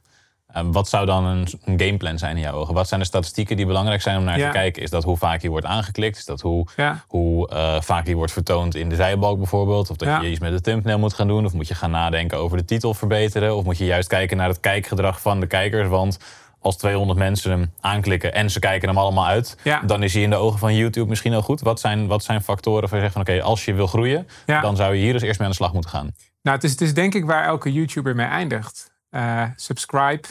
Ehm, 0.54 0.72
wat 0.72 0.90
zou 0.90 1.06
dan 1.06 1.26
een, 1.26 1.48
een, 1.66 1.80
gameplan 1.80 2.18
zijn 2.18 2.36
in 2.36 2.42
jouw 2.42 2.54
ogen? 2.54 2.74
Wat 2.74 2.88
zijn 2.88 3.00
de 3.00 3.06
statistieken 3.06 3.58
die 3.58 3.66
belangrijk 3.66 4.02
zijn 4.02 4.18
om 4.18 4.24
naar 4.24 4.38
te 4.38 4.50
kijken? 4.52 4.82
Is 4.82 4.90
dat 4.90 5.04
hoe 5.04 5.18
vaak 5.18 5.42
je 5.42 5.50
wordt 5.50 5.66
aangeklikt? 5.66 6.18
Is 6.18 6.26
dat 6.26 6.42
hoe, 6.42 6.66
hoe 7.08 7.50
uh, 7.54 7.82
vaak 7.82 8.08
je 8.08 8.16
wordt 8.16 8.32
vertoond 8.32 8.76
in 8.76 8.90
de 8.90 8.96
zijbalk 8.96 9.38
bijvoorbeeld? 9.38 9.90
Of 9.90 9.98
dat 9.98 10.22
je 10.22 10.30
iets 10.30 10.40
met 10.40 10.52
de 10.52 10.62
thumbnail 10.62 11.00
moet 11.00 11.14
gaan 11.14 11.28
doen? 11.28 11.46
Of 11.46 11.54
moet 11.54 11.68
je 11.68 11.76
gaan 11.76 11.92
nadenken 11.92 12.38
over 12.38 12.58
de 12.58 12.66
titel 12.66 12.94
verbeteren? 12.94 13.56
Of 13.56 13.64
moet 13.64 13.78
je 13.78 13.86
juist 13.86 14.08
kijken 14.08 14.38
naar 14.38 14.48
het 14.48 14.60
kijkgedrag 14.60 15.22
van 15.22 15.40
de 15.40 15.48
kijkers? 15.48 15.88
Want 15.88 16.20
als 16.60 16.78
200 16.78 17.20
mensen 17.20 17.52
hem 17.52 17.72
aanklikken 17.80 18.34
en 18.34 18.50
ze 18.50 18.60
kijken 18.60 18.88
hem 18.88 18.98
allemaal 18.98 19.28
uit, 19.28 19.58
dan 19.86 20.04
is 20.04 20.14
hij 20.14 20.24
in 20.24 20.30
de 20.30 20.36
ogen 20.36 20.60
van 20.60 20.76
YouTube 20.76 21.10
misschien 21.10 21.34
al 21.34 21.42
goed. 21.42 21.62
Wat 21.62 21.80
zijn, 21.80 22.08
wat 22.08 22.24
zijn 22.24 22.42
factoren 22.42 22.90
waar 22.90 23.00
je 23.00 23.02
zegt 23.02 23.14
van 23.14 23.22
oké, 23.22 23.42
als 23.42 23.66
je 23.66 23.74
wil 23.74 23.88
groeien, 23.88 24.28
dan 24.46 24.76
zou 24.76 24.96
je 24.96 25.02
hier 25.02 25.14
dus 25.14 25.22
eerst 25.22 25.40
mee 25.40 25.48
aan 25.48 25.54
de 25.54 25.60
slag 25.60 25.74
moeten 25.74 25.92
gaan? 25.92 26.16
Nou, 26.42 26.56
het 26.56 26.66
is, 26.66 26.72
het 26.72 26.82
is 26.82 26.94
denk 26.94 27.14
ik 27.14 27.26
waar 27.26 27.46
elke 27.46 27.74
YouTuber 27.74 28.16
mee 28.16 28.28
eindigt. 28.28 28.92
Uh, 29.12 29.44
subscribe, 29.56 30.28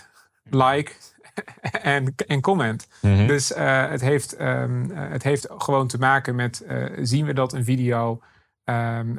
like 0.51 0.93
en, 1.83 2.15
en 2.27 2.41
comment. 2.41 2.89
Mhm. 3.01 3.27
Dus 3.27 3.53
uh, 3.53 3.89
het, 3.89 4.01
heeft, 4.01 4.41
um, 4.41 4.91
het 4.91 5.23
heeft 5.23 5.47
gewoon 5.59 5.87
te 5.87 5.99
maken 5.99 6.35
met 6.35 6.65
uh, 6.69 6.85
zien 7.03 7.27
we 7.27 7.33
dat 7.33 7.53
een 7.53 7.65
video. 7.65 8.21
Um, 8.65 9.19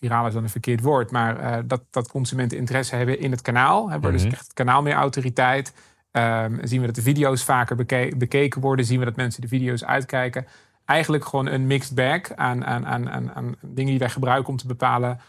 viraal 0.00 0.26
is 0.26 0.32
dan 0.32 0.42
een 0.42 0.48
verkeerd 0.48 0.80
woord, 0.80 1.10
maar 1.10 1.66
dat, 1.66 1.82
dat 1.90 2.08
consumenten 2.08 2.58
interesse 2.58 2.96
hebben 2.96 3.18
in 3.18 3.30
het 3.30 3.42
kanaal. 3.42 3.90
Hebben 3.90 4.10
we 4.10 4.16
dus 4.16 4.26
echt 4.26 4.42
het 4.42 4.52
kanaal 4.52 4.82
meer 4.82 4.94
autoriteit. 4.94 5.74
Um, 6.12 6.58
zien 6.62 6.80
we 6.80 6.86
dat 6.86 6.94
de 6.94 7.02
video's 7.02 7.44
vaker 7.44 7.76
beke 7.76 8.12
bekeken 8.16 8.60
worden. 8.60 8.84
Zien 8.84 8.98
we 8.98 9.04
dat 9.04 9.16
mensen 9.16 9.40
de 9.40 9.48
video's 9.48 9.84
uitkijken. 9.84 10.46
Eigenlijk 10.84 11.24
gewoon 11.24 11.46
een 11.46 11.66
mixed 11.66 11.94
bag 11.94 12.36
aan, 12.36 12.64
aan, 12.64 12.86
aan, 12.86 13.10
aan, 13.10 13.32
aan 13.32 13.54
dingen 13.60 13.90
die 13.90 13.98
wij 13.98 14.10
gebruiken 14.10 14.48
om 14.48 14.56
te 14.56 14.66
bepalen: 14.66 15.20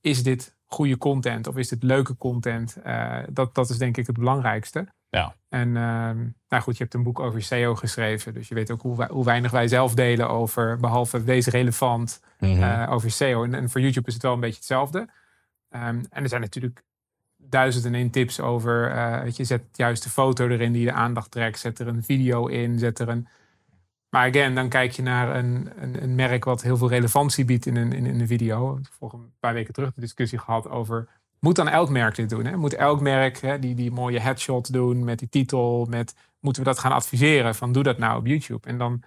is 0.00 0.22
dit 0.22 0.57
goede 0.68 0.98
content 0.98 1.46
of 1.46 1.56
is 1.56 1.68
dit 1.68 1.82
leuke 1.82 2.16
content? 2.16 2.76
Uh, 2.86 3.18
dat, 3.30 3.54
dat 3.54 3.70
is 3.70 3.78
denk 3.78 3.96
ik 3.96 4.06
het 4.06 4.18
belangrijkste. 4.18 4.86
Ja. 5.10 5.34
En 5.48 5.68
uh, 5.68 6.10
nou 6.48 6.62
goed, 6.62 6.76
je 6.76 6.82
hebt 6.82 6.94
een 6.94 7.02
boek 7.02 7.20
over 7.20 7.42
SEO 7.42 7.74
geschreven. 7.74 8.34
Dus 8.34 8.48
je 8.48 8.54
weet 8.54 8.70
ook 8.70 8.82
hoe, 8.82 9.06
hoe 9.10 9.24
weinig 9.24 9.50
wij 9.50 9.68
zelf 9.68 9.94
delen 9.94 10.28
over, 10.28 10.76
behalve 10.76 11.24
deze 11.24 11.50
relevant, 11.50 12.22
mm 12.38 12.86
over 12.88 13.10
SEO. 13.10 13.44
En, 13.44 13.54
en, 13.54 13.70
voor 13.70 13.80
YouTube 13.80 14.06
is 14.06 14.14
het 14.14 14.22
wel 14.22 14.32
een 14.32 14.40
beetje 14.40 14.56
hetzelfde. 14.56 14.98
Um, 14.98 16.06
en 16.10 16.22
er 16.22 16.28
zijn 16.28 16.40
natuurlijk 16.40 16.82
duizend 17.36 17.84
en 17.84 17.94
één 17.94 18.10
tips 18.10 18.40
over. 18.40 18.94
Uh, 18.94 19.22
weet 19.22 19.36
je, 19.36 19.44
zet 19.44 19.62
juist 19.72 20.02
de 20.02 20.10
foto 20.10 20.48
erin 20.48 20.72
die 20.72 20.84
de 20.84 20.92
aandacht 20.92 21.30
trekt. 21.30 21.58
Zet 21.58 21.78
er 21.78 21.88
een 21.88 22.02
video 22.02 22.46
in. 22.46 22.78
Zet 22.78 22.98
er 22.98 23.08
een. 23.08 23.28
Maar 24.18 24.28
again, 24.28 24.54
dan 24.54 24.68
kijk 24.68 24.92
je 24.92 25.02
naar 25.02 25.36
een, 25.36 25.70
een, 25.76 26.02
een 26.02 26.14
merk 26.14 26.44
wat 26.44 26.62
heel 26.62 26.76
veel 26.76 26.88
relevantie 26.88 27.44
biedt 27.44 27.66
in 27.66 27.76
een, 27.76 27.92
in, 27.92 28.06
in 28.06 28.20
een 28.20 28.26
video. 28.26 28.78
Volgens 28.90 29.22
een 29.22 29.32
paar 29.40 29.54
weken 29.54 29.74
terug 29.74 29.94
de 29.94 30.00
discussie 30.00 30.38
gehad 30.38 30.68
over. 30.68 31.08
Moet 31.40 31.56
dan 31.56 31.68
elk 31.68 31.88
merk 31.88 32.14
dit 32.14 32.28
doen? 32.28 32.44
Hè? 32.44 32.56
Moet 32.56 32.74
elk 32.74 33.00
merk 33.00 33.40
hè, 33.40 33.58
die, 33.58 33.74
die 33.74 33.90
mooie 33.90 34.20
headshot 34.20 34.72
doen 34.72 35.04
met 35.04 35.18
die 35.18 35.28
titel? 35.28 35.86
Met, 35.90 36.14
moeten 36.40 36.62
we 36.62 36.68
dat 36.68 36.78
gaan 36.78 36.92
adviseren? 36.92 37.54
Van 37.54 37.72
doe 37.72 37.82
dat 37.82 37.98
nou 37.98 38.18
op 38.18 38.26
YouTube. 38.26 38.68
En 38.68 38.78
dan, 38.78 39.02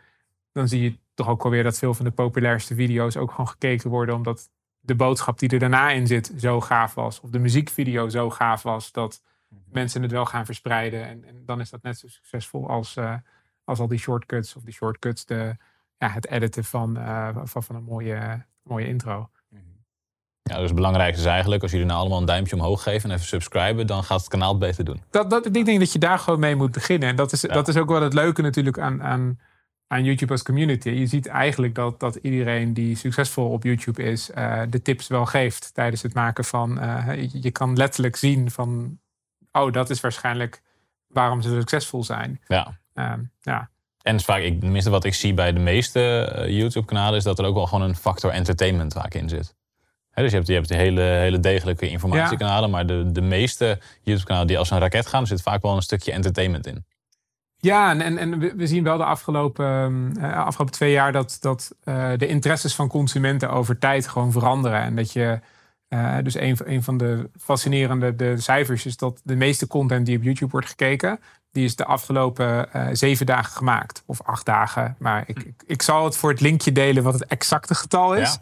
dan 0.51 0.67
zie 0.67 0.81
je 0.81 0.97
toch 1.13 1.27
ook 1.27 1.43
alweer 1.43 1.63
dat 1.63 1.77
veel 1.77 1.93
van 1.93 2.05
de 2.05 2.11
populairste 2.11 2.75
video's 2.75 3.15
ook 3.15 3.31
gewoon 3.31 3.47
gekeken 3.47 3.89
worden. 3.89 4.15
Omdat 4.15 4.49
de 4.79 4.95
boodschap 4.95 5.39
die 5.39 5.49
er 5.49 5.59
daarna 5.59 5.89
in 5.89 6.07
zit 6.07 6.33
zo 6.37 6.61
gaaf 6.61 6.93
was. 6.93 7.19
Of 7.19 7.29
de 7.29 7.39
muziekvideo 7.39 8.09
zo 8.09 8.29
gaaf 8.29 8.61
was 8.61 8.91
dat 8.91 9.21
mhm. 9.47 9.61
mensen 9.71 10.01
het 10.01 10.11
wel 10.11 10.25
gaan 10.25 10.45
verspreiden. 10.45 11.07
En, 11.07 11.25
en 11.25 11.43
dan 11.45 11.59
is 11.59 11.69
dat 11.69 11.81
net 11.81 11.97
zo 11.97 12.07
succesvol 12.07 12.69
als, 12.69 12.95
uh, 12.95 13.13
als 13.71 13.79
al 13.79 13.87
die 13.87 13.99
shortcuts. 13.99 14.55
Of 14.55 14.63
die 14.63 14.73
shortcuts, 14.73 15.25
de, 15.25 15.55
ja, 15.97 16.09
het 16.09 16.27
editen 16.27 16.63
van, 16.63 16.97
uh, 16.97 17.29
van, 17.43 17.63
van 17.63 17.75
een 17.75 17.83
mooie, 17.83 18.45
mooie 18.63 18.87
intro. 18.87 19.29
Mhm. 19.49 19.61
Ja, 20.41 20.55
dus 20.55 20.65
het 20.65 20.75
belangrijkste 20.75 21.21
is 21.21 21.29
eigenlijk, 21.29 21.61
als 21.61 21.71
jullie 21.71 21.85
nou 21.85 21.99
allemaal 21.99 22.19
een 22.19 22.25
duimpje 22.25 22.55
omhoog 22.55 22.83
geven 22.83 23.09
en 23.09 23.15
even 23.15 23.27
subscriben, 23.27 23.87
dan 23.87 24.03
gaat 24.03 24.19
het 24.19 24.29
kanaal 24.29 24.49
het 24.49 24.59
beter 24.59 24.85
doen. 24.85 25.03
Dat, 25.09 25.29
dat, 25.29 25.45
ik 25.45 25.65
denk 25.65 25.79
dat 25.79 25.91
je 25.91 25.99
daar 25.99 26.19
gewoon 26.19 26.39
mee 26.39 26.55
moet 26.55 26.71
beginnen. 26.71 27.09
En 27.09 27.15
dat 27.15 27.31
is, 27.31 27.41
dat 27.41 27.67
is 27.67 27.77
ook 27.77 27.89
wel 27.89 28.01
het 28.01 28.13
leuke 28.13 28.41
natuurlijk 28.41 28.79
aan, 28.79 29.03
aan 29.03 29.39
aan 29.91 30.03
YouTube 30.03 30.31
als 30.31 30.43
community. 30.43 30.89
Je 30.89 31.07
ziet 31.07 31.27
eigenlijk 31.27 31.75
dat, 31.75 31.99
dat 31.99 32.15
iedereen 32.15 32.73
die 32.73 32.95
succesvol 32.95 33.49
op 33.49 33.63
YouTube 33.63 34.03
is, 34.03 34.29
uh, 34.29 34.61
de 34.69 34.81
tips 34.81 35.07
wel 35.07 35.25
geeft 35.25 35.73
tijdens 35.73 36.01
het 36.01 36.13
maken 36.13 36.43
van. 36.43 36.83
Uh, 36.83 37.29
je, 37.31 37.51
kan 37.51 37.77
letterlijk 37.77 38.15
zien 38.15 38.51
van, 38.51 38.99
oh, 39.51 39.71
dat 39.71 39.89
is 39.89 40.01
waarschijnlijk 40.01 40.61
waarom 41.07 41.41
ze 41.41 41.49
succesvol 41.49 42.03
zijn. 42.03 42.41
Ja. 42.47 42.79
Uh, 42.95 43.13
ja. 43.41 43.69
En 44.01 44.19
vaak, 44.19 44.41
ik, 44.41 44.59
tenminste 44.59 44.89
wat 44.89 45.03
ik 45.03 45.13
zie 45.13 45.33
bij 45.33 45.53
de 45.53 45.59
meeste 45.59 45.99
eh, 45.99 46.57
YouTube-kanalen, 46.57 47.17
is 47.17 47.23
dat 47.23 47.39
er 47.39 47.45
ook 47.45 47.55
wel 47.55 47.67
gewoon 47.67 47.89
een 47.89 47.95
factor 47.95 48.31
entertainment 48.31 48.93
vaak 48.93 49.13
in 49.13 49.29
zit. 49.29 49.55
dus 50.13 50.29
je 50.29 50.35
hebt, 50.35 50.47
je 50.47 50.53
hebt 50.53 50.67
de 50.67 50.75
hele, 50.75 51.01
hele 51.01 51.39
degelijke 51.39 51.89
informatiekanalen, 51.89 52.69
maar 52.69 52.85
de, 52.85 53.11
de 53.11 53.21
meeste 53.21 53.79
YouTube-kanalen 54.01 54.47
die 54.47 54.57
als 54.57 54.69
een 54.69 54.79
raket 54.79 55.07
gaan, 55.07 55.27
zit 55.27 55.41
vaak 55.41 55.61
wel 55.61 55.75
een 55.75 55.81
stukje 55.81 56.11
entertainment 56.11 56.67
in. 56.67 56.85
Ja, 57.61 57.99
en, 57.99 58.17
en 58.17 58.39
we 58.57 58.67
zien 58.67 58.83
wel 58.83 58.97
de 58.97 59.03
afgelopen, 59.03 60.13
uh, 60.17 60.45
afgelopen 60.45 60.73
twee 60.73 60.91
jaar 60.91 61.11
dat, 61.11 61.37
dat 61.39 61.75
uh, 61.83 62.11
de 62.17 62.27
interesses 62.27 62.75
van 62.75 62.87
consumenten 62.87 63.49
over 63.49 63.77
tijd 63.77 64.07
gewoon 64.07 64.31
veranderen. 64.31 64.81
En 64.81 64.95
dat 64.95 65.11
je, 65.11 65.39
uh, 65.89 66.17
dus 66.23 66.35
een, 66.35 66.57
een 66.65 66.83
van 66.83 66.97
de 66.97 67.29
fascinerende 67.39 68.15
de 68.15 68.37
cijfers 68.37 68.85
is 68.85 68.97
dat 68.97 69.21
de 69.23 69.35
meeste 69.35 69.67
content 69.67 70.05
die 70.05 70.17
op 70.17 70.23
YouTube 70.23 70.51
wordt 70.51 70.67
gekeken, 70.67 71.19
die 71.51 71.65
is 71.65 71.75
de 71.75 71.85
afgelopen 71.85 72.69
zeven 72.91 73.25
dagen 73.25 73.51
gemaakt. 73.51 74.03
Of 74.05 74.21
acht 74.21 74.45
dagen. 74.45 74.95
Maar 74.99 75.23
ik, 75.25 75.43
ik, 75.43 75.63
ik, 75.65 75.81
zal 75.81 76.05
het 76.05 76.17
voor 76.17 76.29
het 76.29 76.41
linkje 76.41 76.71
delen 76.71 77.03
wat 77.03 77.13
het 77.13 77.25
exacte 77.25 77.75
getal 77.75 78.15
is. 78.15 78.39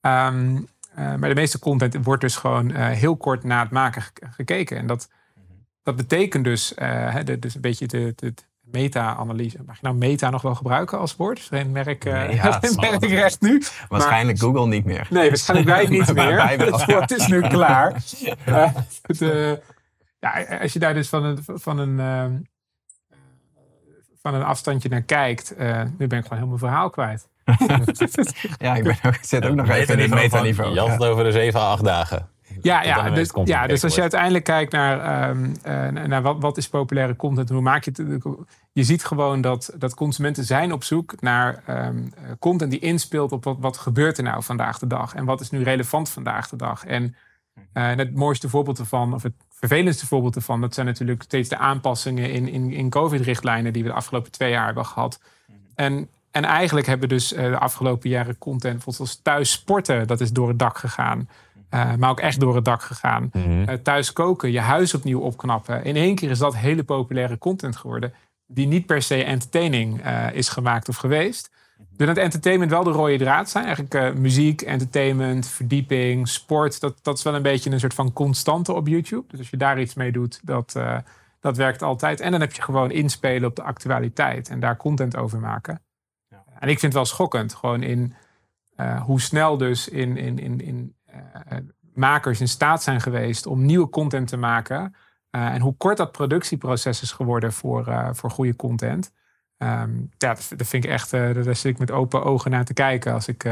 Ja. 0.00 0.26
Um, 0.26 0.68
maar 0.94 1.28
de 1.28 1.34
meeste 1.34 1.58
content 1.58 1.96
wordt 2.04 2.20
dus 2.20 2.36
gewoon 2.36 2.74
heel 2.74 3.16
kort 3.16 3.44
na 3.44 3.62
het 3.62 3.70
maken 3.70 4.02
gekeken. 4.30 4.76
En 4.76 4.86
dat, 4.86 5.08
dat 5.82 5.96
betekent 5.96 6.44
dus, 6.44 6.74
dus 7.38 7.54
een 7.54 7.60
beetje 7.60 7.86
de, 7.86 8.12
de, 8.16 8.34
meta-analyse. 8.72 9.58
Mag 9.66 9.74
je 9.74 9.86
nou 9.86 9.96
meta 9.96 10.30
nog 10.30 10.42
wel 10.42 10.54
gebruiken 10.54 10.98
als 10.98 11.16
woord? 11.16 11.38
Is 11.38 11.50
er 11.50 11.60
een 11.60 11.72
merk, 11.72 12.04
nee, 12.04 12.34
ja, 12.34 12.60
merk 12.76 13.04
recht 13.04 13.40
nu? 13.40 13.62
Waarschijnlijk 13.88 14.38
Google 14.38 14.66
niet 14.66 14.84
meer. 14.84 15.06
Nee, 15.10 15.28
waarschijnlijk 15.28 15.68
wij 15.68 15.86
niet 15.86 16.14
meer. 16.14 16.48
het 16.48 16.84
woord 16.84 17.10
is 17.10 17.26
nu 17.26 17.40
klaar. 17.40 17.92
Het, 19.02 19.18
ja, 20.18 20.58
als 20.60 20.72
je 20.72 20.78
daar 20.78 20.94
dus 20.94 21.08
van 21.08 21.24
een, 21.24 21.38
van 21.44 21.78
een, 21.78 21.98
uh, 21.98 22.40
van 24.22 24.34
een 24.34 24.42
afstandje 24.42 24.88
naar 24.88 25.02
kijkt. 25.02 25.54
nu 25.98 26.06
ben 26.06 26.18
ik 26.18 26.24
gewoon 26.24 26.38
heel 26.38 26.46
mijn 26.46 26.58
verhaal 26.58 26.90
kwijt. 26.90 27.28
ja, 28.58 28.74
ik, 28.74 28.84
ben 28.84 28.96
ook, 29.06 29.14
ik 29.14 29.24
zit 29.24 29.46
ook 29.46 29.54
nog 29.54 29.68
even 29.68 29.94
in 29.94 30.00
het 30.00 30.14
metaniveau. 30.14 30.74
Je 30.74 30.80
had 30.80 30.90
het 30.90 31.04
over 31.04 31.24
de 31.24 31.32
7 31.32 31.60
à 31.60 31.70
8 31.70 31.84
dagen. 31.84 32.30
Ja, 32.62 32.82
ja, 32.82 33.10
dus, 33.10 33.30
ja 33.44 33.66
dus 33.66 33.84
als 33.84 33.94
je 33.94 34.00
uiteindelijk 34.00 34.44
kijkt 34.44 34.72
naar, 34.72 35.30
um, 35.30 35.54
naar 36.08 36.22
wat, 36.22 36.36
wat 36.40 36.56
is 36.56 36.68
populaire 36.68 37.16
content, 37.16 37.48
hoe 37.48 37.60
maak 37.60 37.84
je 37.84 37.90
het. 37.94 38.24
Je 38.72 38.84
ziet 38.84 39.04
gewoon 39.04 39.40
dat, 39.40 39.72
dat 39.78 39.94
consumenten 39.94 40.44
zijn 40.44 40.72
op 40.72 40.84
zoek 40.84 41.20
naar 41.20 41.62
um, 41.68 42.12
content 42.38 42.70
die 42.70 42.80
inspeelt 42.80 43.32
op 43.32 43.44
wat, 43.44 43.56
wat 43.60 43.78
gebeurt 43.78 44.18
er 44.18 44.24
nou 44.24 44.42
vandaag 44.42 44.78
de 44.78 44.86
dag. 44.86 45.14
En 45.14 45.24
wat 45.24 45.40
is 45.40 45.50
nu 45.50 45.62
relevant 45.62 46.10
vandaag 46.10 46.48
de 46.48 46.56
dag. 46.56 46.84
En 46.84 47.16
uh, 47.74 47.94
het 47.94 48.14
mooiste 48.14 48.48
voorbeeld 48.48 48.78
ervan, 48.78 49.14
of 49.14 49.22
het 49.22 49.34
vervelendste 49.68 50.06
voorbeeld 50.06 50.36
ervan, 50.36 50.60
dat 50.60 50.74
zijn 50.74 50.86
natuurlijk 50.86 51.22
steeds 51.22 51.48
de 51.48 51.56
aanpassingen 51.56 52.30
in, 52.30 52.48
in, 52.48 52.72
in 52.72 52.90
COVID-richtlijnen 52.90 53.72
die 53.72 53.82
we 53.82 53.88
de 53.88 53.94
afgelopen 53.94 54.30
twee 54.30 54.50
jaar 54.50 54.64
hebben 54.64 54.86
gehad. 54.86 55.20
En 55.74 56.08
en 56.32 56.44
eigenlijk 56.44 56.86
hebben 56.86 57.08
we 57.08 57.14
dus 57.14 57.28
de 57.28 57.58
afgelopen 57.58 58.10
jaren 58.10 58.38
content, 58.38 58.72
bijvoorbeeld 58.72 59.08
als 59.08 59.20
thuis 59.22 59.50
sporten, 59.50 60.06
dat 60.06 60.20
is 60.20 60.32
door 60.32 60.48
het 60.48 60.58
dak 60.58 60.78
gegaan. 60.78 61.28
Uh, 61.70 61.94
maar 61.94 62.10
ook 62.10 62.20
echt 62.20 62.40
door 62.40 62.54
het 62.54 62.64
dak 62.64 62.82
gegaan. 62.82 63.30
Mm 63.32 63.82
thuis 63.82 64.12
koken, 64.12 64.52
je 64.52 64.60
huis 64.60 64.94
opnieuw 64.94 65.20
opknappen. 65.20 65.84
In 65.84 65.96
één 65.96 66.14
keer 66.14 66.30
is 66.30 66.38
dat 66.38 66.56
hele 66.56 66.84
populaire 66.84 67.38
content 67.38 67.76
geworden. 67.76 68.14
Die 68.46 68.66
niet 68.66 68.86
per 68.86 69.02
se 69.02 69.24
entertaining 69.24 70.06
uh, 70.06 70.26
is 70.32 70.48
gemaakt 70.48 70.88
of 70.88 70.96
geweest. 70.96 71.50
Dus 71.96 72.06
dat 72.06 72.16
entertainment 72.16 72.70
wel 72.70 72.84
de 72.84 72.90
rode 72.90 73.16
draad 73.18 73.50
zijn. 73.50 73.64
Eigenlijk 73.64 74.18
muziek, 74.18 74.62
entertainment, 74.62 75.48
verdieping, 75.48 76.28
sport. 76.28 76.80
Dat, 76.80 76.98
dat 77.02 77.18
is 77.18 77.24
wel 77.24 77.34
een 77.34 77.42
beetje 77.42 77.70
een 77.70 77.80
soort 77.80 77.94
van 77.94 78.12
constante 78.12 78.72
op 78.72 78.88
YouTube. 78.88 79.24
Dus 79.28 79.38
als 79.38 79.50
je 79.50 79.56
daar 79.56 79.80
iets 79.80 79.94
mee 79.94 80.12
doet, 80.12 80.40
dat, 80.42 80.76
dat 81.40 81.56
werkt 81.56 81.82
altijd. 81.82 82.20
En 82.20 82.30
dan 82.30 82.40
heb 82.40 82.52
je 82.52 82.62
gewoon 82.62 82.90
inspelen 82.90 83.48
op 83.48 83.56
de 83.56 83.62
actualiteit. 83.62 84.48
En 84.48 84.60
daar 84.60 84.76
content 84.76 85.16
over 85.16 85.38
maken. 85.38 85.82
Ja. 86.28 86.44
En 86.58 86.68
ik 86.68 86.78
vind 86.78 86.82
het 86.82 86.92
wel 86.92 87.04
schokkend. 87.04 87.54
Gewoon 87.54 87.82
in 87.82 88.14
hoe 89.04 89.20
snel 89.20 89.56
dus 89.56 89.88
in, 89.88 90.16
in, 90.16 90.38
in, 90.38 90.60
in 90.60 90.94
eh, 91.04 91.58
makers 91.94 92.40
in 92.40 92.48
staat 92.48 92.82
zijn 92.82 93.00
geweest 93.00 93.46
om 93.46 93.64
nieuwe 93.64 93.88
content 93.88 94.28
te 94.28 94.36
maken. 94.36 94.94
Eh, 95.30 95.54
en 95.54 95.60
hoe 95.60 95.76
kort 95.76 95.96
dat 95.96 96.12
productieproces 96.12 97.02
is 97.02 97.12
geworden 97.12 97.52
voor, 97.52 97.86
eh, 97.86 98.08
voor 98.12 98.30
goede 98.30 98.56
content. 98.56 99.12
Um, 99.62 100.10
ja, 100.18 100.28
dat, 100.56 100.68
vind 100.68 100.84
ik 100.84 100.90
echt, 100.90 101.10
daar 101.10 101.56
zit 101.56 101.64
ik 101.64 101.78
met 101.78 101.90
open 101.90 102.24
ogen 102.24 102.50
naar 102.50 102.64
te 102.64 102.74
kijken. 102.74 103.12
Als 103.12 103.28
ik 103.28 103.44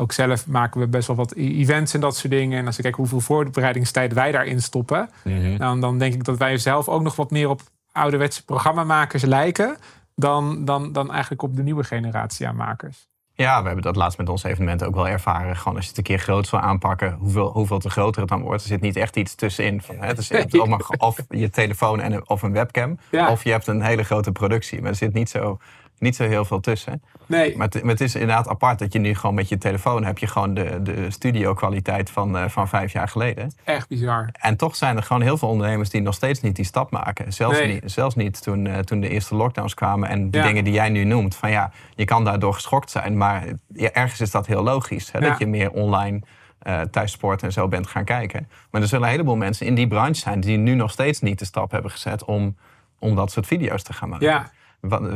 ook 0.00 0.12
zelf 0.12 0.46
maken 0.46 0.80
we 0.80 0.88
best 0.88 1.06
wel 1.06 1.16
wat 1.16 1.32
e-, 1.36 1.58
events 1.58 1.94
en 1.94 2.00
dat 2.00 2.16
soort 2.16 2.32
dingen. 2.32 2.58
En 2.58 2.66
als 2.66 2.76
ik 2.76 2.82
kijk 2.82 2.94
hoeveel 2.94 3.20
voorbereidingstijd 3.20 4.12
wij 4.12 4.32
daarin 4.32 4.62
stoppen, 4.62 5.10
mhm. 5.24 5.56
dan, 5.56 5.80
dan 5.80 5.98
denk 5.98 6.14
ik 6.14 6.24
dat 6.24 6.38
wij 6.38 6.58
zelf 6.58 6.88
ook 6.88 7.02
nog 7.02 7.16
wat 7.16 7.30
meer 7.30 7.48
op 7.48 7.60
ouderwetse 7.92 8.44
programmamakers 8.44 9.22
lijken. 9.22 9.76
Dan, 10.14 10.64
dan, 10.64 10.92
dan 10.92 11.10
eigenlijk 11.10 11.42
op 11.42 11.56
de 11.56 11.62
nieuwe 11.62 11.84
generatie 11.84 12.48
aan 12.48 12.56
makers. 12.56 13.07
Ja, 13.40 13.60
we 13.60 13.66
hebben 13.66 13.84
dat 13.84 13.96
laatst 13.96 14.18
met 14.18 14.28
ons 14.28 14.42
evenement 14.42 14.84
ook 14.84 14.94
wel 14.94 15.08
ervaren. 15.08 15.56
Gewoon 15.56 15.76
als 15.76 15.84
je 15.84 15.88
het 15.88 15.98
een 15.98 16.04
keer 16.04 16.18
groot 16.18 16.50
wil 16.50 16.60
aanpakken, 16.60 17.16
hoeveel, 17.20 17.50
hoeveel 17.52 17.78
te 17.78 17.90
groter 17.90 18.20
het 18.20 18.30
dan 18.30 18.42
wordt. 18.42 18.62
Er 18.62 18.68
zit 18.68 18.80
niet 18.80 18.96
echt 18.96 19.16
iets 19.16 19.34
tussenin. 19.34 19.82
Van, 19.82 19.96
hè? 19.98 20.14
Dus 20.14 20.28
je 20.28 20.34
hebt 20.34 20.98
of 20.98 21.16
je 21.28 21.50
telefoon 21.50 22.00
en, 22.00 22.28
of 22.28 22.42
een 22.42 22.52
webcam, 22.52 22.98
of 23.28 23.44
je 23.44 23.50
hebt 23.50 23.66
een 23.66 23.82
hele 23.82 24.02
grote 24.02 24.32
productie. 24.32 24.80
Maar 24.80 24.90
er 24.90 24.96
zit 24.96 25.12
niet 25.12 25.28
zo 25.28 25.58
niet 26.00 26.16
zo 26.16 26.24
heel 26.24 26.44
veel 26.44 26.60
tussen. 26.60 27.02
Nee. 27.26 27.56
Maar 27.56 27.66
het, 27.66 27.82
maar 27.82 27.92
het, 27.92 28.00
is 28.00 28.14
inderdaad 28.14 28.48
apart 28.48 28.78
dat 28.78 28.92
je 28.92 28.98
nu 28.98 29.14
gewoon 29.14 29.34
met 29.34 29.48
je 29.48 29.58
telefoon 29.58 30.04
heb 30.04 30.18
je 30.18 30.26
gewoon 30.26 30.54
de, 30.54 30.82
de 30.82 31.10
studio 31.10 31.54
kwaliteit 31.54 32.10
van, 32.10 32.36
uh, 32.36 32.48
van 32.48 32.68
vijf 32.68 32.92
jaar 32.92 33.08
geleden. 33.08 33.52
Echt 33.64 33.88
bizar. 33.88 34.28
En 34.32 34.56
toch 34.56 34.76
zijn 34.76 34.96
er 34.96 35.02
gewoon 35.02 35.22
heel 35.22 35.38
veel 35.38 35.48
ondernemers 35.48 35.90
die 35.90 36.00
nog 36.00 36.14
steeds 36.14 36.40
niet 36.40 36.56
die 36.56 36.64
stap 36.64 36.90
maken. 36.90 37.32
Zelfs 37.32 37.64
niet, 37.64 37.82
zelfs 37.84 38.14
niet 38.14 38.42
toen, 38.42 38.66
uh, 38.66 38.78
toen 38.78 39.00
de 39.00 39.08
eerste 39.08 39.34
lockdowns 39.34 39.74
kwamen 39.74 40.08
en 40.08 40.30
de 40.30 40.40
dingen 40.40 40.64
die 40.64 40.72
jij 40.72 40.88
nu 40.88 41.04
noemt. 41.04 41.36
Van 41.36 41.50
ja, 41.50 41.70
je 41.94 42.04
kan 42.04 42.24
daardoor 42.24 42.54
geschokt 42.54 42.90
zijn, 42.90 43.16
maar 43.16 43.44
ja, 43.74 43.90
ergens 43.90 44.20
is 44.20 44.30
dat 44.30 44.46
heel 44.46 44.62
logisch. 44.62 45.12
Hè, 45.12 45.20
Dat 45.20 45.38
je 45.38 45.46
meer 45.46 45.70
online 45.70 46.20
uh, 46.62 46.80
thuis 46.80 47.12
sport 47.12 47.42
en 47.42 47.52
zo 47.52 47.68
bent 47.68 47.86
gaan 47.86 48.04
kijken. 48.04 48.48
Maar 48.70 48.82
er 48.82 48.88
zullen 48.88 49.04
een 49.04 49.10
heleboel 49.10 49.36
mensen 49.36 49.66
in 49.66 49.74
die 49.74 49.88
branche 49.88 50.20
zijn 50.20 50.40
die 50.40 50.56
nu 50.56 50.74
nog 50.74 50.90
steeds 50.90 51.20
niet 51.20 51.38
de 51.38 51.44
stap 51.44 51.70
hebben 51.70 51.90
gezet 51.90 52.24
om, 52.24 52.56
om 52.98 53.14
dat 53.14 53.32
soort 53.32 53.46
video's 53.46 53.82
te 53.82 53.92
gaan 53.92 54.08
maken. 54.08 54.26
Ja 54.26 54.50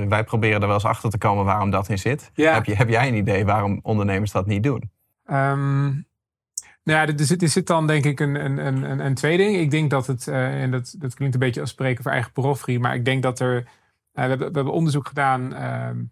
wij 0.08 0.24
proberen 0.24 0.60
er 0.60 0.66
wel 0.66 0.74
eens 0.74 0.84
achter 0.84 1.10
te 1.10 1.18
komen 1.18 1.44
waarom 1.44 1.70
dat 1.70 1.88
in 1.88 1.98
zit. 1.98 2.30
Heb, 2.34 2.64
je, 2.64 2.74
heb 2.74 2.88
jij 2.88 3.08
een 3.08 3.14
idee 3.14 3.44
waarom 3.44 3.80
ondernemers 3.82 4.30
dat 4.30 4.46
niet 4.46 4.62
doen? 4.62 4.90
Um, 5.30 6.06
nou 6.84 7.06
ja, 7.06 7.06
er 7.06 7.24
zit, 7.24 7.42
er 7.42 7.48
zit 7.48 7.66
dan 7.66 7.86
denk 7.86 8.04
ik 8.04 8.20
een, 8.20 8.44
een, 8.44 8.66
een, 8.66 9.04
een 9.04 9.14
tweede 9.14 9.42
ding. 9.42 9.56
Ik 9.56 9.70
denk 9.70 9.90
dat 9.90 10.06
het, 10.06 10.26
uh, 10.26 10.62
en 10.62 10.70
dat, 10.70 10.94
dat 10.98 11.14
klinkt 11.14 11.34
een 11.34 11.40
beetje 11.40 11.60
als 11.60 11.70
spreken 11.70 12.02
voor 12.02 12.12
eigen 12.12 12.32
parochie, 12.32 12.80
maar 12.80 12.94
ik 12.94 13.04
denk 13.04 13.22
dat 13.22 13.40
er, 13.40 13.56
uh, 13.56 13.62
we, 14.12 14.20
hebben, 14.20 14.38
we 14.38 14.54
hebben 14.54 14.72
onderzoek 14.72 15.08
gedaan. 15.08 15.64
Um, 15.64 16.10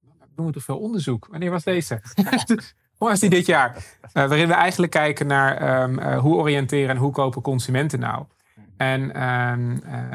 we 0.00 0.26
doen 0.36 0.52
toch 0.52 0.62
veel 0.62 0.78
onderzoek? 0.78 1.26
Wanneer 1.30 1.50
was 1.50 1.64
deze? 1.64 2.00
Hoe 2.98 3.08
was 3.08 3.20
die 3.20 3.30
dit 3.30 3.46
jaar? 3.46 3.76
Uh, 3.76 4.12
waarin 4.12 4.46
we 4.46 4.54
eigenlijk 4.54 4.92
kijken 4.92 5.26
naar 5.26 5.82
um, 5.82 6.00
hoe 6.18 6.34
oriënteren 6.34 6.88
en 6.88 6.96
hoe 6.96 7.12
kopen 7.12 7.42
consumenten 7.42 7.98
nou. 7.98 8.24
Ehm, 8.76 9.10
eh, 9.10 9.50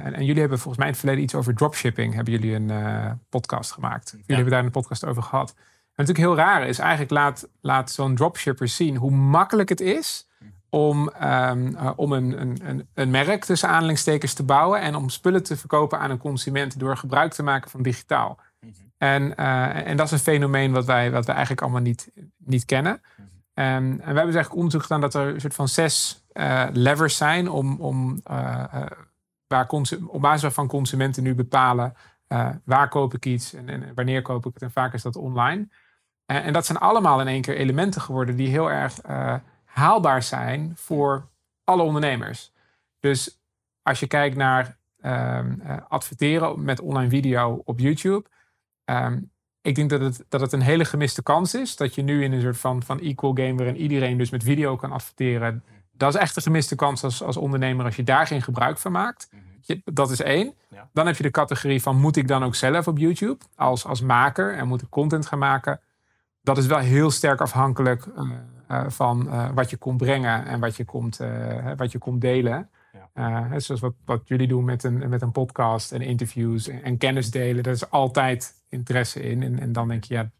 en, 0.05 0.13
en, 0.13 0.25
jullie 0.25 0.39
hebben 0.39 0.59
volgens 0.59 0.77
mij 0.77 0.85
in 0.85 0.91
het 0.91 1.01
verleden 1.01 1.23
iets 1.23 1.35
over 1.35 1.55
dropshipping. 1.55 2.13
Hebben 2.13 2.33
jullie 2.33 2.55
een 2.55 2.71
uh, 2.71 3.11
podcast 3.29 3.71
gemaakt? 3.71 4.09
Jullie 4.11 4.35
hebben 4.35 4.53
daar 4.53 4.63
een 4.63 4.71
podcast 4.71 5.05
over 5.05 5.23
gehad. 5.23 5.53
En 5.97 6.05
natuurlijk 6.05 6.27
heel 6.27 6.45
raar 6.45 6.67
is, 6.67 6.79
eigenlijk 6.79 7.11
laat, 7.11 7.47
laat 7.61 7.91
zo'n 7.91 8.15
dropshipper 8.15 8.67
zien 8.67 8.95
hoe 8.95 9.11
makkelijk 9.11 9.69
het 9.69 9.81
is 9.81 10.27
om, 10.69 11.11
um, 11.23 11.77
om 11.95 12.11
een, 12.11 12.41
een, 12.41 12.87
een, 12.93 13.09
merk 13.09 13.45
tussen 13.45 13.69
aanhalingstekens 13.69 14.33
te 14.33 14.43
bouwen 14.43 14.81
en 14.81 14.95
om 14.95 15.09
spullen 15.09 15.43
te 15.43 15.57
verkopen 15.57 15.99
aan 15.99 16.11
een 16.11 16.17
consument 16.17 16.79
door 16.79 16.97
gebruik 16.97 17.33
te 17.33 17.43
maken 17.43 17.71
van 17.71 17.81
digitaal. 17.81 18.39
Mhm. 18.59 18.71
En, 18.97 19.33
uh, 19.39 19.87
en 19.87 19.97
dat 19.97 20.05
is 20.05 20.11
een 20.11 20.19
fenomeen 20.19 20.71
wat 20.71 20.85
wij, 20.85 21.11
wat 21.11 21.25
wij 21.25 21.35
eigenlijk 21.35 21.63
allemaal 21.63 21.81
niet, 21.81 22.11
niet 22.37 22.65
kennen. 22.65 23.01
Um, 23.59 23.63
en 23.63 23.97
we 23.97 24.03
hebben 24.03 24.25
dus 24.25 24.35
eigenlijk 24.35 24.55
onderzoek 24.55 24.81
gedaan 24.81 25.01
dat 25.01 25.13
er 25.13 25.27
een 25.33 25.41
soort 25.41 25.53
van 25.53 25.67
zes 25.67 26.25
uh, 26.33 26.67
levers 26.71 27.17
zijn 27.17 27.49
om, 27.49 27.81
om 27.81 28.21
uh, 28.31 28.63
waar 29.47 29.67
op 30.07 30.21
basis 30.21 30.41
waarvan 30.41 30.67
consumenten 30.67 31.23
nu 31.23 31.35
bepalen 31.35 31.93
waar 32.63 32.89
koop 32.89 33.13
ik 33.13 33.25
iets 33.25 33.53
en, 33.53 33.69
en, 33.69 33.91
wanneer 33.95 34.21
koop 34.21 34.45
ik 34.45 34.53
het. 34.53 34.61
En 34.61 34.71
vaak 34.71 34.93
is 34.93 35.01
dat 35.01 35.15
online. 35.15 35.67
en 36.25 36.53
dat 36.53 36.65
zijn 36.65 36.77
allemaal 36.77 37.21
in 37.21 37.27
één 37.27 37.41
keer 37.41 37.55
elementen 37.55 38.01
geworden 38.01 38.35
die 38.35 38.47
heel 38.47 38.71
erg 38.71 38.99
haalbaar 39.63 40.23
zijn 40.23 40.71
voor 40.75 41.27
alle 41.63 41.83
ondernemers. 41.83 42.51
Dus 42.99 43.41
als 43.81 43.99
je 43.99 44.07
kijkt 44.07 44.35
naar 44.35 44.77
um, 45.01 45.61
adverteren 45.87 46.63
met 46.63 46.79
online 46.79 47.09
video 47.09 47.61
op 47.65 47.79
YouTube. 47.79 48.25
Um, 48.85 49.31
ik 49.61 49.75
denk 49.75 49.89
dat 49.89 50.01
het, 50.01 50.25
dat 50.29 50.41
het 50.41 50.51
een 50.51 50.61
hele 50.61 50.85
gemiste 50.85 51.23
kans 51.23 51.53
is. 51.53 51.75
Dat 51.75 51.95
je 51.95 52.01
nu 52.01 52.23
in 52.23 52.31
een 52.31 52.41
soort 52.41 52.57
van, 52.57 52.83
van 52.83 52.99
equal 52.99 53.33
game 53.33 53.55
waarin 53.55 53.77
iedereen 53.77 54.17
dus 54.17 54.29
met 54.29 54.43
video 54.43 54.75
kan 54.75 54.91
adverteren. 54.91 55.63
Dat 55.91 56.13
is 56.13 56.19
echt 56.19 56.35
een 56.35 56.41
gemiste 56.41 56.75
kans 56.75 57.03
als, 57.03 57.23
als 57.23 57.37
ondernemer 57.37 57.85
als 57.85 57.95
je 57.95 58.03
daar 58.03 58.27
geen 58.27 58.41
gebruik 58.41 58.77
van 58.77 58.91
maakt. 58.91 59.29
Mhm. 59.31 59.79
dat 59.83 60.11
is 60.11 60.21
één. 60.21 60.53
Dan 60.93 61.05
heb 61.05 61.15
je 61.15 61.23
de 61.23 61.31
categorie 61.31 61.81
van 61.81 61.99
moet 61.99 62.15
ik 62.15 62.27
dan 62.27 62.43
ook 62.43 62.55
zelf 62.55 62.87
op 62.87 62.97
YouTube 62.97 63.43
als, 63.55 63.85
als 63.85 64.01
maker 64.01 64.55
en 64.55 64.67
moet 64.67 64.81
ik 64.81 64.89
content 64.89 65.25
gaan 65.25 65.39
maken. 65.39 65.79
Dat 66.41 66.57
is 66.57 66.65
wel 66.65 66.77
heel 66.77 67.11
sterk 67.11 67.41
afhankelijk 67.41 68.05
uh, 68.05 68.31
uh, 68.71 68.83
van 68.87 69.27
uh, 69.27 69.49
wat 69.53 69.69
je 69.69 69.77
komt 69.77 69.97
brengen 69.97 70.45
en 70.45 70.59
wat 70.59 70.75
je 70.75 70.85
komt, 70.85 71.19
wat 71.77 71.91
je 71.91 71.97
komt 71.97 72.21
delen. 72.21 72.69
Ja. 73.13 73.59
zoals 73.59 73.81
wat, 73.81 73.93
wat 74.05 74.27
jullie 74.27 74.47
doen 74.47 74.65
met 74.65 74.83
een, 74.83 75.09
met 75.09 75.21
een 75.21 75.31
podcast 75.31 75.91
en 75.91 76.01
interviews 76.01 76.67
en, 76.67 76.83
en 76.83 76.97
kennis 76.97 77.31
delen. 77.31 77.63
Dat 77.63 77.75
is 77.75 77.89
altijd 77.89 78.53
interesse 78.69 79.21
in. 79.21 79.43
En, 79.43 79.59
en 79.59 79.71
dan 79.71 79.87
denk 79.87 80.03
je, 80.03 80.13
ja, 80.13 80.31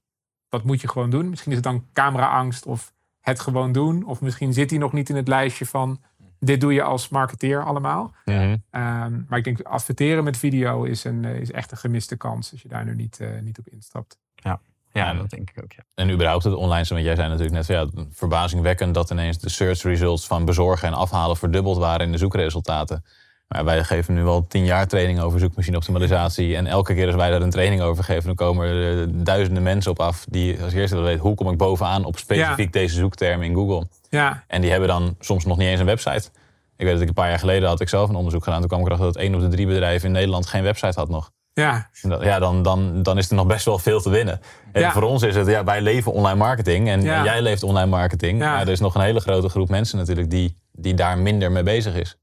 dat 0.49 0.63
moet 0.63 0.81
je 0.81 0.87
gewoon 0.87 1.09
doen. 1.09 1.29
Misschien 1.29 1.51
is 1.51 1.57
het 1.57 1.65
dan 1.65 1.85
cameraangst 1.93 2.65
of 2.65 2.93
het 3.19 3.39
gewoon 3.39 3.71
doen. 3.71 4.05
Of 4.05 4.21
misschien 4.21 4.53
zit 4.53 4.69
hij 4.69 4.79
nog 4.79 4.93
niet 4.93 5.09
in 5.09 5.15
het 5.15 5.27
lijstje 5.27 5.65
van 5.65 5.99
dit 6.39 6.61
doe 6.61 6.73
je 6.73 6.83
als 6.83 7.09
marketeer 7.09 7.63
allemaal. 7.63 8.13
Mhm. 8.25 8.57
Ehm, 8.69 9.21
maar 9.27 9.37
ik 9.37 9.43
denk 9.43 9.61
adverteren 9.61 10.23
met 10.23 10.37
video 10.37 10.83
is, 10.83 11.03
een, 11.03 11.25
eh, 11.25 11.39
is 11.39 11.51
echt 11.51 11.71
een 11.71 11.77
gemiste 11.77 12.17
kans 12.17 12.51
als 12.51 12.61
je 12.61 12.67
daar 12.67 12.85
nu 12.85 12.95
niet, 12.95 13.19
uh, 13.21 13.39
niet 13.39 13.59
op 13.59 13.67
instapt. 13.67 14.19
Ja. 14.35 14.59
Ja, 14.97 15.13
dat 15.13 15.29
denk 15.29 15.49
ik 15.49 15.63
ook. 15.63 15.71
Ja. 15.71 15.83
En 15.95 16.09
überhaupt 16.09 16.43
het 16.43 16.53
online, 16.53 16.85
want 16.89 17.03
jij 17.03 17.15
zei 17.15 17.27
natuurlijk 17.27 17.55
net, 17.55 17.67
ja, 17.67 17.87
verbazingwekkend 18.11 18.93
dat 18.93 19.11
ineens 19.11 19.37
de 19.39 19.49
search 19.49 19.81
results 19.81 20.27
van 20.27 20.45
bezorgen 20.45 20.87
en 20.87 20.93
afhalen 20.93 21.37
verdubbeld 21.37 21.77
waren 21.77 22.05
in 22.05 22.11
de 22.11 22.17
zoekresultaten. 22.17 23.03
Maar 23.47 23.65
wij 23.65 23.83
geven 23.83 24.13
nu 24.13 24.25
al 24.25 24.47
tien 24.47 24.65
jaar 24.65 24.87
training 24.87 25.19
over 25.19 25.39
zoekmachine-optimalisatie. 25.39 26.55
En 26.55 26.67
elke 26.67 26.93
keer 26.93 27.05
als 27.05 27.15
wij 27.15 27.29
daar 27.29 27.41
een 27.41 27.49
training 27.49 27.81
over 27.81 28.03
geven, 28.03 28.25
dan 28.25 28.35
komen 28.35 28.67
er 28.67 29.23
duizenden 29.23 29.63
mensen 29.63 29.91
op 29.91 29.99
af 29.99 30.25
die 30.29 30.61
als 30.63 30.73
eerste 30.73 30.95
willen 30.95 31.09
weten 31.09 31.25
hoe 31.25 31.35
kom 31.35 31.51
ik 31.51 31.57
bovenaan 31.57 32.05
op 32.05 32.17
specifiek 32.17 32.73
deze 32.73 32.95
zoekterm 32.95 33.41
in 33.41 33.53
Google. 33.53 33.87
Ja. 34.09 34.43
En 34.47 34.61
die 34.61 34.69
hebben 34.69 34.89
dan 34.89 35.15
soms 35.19 35.45
nog 35.45 35.57
niet 35.57 35.67
eens 35.67 35.79
een 35.79 35.85
website. 35.85 36.29
Ik 36.77 36.85
weet 36.85 36.93
dat 36.93 37.01
ik 37.01 37.07
een 37.07 37.13
paar 37.13 37.29
jaar 37.29 37.39
geleden 37.39 37.69
had 37.69 37.81
ik 37.81 37.89
zelf 37.89 38.09
een 38.09 38.15
onderzoek 38.15 38.43
gedaan. 38.43 38.59
Toen 38.59 38.67
kwam 38.67 38.79
ik 38.79 38.85
erachter 38.85 39.07
dat 39.07 39.15
één 39.15 39.35
op 39.35 39.41
de 39.41 39.47
drie 39.47 39.67
bedrijven 39.67 40.07
in 40.07 40.13
Nederland 40.13 40.45
geen 40.45 40.63
website 40.63 40.99
had 40.99 41.09
nog. 41.09 41.31
Ja, 41.61 41.89
ja 42.21 42.39
dan, 42.39 42.63
dan, 42.63 43.03
dan 43.03 43.17
is 43.17 43.29
er 43.29 43.35
nog 43.35 43.47
best 43.47 43.65
wel 43.65 43.79
veel 43.79 44.01
te 44.01 44.09
winnen. 44.09 44.39
En 44.71 44.91
voor 44.91 45.01
ons 45.01 45.23
is 45.23 45.35
het, 45.35 45.47
ja, 45.47 45.63
wij 45.63 45.81
leven 45.81 46.11
online 46.11 46.37
marketing 46.37 46.87
en, 46.87 47.01
jij 47.01 47.41
leeft 47.41 47.63
online 47.63 47.89
marketing. 47.89 48.39
Maar 48.39 48.61
er 48.61 48.69
is 48.69 48.79
nog 48.79 48.95
een 48.95 49.01
hele 49.01 49.19
grote 49.19 49.49
groep 49.49 49.69
mensen 49.69 49.97
natuurlijk 49.97 50.29
die, 50.29 50.55
die 50.71 50.93
daar 50.93 51.17
minder 51.17 51.51
mee 51.51 51.63
bezig 51.63 51.95
is. 51.95 52.17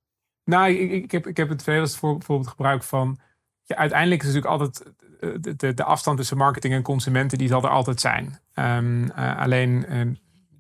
Nou, 0.45 0.71
ik, 0.71 0.91
ik, 0.91 1.11
heb, 1.11 1.27
ik 1.27 1.37
heb 1.37 1.49
het 1.49 1.63
veel 1.63 1.81
eens 1.81 1.97
voor, 1.97 2.13
bijvoorbeeld 2.13 2.49
gebruikt 2.49 2.85
van. 2.85 3.19
Ja, 3.65 3.77
uiteindelijk 3.77 4.23
is 4.23 4.27
natuurlijk 4.27 4.53
altijd 4.53 4.83
eh, 5.21 5.31
de, 5.41 5.57
de, 5.57 5.75
de, 5.75 5.85
afstand 5.85 6.19
tussen 6.19 6.37
marketing 6.37 6.75
en 6.75 6.83
consumenten, 6.83 7.39
die 7.39 7.49
zal 7.49 7.63
er 7.63 7.71
altijd 7.71 8.01
zijn. 8.01 8.39
Um, 8.55 9.05
uh, 9.05 9.39
alleen 9.39 9.87
uh, 9.89 10.01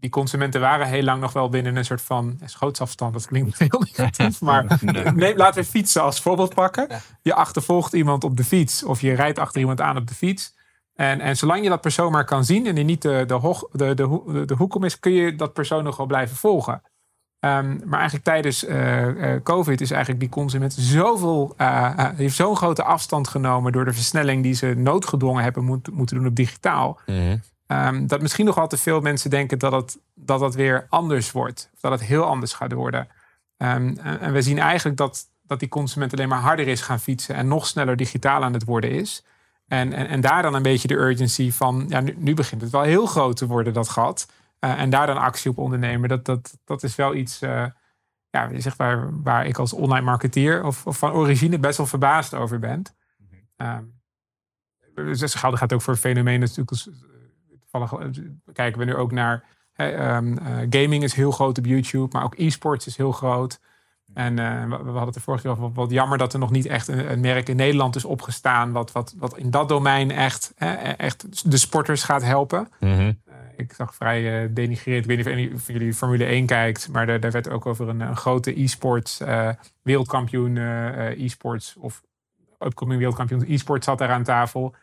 die 0.04 0.12
consumenten 0.12 0.60
waren 0.60 0.86
heel 0.86 1.02
lang 1.02 1.20
nog 1.20 1.32
wel 1.32 1.48
binnen 1.48 1.76
een 1.76 1.84
soort 1.84 2.02
van 2.02 2.38
schootsafstand. 2.44 3.12
Dat 3.12 3.26
klinkt 3.26 3.58
heel 3.68 3.84
negatief, 3.84 4.40
maar 4.50 4.80
nee. 5.14 5.36
laten 5.36 5.62
we 5.62 5.68
fietsen 5.68 6.02
als 6.02 6.20
voorbeeld 6.20 6.54
pakken. 6.54 6.88
Je 7.22 7.34
achtervolgt 7.34 7.92
iemand 7.92 8.24
op 8.24 8.36
de 8.36 8.44
fiets 8.44 8.82
of 8.82 9.00
je 9.00 9.12
rijdt 9.12 9.38
achter 9.38 9.60
iemand 9.60 9.80
aan 9.80 9.96
op 9.96 10.06
de 10.06 10.14
fiets. 10.14 10.54
En, 10.94 11.20
en 11.20 11.36
zolang 11.36 11.62
je 11.62 11.68
dat 11.68 11.80
persoon 11.80 12.12
maar 12.12 12.24
kan 12.24 12.44
zien 12.44 12.66
en 12.66 12.74
die 12.74 12.84
niet 12.84 13.02
de, 13.02 13.24
de, 13.26 13.34
hoog, 13.34 13.68
de, 13.72 13.94
de, 13.94 14.42
de 14.46 14.54
hoek 14.54 14.74
om 14.74 14.84
is, 14.84 14.98
kun 14.98 15.12
je 15.12 15.34
dat 15.34 15.52
persoon 15.52 15.84
nog 15.84 15.96
wel 15.96 16.06
blijven 16.06 16.36
volgen. 16.36 16.82
Um, 17.40 17.80
maar 17.84 17.98
eigenlijk 17.98 18.24
tijdens 18.24 18.64
uh, 18.64 19.34
COVID 19.42 19.80
is 19.80 19.90
eigenlijk 19.90 20.20
die 20.20 20.28
consument 20.28 20.72
zoveel, 20.72 21.54
uh, 21.58 22.10
heeft 22.14 22.36
zo'n 22.36 22.56
grote 22.56 22.82
afstand 22.82 23.28
genomen 23.28 23.72
door 23.72 23.84
de 23.84 23.92
versnelling 23.92 24.42
die 24.42 24.54
ze 24.54 24.74
noodgedwongen 24.76 25.42
hebben 25.42 25.64
moet, 25.64 25.90
moeten 25.90 26.16
doen 26.16 26.26
op 26.26 26.34
digitaal. 26.34 27.00
Mm 27.06 27.40
um, 27.66 28.06
dat 28.06 28.20
misschien 28.20 28.44
nog 28.44 28.54
wel 28.54 28.66
te 28.66 28.76
veel 28.76 29.00
mensen 29.00 29.30
denken 29.30 29.58
dat 29.58 29.72
het, 29.72 29.98
dat 30.14 30.40
dat 30.40 30.54
weer 30.54 30.86
anders 30.88 31.32
wordt. 31.32 31.70
Of 31.74 31.80
dat 31.80 31.92
het 31.92 32.04
heel 32.04 32.24
anders 32.24 32.52
gaat 32.52 32.72
worden. 32.72 33.08
Um, 33.56 33.98
en, 33.98 34.20
en 34.20 34.32
we 34.32 34.42
zien 34.42 34.58
eigenlijk 34.58 34.96
dat, 34.96 35.28
dat 35.42 35.58
die 35.58 35.68
consument 35.68 36.12
alleen 36.12 36.28
maar 36.28 36.40
harder 36.40 36.68
is 36.68 36.80
gaan 36.80 37.00
fietsen 37.00 37.34
en 37.34 37.48
nog 37.48 37.66
sneller 37.66 37.96
digitaal 37.96 38.42
aan 38.42 38.52
het 38.52 38.64
worden 38.64 38.90
is. 38.90 39.24
En, 39.66 39.92
en, 39.92 40.08
en 40.08 40.20
daar 40.20 40.42
dan 40.42 40.54
een 40.54 40.62
beetje 40.62 40.88
de 40.88 40.94
urgency 40.94 41.52
van, 41.52 41.86
ja, 41.88 42.00
nu, 42.00 42.14
nu 42.18 42.34
begint 42.34 42.60
het 42.60 42.70
wel 42.70 42.82
heel 42.82 43.06
groot 43.06 43.36
te 43.36 43.46
worden, 43.46 43.72
dat 43.72 43.88
gat. 43.88 44.28
Uh, 44.60 44.80
en 44.80 44.90
daar 44.90 45.06
dan 45.06 45.16
actie 45.16 45.50
op 45.50 45.58
ondernemen, 45.58 46.08
dat, 46.08 46.24
dat, 46.24 46.58
dat 46.64 46.82
is 46.82 46.94
wel 46.94 47.14
iets 47.14 47.42
uh, 47.42 47.66
ja, 48.30 48.60
zeg 48.60 48.76
waar, 48.76 49.22
waar 49.22 49.46
ik 49.46 49.58
als 49.58 49.72
online 49.72 50.04
marketeer 50.04 50.64
of, 50.64 50.86
of, 50.86 50.98
van 50.98 51.12
origine 51.12 51.58
best 51.58 51.76
wel 51.76 51.86
verbaasd 51.86 52.34
over 52.34 52.58
ben. 52.58 52.82
Um, 53.56 54.02
dus 54.94 55.18
dat 55.18 55.34
gaat 55.34 55.72
ook 55.72 55.82
voor 55.82 55.96
fenomenen 55.96 56.40
natuurlijk. 56.40 56.86
Toevallig 57.80 58.20
kijken 58.52 58.78
we 58.78 58.84
nu 58.84 58.94
ook 58.94 59.12
naar. 59.12 59.44
um, 59.76 60.38
uh, 60.38 60.56
gaming 60.70 61.02
is 61.02 61.14
heel 61.14 61.30
groot 61.30 61.58
op 61.58 61.66
YouTube, 61.66 62.08
maar 62.12 62.24
ook 62.24 62.34
e-sports 62.38 62.86
is 62.86 62.96
heel 62.96 63.12
groot. 63.12 63.60
En 64.14 64.36
uh, 64.36 64.64
we, 64.64 64.74
hadden 64.74 65.04
het 65.04 65.14
de 65.14 65.20
vorige 65.20 65.42
keer 65.42 65.52
over 65.52 65.72
wat, 65.72 65.90
jammer 65.90 66.18
dat 66.18 66.32
er 66.32 66.38
nog 66.38 66.50
niet 66.50 66.66
echt 66.66 66.88
een, 66.88 67.10
een, 67.10 67.20
merk 67.20 67.48
in 67.48 67.56
Nederland 67.56 67.96
is 67.96 68.04
opgestaan. 68.04 68.72
Wat, 68.72 68.92
wat, 68.92 69.14
wat 69.18 69.38
in 69.38 69.50
dat 69.50 69.68
domein 69.68 70.10
echt, 70.10 70.52
hè, 70.56 70.72
echt 70.92 71.50
de 71.50 71.56
sporters 71.56 72.02
gaat 72.02 72.22
helpen. 72.22 72.68
Mm 72.80 73.22
ik 73.56 73.72
zag 73.72 73.94
vrij 73.94 74.52
denigrerend. 74.52 75.10
Ik 75.10 75.24
weet 75.24 75.36
niet 75.36 75.52
of 75.52 75.52
een 75.52 75.60
van 75.60 75.74
jullie 75.74 75.94
Formule 75.94 76.24
1 76.24 76.46
kijkt, 76.46 76.88
maar 76.88 77.06
daar, 77.06 77.20
daar 77.20 77.30
werd 77.30 77.48
ook 77.48 77.66
over 77.66 77.88
een, 77.88 78.00
een 78.00 78.16
grote 78.16 78.60
e-sports 78.60 79.20
wereldkampioen 79.82 80.56
e-sports 80.56 81.76
of 81.76 82.02
upcoming 82.58 82.98
wereldkampioen 82.98 83.44
e-sports 83.48 83.86
zat 83.86 83.98
daar 83.98 84.10
aan 84.10 84.22
tafel. 84.22 84.74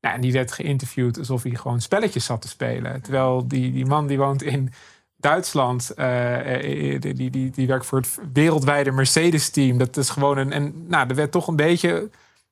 Nou, 0.00 0.14
en 0.14 0.20
die 0.20 0.32
werd 0.32 0.52
geïnterviewd 0.52 1.18
alsof 1.18 1.42
hij 1.42 1.54
gewoon 1.54 1.80
spelletjes 1.80 2.24
zat 2.24 2.40
te 2.40 2.48
spelen. 2.48 3.02
Terwijl 3.02 3.48
die, 3.48 3.72
die 3.72 3.86
man 3.86 4.06
die 4.06 4.18
woont 4.18 4.42
in 4.42 4.72
Duitsland, 5.16 5.92
die, 5.96 6.98
die, 6.98 7.30
die, 7.30 7.50
die 7.50 7.66
werkt 7.66 7.86
voor 7.86 7.98
het 7.98 8.18
wereldwijde 8.32 8.90
Mercedes-team. 8.90 9.78
Dat 9.78 9.96
is 9.96 10.10
gewoon 10.10 10.36
een. 10.36 10.52
En 10.52 10.88
nou, 10.88 11.08
er 11.08 11.14
werd 11.14 11.32
toch 11.32 11.48
een 11.48 11.56
beetje 11.56 12.10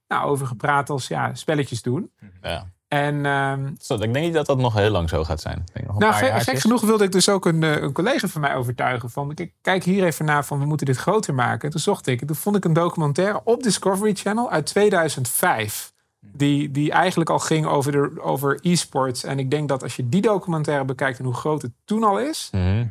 nou, 0.09 0.29
over 0.29 0.47
gepraat 0.47 0.91
als 0.91 1.09
ja, 1.09 1.35
spelletjes 1.35 1.83
doen. 1.83 2.11
Ja. 2.43 2.75
En, 2.89 3.25
um, 3.25 3.77
zo, 3.81 3.95
ik 3.95 4.01
denk 4.01 4.17
niet 4.17 4.35
dat 4.35 4.47
dat 4.47 4.59
nog 4.59 4.75
heel 4.75 4.91
lang 4.91 5.09
zo 5.09 5.25
gaat 5.25 5.41
zijn. 5.41 5.65
Denk 5.73 5.87
nog 5.87 5.99
nou, 5.99 6.15
gek, 6.15 6.59
genoeg 6.59 6.81
wilde 6.81 7.05
ik 7.05 7.13
dus 7.13 7.29
ook 7.29 7.47
een, 7.47 7.63
eh, 7.63 7.83
een, 7.83 7.93
collega 7.93 8.29
van 8.29 8.41
mij 8.41 8.55
overtuigen 8.55 9.11
van... 9.11 9.37
kijk 9.61 9.85
hier 9.85 10.05
even 10.05 10.25
naar 10.25 10.45
van 10.45 10.59
we 10.59 10.67
moeten 10.67 10.87
dit 10.87 10.97
groter 10.97 11.35
maken. 11.35 11.71
toen 11.71 11.81
zocht 11.81 12.07
ik, 12.07 12.27
toen 12.27 12.37
vond 12.37 12.57
ik 12.57 12.65
een 12.65 12.73
documentaire 12.73 13.41
op 13.45 13.63
Discovery 13.63 14.15
Channel 14.15 14.51
uit 14.51 14.67
2005... 14.67 15.95
Die, 16.33 16.71
die 16.71 16.93
eigenlijk 16.93 17.31
al 17.31 17.39
ging 17.39 17.67
over, 17.67 17.93
de, 17.93 18.23
over 18.23 18.59
e-sports. 18.63 19.25
En 19.25 19.39
ik 19.39 19.51
denk 19.51 19.69
dat 19.69 19.83
als 19.83 19.97
je 19.97 20.09
die 20.09 20.21
documentaire 20.21 20.85
bekijkt 20.85 21.19
en 21.19 21.25
hoe 21.25 21.35
groot 21.35 21.63
het 21.63 21.73
toen 21.85 22.05
al 22.05 22.21
is... 22.21 22.49
Mhm. 22.53 22.87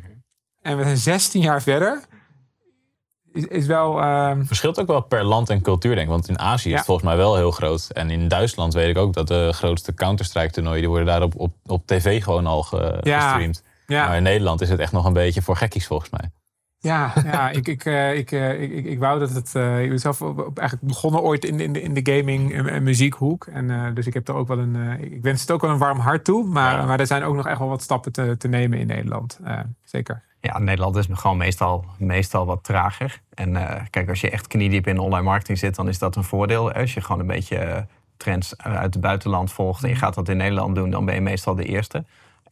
en 0.62 0.76
we 0.76 0.82
zijn 0.82 0.96
16 0.96 1.40
jaar 1.40 1.62
verder 1.62 2.04
is, 3.36 3.66
wel... 3.66 3.98
Uh... 3.98 4.32
Verschilt 4.42 4.80
ook 4.80 4.86
wel 4.86 5.00
per 5.00 5.24
land 5.24 5.50
en 5.50 5.62
cultuur, 5.62 5.94
denk 5.94 6.06
ik. 6.06 6.12
Want 6.12 6.28
in 6.28 6.38
Azië 6.38 6.68
is 6.70 6.76
het 6.76 6.84
volgens 6.84 7.06
mij 7.06 7.16
wel 7.16 7.36
heel 7.36 7.50
groot. 7.50 7.90
En 7.92 8.10
in 8.10 8.28
Duitsland 8.28 8.74
weet 8.74 8.88
ik 8.88 8.98
ook 8.98 9.12
dat 9.12 9.28
de 9.28 9.50
grootste 9.52 9.94
Counter-Strike 9.94 10.52
toernooien... 10.52 10.80
die 10.80 10.88
worden 10.88 11.06
daar 11.06 11.22
op, 11.22 11.34
op, 11.36 11.52
op 11.66 11.86
tv 11.86 12.22
gewoon 12.22 12.46
al 12.46 12.62
gestreamd. 12.62 13.62
Ja. 13.86 14.06
Maar 14.06 14.16
in 14.16 14.22
Nederland 14.22 14.60
is 14.60 14.68
het 14.68 14.80
echt 14.80 14.92
nog 14.92 15.04
een 15.04 15.12
beetje 15.12 15.42
voor 15.42 15.56
gekkies, 15.56 15.86
volgens 15.86 16.10
mij. 16.10 16.30
Ja, 16.86 17.12
ja 17.24 17.50
ik, 17.58 17.68
ik, 17.68 17.84
uh, 17.84 18.16
ik, 18.16 18.30
uh, 18.30 18.62
ik, 18.62 18.84
ik, 18.84 18.98
wou 18.98 19.18
dat 19.18 19.30
het. 19.30 19.52
Uh, 19.56 19.82
ik 19.82 19.88
ben 19.88 19.98
zelf 19.98 20.20
eigenlijk 20.54 20.80
begonnen 20.80 21.22
ooit 21.22 21.44
in, 21.44 21.60
in, 21.60 21.72
de, 21.72 21.82
in 21.82 21.94
de 21.94 22.12
gaming 22.12 22.54
en, 22.54 22.82
muziekhoek. 22.82 23.46
En 23.46 23.94
dus 23.94 24.06
ik 24.06 24.14
heb 24.14 24.28
er 24.28 24.34
ook 24.34 24.48
wel 24.48 24.58
een. 24.58 24.76
ik 25.00 25.22
wens 25.22 25.40
het 25.40 25.50
ook 25.50 25.60
wel 25.60 25.70
een 25.70 25.78
warm 25.78 25.98
hart 25.98 26.24
toe. 26.24 26.44
Maar, 26.44 26.86
maar 26.86 27.00
er 27.00 27.06
zijn 27.06 27.22
ook 27.22 27.34
nog 27.34 27.46
echt 27.46 27.58
wel 27.58 27.68
wat 27.68 27.82
stappen 27.82 28.12
te, 28.12 28.36
te 28.38 28.48
nemen 28.48 28.78
in 28.78 28.86
Nederland. 28.86 29.40
zeker. 29.84 30.22
Ja, 30.40 30.58
Nederland 30.58 30.96
is 30.96 31.06
gewoon 31.10 31.36
meestal, 31.36 31.84
meestal 31.98 32.46
wat 32.46 32.64
trager. 32.64 33.20
En 33.34 33.50
uh, 33.50 33.74
kijk, 33.90 34.08
als 34.08 34.20
je 34.20 34.30
echt 34.30 34.46
kniediep 34.46 34.86
in 34.86 34.98
online 34.98 35.24
marketing 35.24 35.58
zit, 35.58 35.74
dan 35.74 35.88
is 35.88 35.98
dat 35.98 36.16
een 36.16 36.24
voordeel. 36.24 36.72
Als 36.72 36.94
je 36.94 37.00
gewoon 37.00 37.20
een 37.20 37.26
beetje 37.26 37.86
trends 38.16 38.56
uit 38.56 38.94
het 38.94 39.02
buitenland 39.02 39.52
volgt 39.52 39.82
en 39.82 39.88
je 39.88 39.94
mhm. 39.94 40.04
gaat 40.04 40.14
dat 40.14 40.28
in 40.28 40.36
Nederland 40.36 40.74
doen, 40.74 40.90
dan 40.90 41.04
ben 41.04 41.14
je 41.14 41.20
meestal 41.20 41.54
de 41.54 41.64
eerste. 41.64 42.04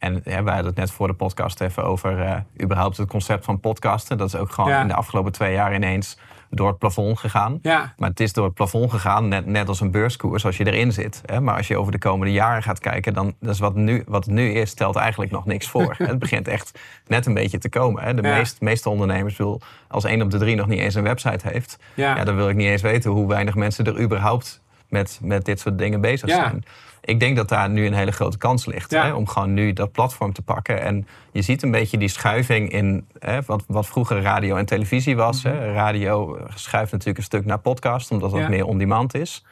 En 0.05 0.21
ja, 0.23 0.43
wij 0.43 0.53
hadden 0.53 0.71
het 0.71 0.75
net 0.75 0.91
voor 0.91 1.07
de 1.07 1.13
podcast 1.13 1.61
even 1.61 1.83
over 1.83 2.19
uh, 2.19 2.35
überhaupt 2.61 2.97
het 2.97 3.07
concept 3.07 3.45
van 3.45 3.59
podcasten. 3.59 4.17
Dat 4.17 4.27
is 4.27 4.35
ook 4.35 4.51
gewoon 4.51 4.71
in 4.71 4.87
de 4.87 4.93
afgelopen 4.93 5.31
twee 5.31 5.53
jaar 5.53 5.75
ineens 5.75 6.17
door 6.49 6.67
het 6.67 6.77
plafond 6.77 7.19
gegaan. 7.19 7.59
Ja. 7.61 7.93
Maar 7.97 8.09
het 8.09 8.19
is 8.19 8.33
door 8.33 8.45
het 8.45 8.53
plafond 8.53 8.91
gegaan, 8.91 9.27
net, 9.27 9.45
net 9.45 9.67
als 9.67 9.79
een 9.79 9.91
beurskoers 9.91 10.45
als 10.45 10.57
je 10.57 10.65
erin 10.65 10.91
zit. 10.91 11.21
Hè? 11.25 11.41
Maar 11.41 11.57
als 11.57 11.67
je 11.67 11.77
over 11.77 11.91
de 11.91 11.97
komende 11.97 12.33
jaren 12.33 12.63
gaat 12.63 12.79
kijken, 12.79 13.13
dan 13.13 13.35
is 13.41 13.59
wat, 13.59 13.75
nu, 13.75 14.03
wat 14.07 14.25
nu 14.25 14.51
is, 14.51 14.69
stelt 14.69 14.95
eigenlijk 14.95 15.31
nog 15.31 15.45
niks 15.45 15.67
voor. 15.67 15.95
het 16.07 16.19
begint 16.19 16.47
echt 16.47 16.79
net 17.07 17.25
een 17.25 17.33
beetje 17.33 17.57
te 17.57 17.69
komen. 17.69 18.03
Hè? 18.03 18.13
De 18.13 18.21
meest, 18.21 18.61
meeste 18.61 18.89
ondernemers, 18.89 19.37
wil, 19.37 19.61
als 19.87 20.03
één 20.03 20.21
op 20.21 20.31
de 20.31 20.37
drie 20.37 20.55
nog 20.55 20.67
niet 20.67 20.79
eens 20.79 20.95
een 20.95 21.03
website 21.03 21.47
heeft, 21.49 21.79
ja. 21.93 22.23
dan 22.23 22.35
wil 22.35 22.49
ik 22.49 22.55
niet 22.55 22.67
eens 22.67 22.81
weten 22.81 23.11
hoe 23.11 23.27
weinig 23.27 23.55
mensen 23.55 23.85
er 23.85 24.01
überhaupt 24.01 24.61
met, 24.89 25.19
met 25.21 25.45
dit 25.45 25.59
soort 25.59 25.77
dingen 25.77 26.01
bezig 26.01 26.29
zijn 26.29 26.63
ik 27.05 27.19
denk 27.19 27.35
dat 27.35 27.49
daar 27.49 27.69
nu 27.69 27.85
een 27.85 27.93
hele 27.93 28.11
grote 28.11 28.37
kans 28.37 28.65
ligt. 28.65 28.91
Hè, 28.91 29.13
om 29.13 29.27
gewoon 29.27 29.53
nu 29.53 29.73
dat 29.73 29.91
platform 29.91 30.33
te 30.33 30.41
pakken. 30.41 30.81
En 30.81 31.07
je 31.31 31.41
ziet 31.41 31.63
een 31.63 31.71
beetje 31.71 31.97
die 31.97 32.07
schuiving 32.07 32.71
in 32.71 33.07
hè, 33.19 33.41
wat, 33.41 33.63
wat 33.67 33.87
vroeger 33.87 34.21
radio 34.21 34.55
en 34.55 34.65
televisie 34.65 35.15
was. 35.15 35.43
hè. 35.43 35.53
Mhm. 35.53 35.73
Radio 35.73 36.37
schuift 36.55 36.91
natuurlijk 36.91 37.17
een 37.17 37.23
stuk 37.23 37.45
naar 37.45 37.59
podcast, 37.59 38.11
omdat 38.11 38.31
dat 38.31 38.49
meer 38.49 38.65
on-demand 38.65 39.15
is. 39.15 39.45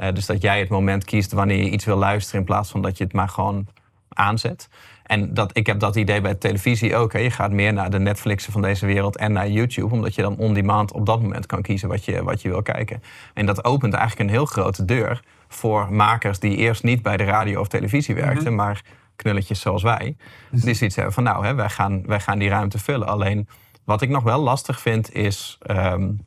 Uh, 0.00 0.08
dus 0.12 0.26
dat 0.26 0.42
jij 0.42 0.58
het 0.58 0.68
moment 0.68 1.04
kiest 1.04 1.32
wanneer 1.32 1.56
je 1.56 1.70
iets 1.70 1.84
wil 1.84 1.96
luisteren, 1.96 2.40
in 2.40 2.46
plaats 2.46 2.70
van 2.70 2.82
dat 2.82 2.98
je 2.98 3.04
het 3.04 3.12
maar 3.12 3.28
gewoon 3.28 3.66
aanzet. 4.08 4.68
En 5.02 5.34
dat, 5.34 5.56
ik 5.56 5.66
heb 5.66 5.80
dat 5.80 5.96
idee 5.96 6.20
bij 6.20 6.34
televisie 6.34 6.96
ook. 6.96 7.12
Hè. 7.12 7.18
Je 7.18 7.30
gaat 7.30 7.52
meer 7.52 7.72
naar 7.72 7.90
de 7.90 7.98
Netflixen 7.98 8.52
van 8.52 8.62
deze 8.62 8.86
wereld 8.86 9.16
en 9.16 9.32
naar 9.32 9.48
YouTube, 9.48 9.94
omdat 9.94 10.14
je 10.14 10.22
dan 10.22 10.36
on-demand 10.36 10.92
op 10.92 11.06
dat 11.06 11.22
moment 11.22 11.46
kan 11.46 11.62
kiezen 11.62 11.88
wat 11.88 12.04
je, 12.04 12.22
wat 12.22 12.42
je 12.42 12.48
wil 12.48 12.62
kijken. 12.62 13.02
En 13.34 13.46
dat 13.46 13.64
opent 13.64 13.94
eigenlijk 13.94 14.28
een 14.28 14.36
heel 14.36 14.46
grote 14.46 14.84
deur 14.84 15.22
voor 15.48 15.92
makers 15.92 16.38
die 16.38 16.56
eerst 16.56 16.82
niet 16.82 17.02
bij 17.02 17.16
de 17.16 17.24
radio 17.24 17.60
of 17.60 17.68
televisie 17.68 18.14
werkten, 18.14 18.52
mhm. 18.52 18.54
maar 18.54 18.82
knulletjes 19.16 19.60
zoals 19.60 19.82
wij. 19.82 20.16
Mhm. 20.50 20.64
Die 20.64 20.74
zoiets 20.74 20.96
hebben 20.96 21.14
van 21.14 21.22
nou, 21.22 21.46
hè, 21.46 21.54
wij, 21.54 21.68
gaan, 21.68 22.06
wij 22.06 22.20
gaan 22.20 22.38
die 22.38 22.48
ruimte 22.48 22.78
vullen. 22.78 23.06
Alleen 23.06 23.48
wat 23.84 24.02
ik 24.02 24.08
nog 24.08 24.22
wel 24.22 24.40
lastig 24.40 24.80
vind 24.80 25.14
is. 25.14 25.58
Um, 25.70 26.26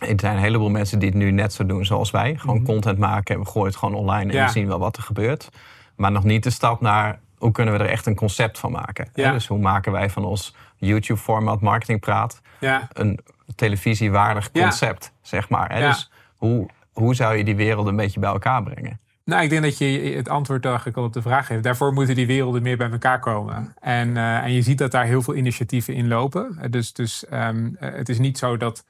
er 0.00 0.14
zijn 0.16 0.36
een 0.36 0.42
heleboel 0.42 0.70
mensen 0.70 0.98
die 0.98 1.08
het 1.08 1.18
nu 1.18 1.30
net 1.30 1.52
zo 1.52 1.66
doen 1.66 1.84
zoals 1.84 2.10
wij. 2.10 2.36
Gewoon 2.36 2.56
mhm. 2.56 2.64
content 2.64 2.98
maken 2.98 3.34
en 3.34 3.40
we 3.40 3.46
gooien 3.46 3.68
het 3.68 3.76
gewoon 3.76 3.94
online 3.94 4.32
en 4.32 4.44
we 4.44 4.50
zien 4.50 4.66
wel 4.66 4.78
wat 4.78 4.96
er 4.96 5.02
gebeurt. 5.02 5.48
Maar 5.96 6.12
nog 6.12 6.24
niet 6.24 6.42
de 6.42 6.50
stap 6.50 6.80
naar 6.80 7.18
hoe 7.36 7.52
kunnen 7.52 7.74
we 7.74 7.84
er 7.84 7.90
echt 7.90 8.06
een 8.06 8.14
concept 8.14 8.58
van 8.58 8.72
maken. 8.72 9.08
Ja. 9.14 9.32
Dus 9.32 9.46
hoe 9.46 9.58
maken 9.58 9.92
wij 9.92 10.10
van 10.10 10.24
ons 10.24 10.54
YouTube-format 10.76 11.60
marketingpraat 11.60 12.40
ja. 12.60 12.88
een 12.92 13.20
televisiewaardig 13.54 14.50
concept, 14.50 15.12
zeg 15.22 15.48
maar. 15.48 15.68
Dus 15.68 16.10
hoe, 16.36 16.68
hoe 17.00 17.14
zou 17.14 17.36
je 17.36 17.44
die 17.44 17.56
werelden 17.56 17.90
een 17.90 17.96
beetje 17.96 18.20
bij 18.20 18.30
elkaar 18.30 18.62
brengen? 18.62 19.00
Nou, 19.24 19.42
ik 19.42 19.50
denk 19.50 19.62
dat 19.62 19.78
je 19.78 19.86
het 20.16 20.28
antwoord 20.28 20.64
eigenlijk 20.64 20.96
al 20.96 21.04
op 21.04 21.12
de 21.12 21.22
vraag 21.22 21.46
geeft. 21.46 21.62
Daarvoor 21.62 21.92
moeten 21.92 22.14
die 22.14 22.26
werelden 22.26 22.62
meer 22.62 22.76
bij 22.76 22.90
elkaar 22.90 23.20
komen. 23.20 23.74
En, 23.80 24.08
uh, 24.08 24.38
en 24.38 24.52
je 24.52 24.62
ziet 24.62 24.78
dat 24.78 24.90
daar 24.90 25.04
heel 25.04 25.22
veel 25.22 25.34
initiatieven 25.34 25.94
in 25.94 26.08
lopen. 26.08 26.70
Dus, 26.70 26.92
dus 26.92 27.24
um, 27.32 27.76
het 27.78 28.08
is 28.08 28.18
niet 28.18 28.38
zo 28.38 28.56
dat 28.56 28.86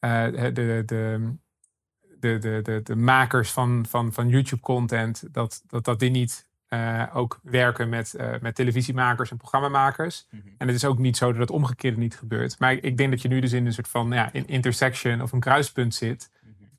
uh, 0.00 0.24
de, 0.24 0.52
de, 0.52 0.82
de, 0.86 2.38
de, 2.38 2.60
de, 2.62 2.80
de 2.82 2.96
makers 2.96 3.50
van, 3.50 3.86
van, 3.88 4.12
van 4.12 4.28
YouTube-content, 4.28 5.24
dat, 5.30 5.62
dat, 5.66 5.84
dat 5.84 5.98
die 5.98 6.10
niet 6.10 6.48
uh, 6.68 7.02
ook 7.12 7.40
werken 7.42 7.88
met, 7.88 8.16
met 8.40 8.54
televisiemakers 8.54 9.30
en 9.30 9.36
programmamakers. 9.36 10.26
Mm 10.30 10.40
-hmm. 10.40 10.54
En 10.58 10.66
het 10.66 10.76
is 10.76 10.84
ook 10.84 10.98
niet 10.98 11.16
zo 11.16 11.30
dat 11.30 11.40
het 11.40 11.50
omgekeerde 11.50 11.98
niet 11.98 12.16
gebeurt. 12.16 12.58
Maar 12.58 12.72
ik, 12.72 12.82
ik 12.82 12.96
denk 12.96 13.10
dat 13.10 13.22
je 13.22 13.28
nu 13.28 13.40
dus 13.40 13.52
in 13.52 13.66
een 13.66 13.72
soort 13.72 13.88
van 13.88 14.10
ja, 14.10 14.32
in 14.32 14.46
intersection 14.46 15.22
of 15.22 15.32
een 15.32 15.40
kruispunt 15.40 15.94
zit. 15.94 16.30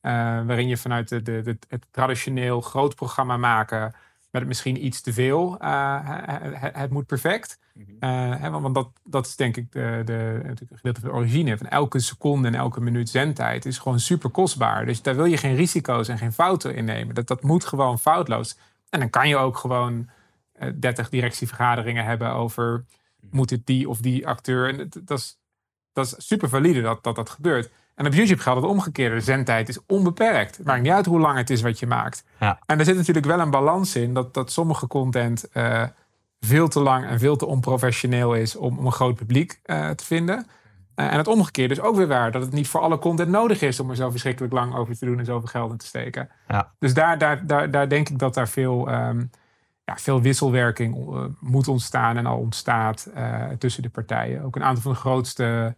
Uh, 0.05 0.11
waarin 0.45 0.67
je 0.67 0.77
vanuit 0.77 1.09
de, 1.09 1.21
de, 1.21 1.57
het 1.67 1.87
traditioneel 1.91 2.61
groot 2.61 2.95
programma 2.95 3.37
maken 3.37 3.93
met 4.31 4.47
misschien 4.47 4.85
iets 4.85 5.01
te 5.01 5.13
veel. 5.13 5.57
Uh, 5.61 5.97
het, 6.01 6.75
het, 6.75 6.91
moet 6.91 7.05
perfect. 7.05 7.59
Uh, 7.99 8.47
want 8.47 8.75
dat, 8.75 8.89
dat 9.03 9.25
is 9.25 9.35
denk 9.35 9.57
ik 9.57 9.71
de, 9.71 10.01
de, 10.05 10.39
natuurlijk 10.43 10.75
gedeelte 10.75 10.99
van 10.99 11.09
de 11.09 11.15
origine. 11.15 11.57
Van 11.57 11.67
elke 11.67 11.99
seconde 11.99 12.47
en 12.47 12.55
elke 12.55 12.81
minuut 12.81 13.09
zendtijd 13.09 13.65
is 13.65 13.77
gewoon 13.77 13.99
super 13.99 14.29
kostbaar. 14.29 14.85
Dus 14.85 15.01
daar 15.01 15.15
wil 15.15 15.25
je 15.25 15.37
geen 15.37 15.55
risico's 15.55 16.07
en 16.07 16.17
geen 16.17 16.33
fouten 16.33 16.75
in 16.75 16.85
nemen. 16.85 17.15
Dat, 17.15 17.27
dat 17.27 17.43
moet 17.43 17.65
gewoon 17.65 17.99
foutloos. 17.99 18.57
En 18.89 18.99
dan 18.99 19.09
kan 19.09 19.27
je 19.27 19.37
ook 19.37 19.57
gewoon 19.57 20.09
30 20.75 21.09
directievergaderingen 21.09 22.05
hebben 22.05 22.31
over... 22.31 22.85
moet 23.31 23.49
het 23.49 23.65
die 23.65 23.89
of 23.89 23.99
die 23.99 24.27
acteur... 24.27 24.69
En 24.69 24.89
dat, 25.03 25.19
is, 25.19 25.37
dat 25.93 26.05
is 26.05 26.27
super 26.27 26.49
valide 26.49 26.81
dat, 26.81 27.03
dat 27.03 27.15
dat 27.15 27.29
gebeurt. 27.29 27.71
En 27.95 28.05
op 28.05 28.13
YouTube 28.13 28.41
geldt 28.41 28.61
het 28.61 28.69
omgekeerde. 28.69 29.15
De 29.15 29.21
zendtijd 29.21 29.69
is 29.69 29.79
onbeperkt. 29.87 30.57
Het 30.57 30.65
maakt 30.65 30.81
niet 30.81 30.91
uit 30.91 31.05
hoe 31.05 31.19
lang 31.19 31.37
het 31.37 31.49
is 31.49 31.61
wat 31.61 31.79
je 31.79 31.87
maakt. 31.87 32.23
Ja. 32.39 32.59
En 32.65 32.79
er 32.79 32.85
zit 32.85 32.95
natuurlijk 32.95 33.25
wel 33.25 33.39
een 33.39 33.49
balans 33.49 33.95
in 33.95 34.13
dat, 34.13 34.33
dat 34.33 34.51
sommige 34.51 34.87
content 34.87 35.45
uh, 35.53 35.83
veel 36.39 36.67
te 36.67 36.79
lang 36.79 37.05
en 37.05 37.19
veel 37.19 37.35
te 37.35 37.45
onprofessioneel 37.45 38.33
is 38.33 38.55
om, 38.55 38.77
om 38.79 38.85
een 38.85 38.91
groot 38.91 39.15
publiek 39.15 39.59
uh, 39.65 39.89
te 39.89 40.05
vinden. 40.05 40.47
Uh, 40.95 41.11
en 41.11 41.17
het 41.17 41.27
omgekeerde 41.27 41.73
is 41.73 41.79
ook 41.79 41.95
weer 41.95 42.07
waar. 42.07 42.31
Dat 42.31 42.41
het 42.41 42.51
niet 42.51 42.67
voor 42.67 42.81
alle 42.81 42.99
content 42.99 43.29
nodig 43.29 43.61
is 43.61 43.79
om 43.79 43.89
er 43.89 43.95
zo 43.95 44.09
verschrikkelijk 44.09 44.53
lang 44.53 44.75
over 44.75 44.97
te 44.97 45.05
doen 45.05 45.19
en 45.19 45.25
zoveel 45.25 45.47
geld 45.47 45.71
in 45.71 45.77
te 45.77 45.85
steken. 45.85 46.29
Ja. 46.47 46.71
Dus 46.79 46.93
daar, 46.93 47.17
daar, 47.17 47.47
daar, 47.47 47.71
daar 47.71 47.89
denk 47.89 48.09
ik 48.09 48.19
dat 48.19 48.33
daar 48.33 48.47
veel, 48.47 48.91
um, 48.91 49.29
ja, 49.83 49.95
veel 49.95 50.21
wisselwerking 50.21 51.17
moet 51.39 51.67
ontstaan 51.67 52.17
en 52.17 52.25
al 52.25 52.37
ontstaat 52.37 53.09
tussen 53.57 53.83
de 53.83 53.89
partijen. 53.89 54.43
Ook 54.43 54.55
een 54.55 54.63
aantal 54.63 54.81
van 54.81 54.91
de 54.91 54.97
grootste 54.97 55.75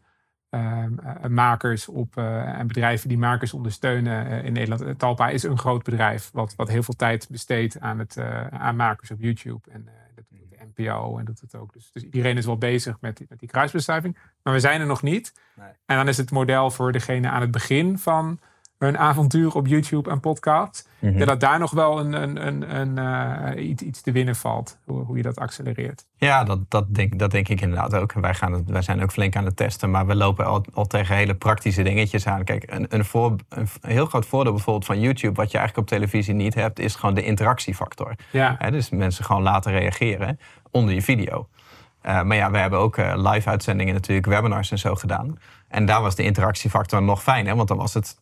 Eh, 0.49 0.83
makers 1.29 1.87
op, 1.87 2.17
uh, 2.17 2.59
en 2.59 2.67
bedrijven 2.67 3.09
die 3.09 3.17
makers 3.17 3.53
ondersteunen 3.53 4.27
uh, 4.27 4.43
in 4.43 4.53
Nederland. 4.53 4.99
Talpa 4.99 5.29
is 5.29 5.43
een 5.43 5.57
groot 5.57 5.83
bedrijf 5.83 6.29
wat, 6.33 6.55
wat 6.55 6.67
heel 6.67 6.83
veel 6.83 6.95
tijd 6.95 7.27
besteedt 7.31 7.79
aan, 7.79 7.99
het, 7.99 8.17
aan 8.49 8.75
makers 8.75 9.11
op 9.11 9.21
YouTube. 9.21 9.71
En 9.71 9.89
dat 10.15 10.25
doet 10.29 10.49
de 10.49 10.83
NPO 10.83 11.17
en 11.17 11.25
doet 11.25 11.39
het 11.39 11.55
ook. 11.55 11.73
Dus, 11.73 11.91
dus, 11.91 12.03
iedereen 12.03 12.37
is 12.37 12.45
wel 12.45 12.57
bezig 12.57 12.97
met, 13.01 13.25
met 13.29 13.39
die 13.39 13.49
kruisbestuiving. 13.49 14.17
Maar 14.43 14.53
we 14.53 14.59
zijn 14.59 14.81
er 14.81 14.87
nog 14.87 15.01
niet. 15.01 15.33
Nee. 15.55 15.69
En 15.85 15.97
dan 15.97 16.07
is 16.07 16.17
het 16.17 16.31
model 16.31 16.71
voor 16.71 16.91
degene 16.91 17.29
aan 17.29 17.41
het 17.41 17.51
begin 17.51 17.97
van 17.97 18.39
hun 18.77 18.97
avontuur 18.97 19.55
op 19.55 19.67
YouTube 19.67 20.09
en 20.09 20.19
podcast. 20.19 20.89
Mm 20.99 21.25
Dat 21.25 21.39
daar 21.39 21.59
nog 21.59 21.71
wel 21.71 21.99
een, 21.99 22.13
een, 22.13 22.47
een, 22.47 22.75
een 22.79 23.55
uh, 23.57 23.69
iets, 23.69 23.83
iets 23.83 24.01
te 24.01 24.11
winnen 24.11 24.35
valt. 24.35 24.79
Hoe, 24.85 25.03
hoe 25.03 25.17
je 25.17 25.23
dat 25.23 25.39
accelereert. 25.39 26.05
Ja, 26.15 26.43
dat, 26.43 26.59
dat, 26.71 26.95
denk, 26.95 27.19
dat 27.19 27.31
denk 27.31 27.47
ik 27.47 27.61
inderdaad 27.61 27.95
ook. 27.95 28.13
Wij, 28.13 28.33
gaan 28.33 28.51
het, 28.53 28.69
wij 28.69 28.81
zijn 28.81 29.03
ook 29.03 29.11
flink 29.11 29.35
aan 29.35 29.45
het 29.45 29.55
testen. 29.55 29.91
Maar 29.91 30.05
we 30.05 30.15
lopen 30.15 30.45
al, 30.45 30.65
al 30.73 30.85
tegen 30.85 31.15
hele 31.15 31.35
praktische 31.35 31.83
dingetjes 31.83 32.27
aan. 32.27 32.43
Kijk, 32.43 32.71
een, 32.71 32.85
een, 32.89 33.05
voor, 33.05 33.35
een 33.49 33.67
heel 33.81 34.05
groot 34.05 34.25
voordeel 34.25 34.53
bijvoorbeeld 34.53 34.85
van 34.85 34.99
YouTube... 34.99 35.35
wat 35.35 35.51
je 35.51 35.57
eigenlijk 35.57 35.91
op 35.91 35.97
televisie 35.97 36.33
niet 36.33 36.53
hebt... 36.53 36.79
is 36.79 36.95
gewoon 36.95 37.15
de 37.15 37.23
interactiefactor. 37.23 38.15
Ja. 38.31 38.57
dus 38.69 38.89
mensen 38.89 39.25
gewoon 39.25 39.41
laten 39.41 39.71
reageren 39.71 40.39
onder 40.71 40.93
je 40.93 41.01
video. 41.01 41.47
Uh, 42.07 42.23
maar 42.23 42.37
ja, 42.37 42.51
we 42.51 42.57
hebben 42.57 42.79
ook 42.79 42.97
uh, 42.97 43.13
live-uitzendingen 43.15 43.93
natuurlijk, 43.93 44.27
webinars 44.27 44.71
en 44.71 44.79
zo 44.79 44.95
gedaan. 44.95 45.39
En 45.67 45.85
daar 45.85 46.01
was 46.01 46.15
de 46.15 46.23
interactiefactor 46.23 47.03
nog 47.03 47.23
fijn, 47.23 47.47
hè? 47.47 47.55
want 47.55 47.67
dan 47.67 47.77
was 47.77 47.93
het 47.93 48.17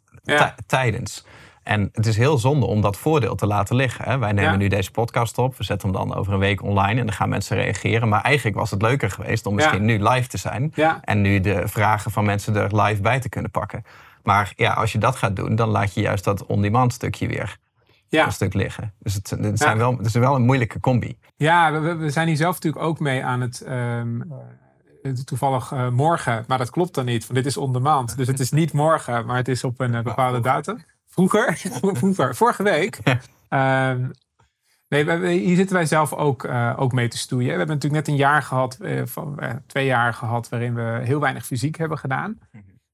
tijdens. 0.65 1.25
En 1.63 1.89
het 1.93 2.05
is 2.05 2.17
heel 2.17 2.37
zonde 2.37 2.65
om 2.65 2.81
dat 2.81 2.97
voordeel 2.97 3.35
te 3.35 3.45
laten 3.45 3.75
liggen. 3.75 4.05
Hè. 4.05 4.17
Wij 4.17 4.31
nemen 4.31 4.57
nu 4.57 4.67
deze 4.67 4.91
podcast 4.91 5.37
op. 5.37 5.57
We 5.57 5.63
zetten 5.63 5.89
hem 5.89 5.97
dan 5.97 6.15
over 6.15 6.33
een 6.33 6.39
week 6.39 6.63
online 6.63 6.99
en 6.99 7.05
dan 7.05 7.15
gaan 7.15 7.29
mensen 7.29 7.57
reageren. 7.57 8.09
Maar 8.09 8.21
eigenlijk 8.21 8.57
was 8.57 8.71
het 8.71 8.81
leuker 8.81 9.11
geweest 9.11 9.45
om 9.45 9.55
misschien 9.55 9.85
nu 9.85 10.03
live 10.03 10.27
te 10.27 10.37
zijn. 10.37 10.73
En 11.01 11.21
nu 11.21 11.39
de 11.39 11.67
vragen 11.67 12.11
van 12.11 12.25
mensen 12.25 12.55
er 12.55 12.81
live 12.81 13.01
bij 13.01 13.19
te 13.19 13.29
kunnen 13.29 13.51
pakken. 13.51 13.83
Maar 14.23 14.53
ja, 14.55 14.73
als 14.73 14.91
je 14.91 14.97
dat 14.97 15.15
gaat 15.15 15.35
doen, 15.35 15.55
dan 15.55 15.69
laat 15.69 15.93
je 15.93 16.01
juist 16.01 16.23
dat 16.23 16.45
on-demand 16.45 16.93
stukje 16.93 17.27
weer 17.27 17.57
een 18.09 18.31
stuk 18.31 18.53
liggen. 18.53 18.93
Dus 18.99 19.13
het, 19.13 19.29
het, 19.29 19.59
zijn 19.59 19.77
wel, 19.77 19.97
het 19.97 20.05
is 20.05 20.13
wel 20.13 20.35
een 20.35 20.45
moeilijke 20.45 20.79
combi. 20.79 21.17
Ja, 21.35 21.81
we, 21.81 21.95
we 21.95 22.09
zijn 22.09 22.27
hier 22.27 22.37
zelf 22.37 22.53
natuurlijk 22.53 22.83
ook 22.83 22.99
mee 22.99 23.23
aan 23.23 23.41
het... 23.41 23.61
Ehm, 23.61 24.21
eh, 24.21 24.37
toevallig 25.13 25.71
uh, 25.71 25.89
morgen, 25.89 26.43
maar 26.47 26.57
dat 26.57 26.69
klopt 26.69 26.93
dan 26.93 27.05
niet, 27.05 27.21
want 27.21 27.35
dit 27.35 27.45
is 27.45 27.57
on 27.57 27.73
demand. 27.73 28.17
Dus 28.17 28.27
het 28.27 28.39
is 28.39 28.51
niet 28.51 28.73
morgen, 28.73 29.25
maar 29.25 29.37
het 29.37 29.47
is 29.47 29.63
op 29.63 29.79
een 29.79 29.93
uh, 29.93 30.01
bepaalde 30.01 30.39
datum. 30.39 30.83
Vroeger, 31.07 31.61
vroeger, 31.93 32.35
vorige 32.35 32.63
week. 32.63 32.99
Um, 33.49 34.11
nee, 34.87 35.37
hier 35.37 35.55
zitten 35.55 35.75
wij 35.75 35.85
zelf 35.85 36.13
ook, 36.13 36.43
uh, 36.43 36.73
ook 36.77 36.91
mee 36.91 37.07
te 37.07 37.17
stoeien. 37.17 37.51
We 37.51 37.57
hebben 37.57 37.75
natuurlijk 37.75 38.05
net 38.05 38.15
een 38.15 38.21
jaar 38.21 38.41
gehad, 38.41 38.77
van, 39.03 39.39
twee 39.67 39.85
jaar 39.85 40.13
gehad, 40.13 40.49
waarin 40.49 40.75
we 40.75 40.99
heel 41.03 41.19
weinig 41.19 41.45
fysiek 41.45 41.77
hebben 41.77 41.97
gedaan. 41.97 42.39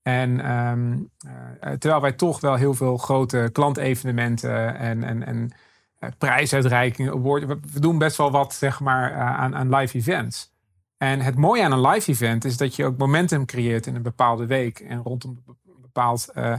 En 0.02 0.52
um, 0.52 1.10
terwijl 1.80 2.02
wij 2.02 2.12
toch 2.12 2.40
wel 2.40 2.56
heel 2.56 2.74
veel 2.74 2.98
grote 2.98 3.50
klantevenementen 3.52 4.76
en, 4.78 5.04
en, 5.04 5.26
en 5.26 5.52
prijsuitreikingen, 6.18 7.24
we 7.24 7.80
doen 7.80 7.98
best 7.98 8.18
wel 8.18 8.32
wat 8.32 8.54
zeg 8.54 8.80
maar, 8.80 9.14
aan, 9.14 9.56
aan 9.56 9.76
live 9.76 9.98
events. 9.98 10.51
En 11.02 11.20
het 11.20 11.36
mooie 11.36 11.64
aan 11.64 11.72
een 11.72 11.88
live 11.88 12.12
event 12.12 12.46
is 12.46 12.58
dat 12.58 12.76
je 12.76 12.86
ook 12.86 12.98
momentum 12.98 13.46
creëert 13.46 13.86
in 13.86 13.96
een 13.96 14.02
bepaalde 14.02 14.46
week 14.46 14.80
en 14.80 15.02
rondom 15.02 15.44
een 15.46 15.82
bepaald. 15.82 16.30
Uh, 16.36 16.56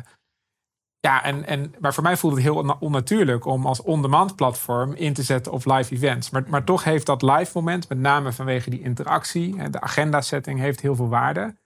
ja, 1.01 1.25
en, 1.25 1.45
en, 1.47 1.75
maar 1.81 1.95
voor 1.95 2.03
mij 2.03 2.17
voelt 2.17 2.35
het 2.35 2.43
heel 2.43 2.77
onnatuurlijk 2.81 3.45
om 3.45 3.67
als 3.67 3.83
on-demand 3.83 4.37
platform 4.37 4.93
in 4.95 5.13
te 5.13 5.23
zetten 5.23 5.53
op 5.53 5.65
live 5.65 5.95
events. 5.95 6.31
Maar, 6.31 6.45
maar 6.49 6.65
toch 6.65 6.85
heeft 6.85 7.07
dat 7.07 7.23
live 7.23 7.51
moment, 7.55 7.89
met 7.89 7.99
name 7.99 8.33
vanwege 8.33 8.71
die 8.71 8.83
interactie, 8.83 9.71
de 9.71 9.81
agenda 9.81 10.21
setting, 10.21 10.59
heeft 10.59 10.81
heel 10.81 10.97
veel 10.97 11.09
waarde. 11.09 11.57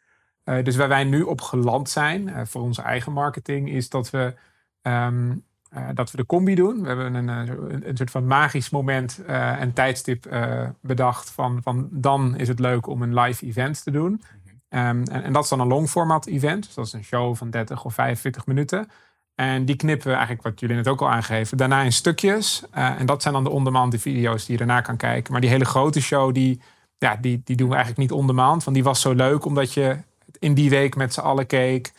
Uh, 0.44 0.64
dus 0.64 0.76
waar 0.76 0.88
wij 0.88 1.04
nu 1.04 1.22
op 1.22 1.40
geland 1.40 1.90
zijn 1.90 2.28
uh, 2.28 2.40
voor 2.44 2.62
onze 2.62 2.82
eigen 2.82 3.12
marketing, 3.12 3.70
is 3.70 3.88
dat 3.88 4.10
we 4.10 4.34
um, 4.82 5.45
dat 5.94 6.10
we 6.10 6.16
de 6.16 6.26
combi 6.26 6.54
doen. 6.54 6.80
We 6.82 6.86
hebben 6.86 7.14
een, 7.14 7.28
een, 7.28 7.88
een 7.88 7.96
soort 7.96 8.10
van 8.10 8.26
magisch 8.26 8.70
moment 8.70 9.24
en 9.26 9.72
tijdstip 9.72 10.36
bedacht 10.80 11.30
van, 11.30 11.62
van 11.62 11.88
dan 11.90 12.36
is 12.36 12.48
het 12.48 12.58
leuk 12.58 12.86
om 12.86 13.02
een 13.02 13.14
live 13.14 13.46
event 13.46 13.82
te 13.82 13.90
doen. 13.90 14.20
Ehm, 14.68 15.02
en, 15.02 15.22
en, 15.22 15.32
dat 15.32 15.42
is 15.42 15.48
dan 15.48 15.60
een 15.60 15.66
long 15.66 15.88
format 15.88 16.26
event. 16.26 16.64
Dus 16.64 16.74
dat 16.74 16.86
is 16.86 16.92
een 16.92 17.04
show 17.04 17.36
van 17.36 17.50
30 17.50 17.84
of 17.84 17.94
45 17.94 18.46
minuten. 18.46 18.88
En 19.34 19.64
die 19.64 19.76
knippen 19.76 20.06
we 20.06 20.12
eigenlijk, 20.12 20.42
wat 20.42 20.60
jullie 20.60 20.76
net 20.76 20.88
ook 20.88 21.00
al 21.00 21.10
aangeven, 21.10 21.56
daarna 21.56 21.82
in 21.82 21.92
stukjes. 21.92 22.64
En 22.70 23.06
dat 23.06 23.22
zijn 23.22 23.34
dan 23.34 23.44
de 23.44 23.50
on-demand 23.50 24.00
video's 24.00 24.44
die 24.44 24.58
je 24.58 24.66
daarna 24.66 24.80
kan 24.80 24.96
kijken. 24.96 25.32
Maar 25.32 25.40
die 25.40 25.50
hele 25.50 25.64
grote 25.64 26.00
show, 26.00 26.34
die, 26.34 26.60
ja, 26.98 27.16
die, 27.16 27.40
die 27.44 27.56
doen 27.56 27.68
we 27.68 27.74
eigenlijk 27.74 28.10
niet 28.10 28.18
on-demand. 28.18 28.64
Want 28.64 28.76
die 28.76 28.84
was 28.84 29.00
zo 29.00 29.12
leuk, 29.12 29.44
omdat 29.44 29.72
je 29.72 29.96
in 30.38 30.54
die 30.54 30.70
week 30.70 30.96
met 30.96 31.14
z'n 31.14 31.20
allen 31.20 31.46
keek. 31.46 31.92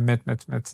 Met, 0.00 0.24
met, 0.24 0.44
met, 0.46 0.70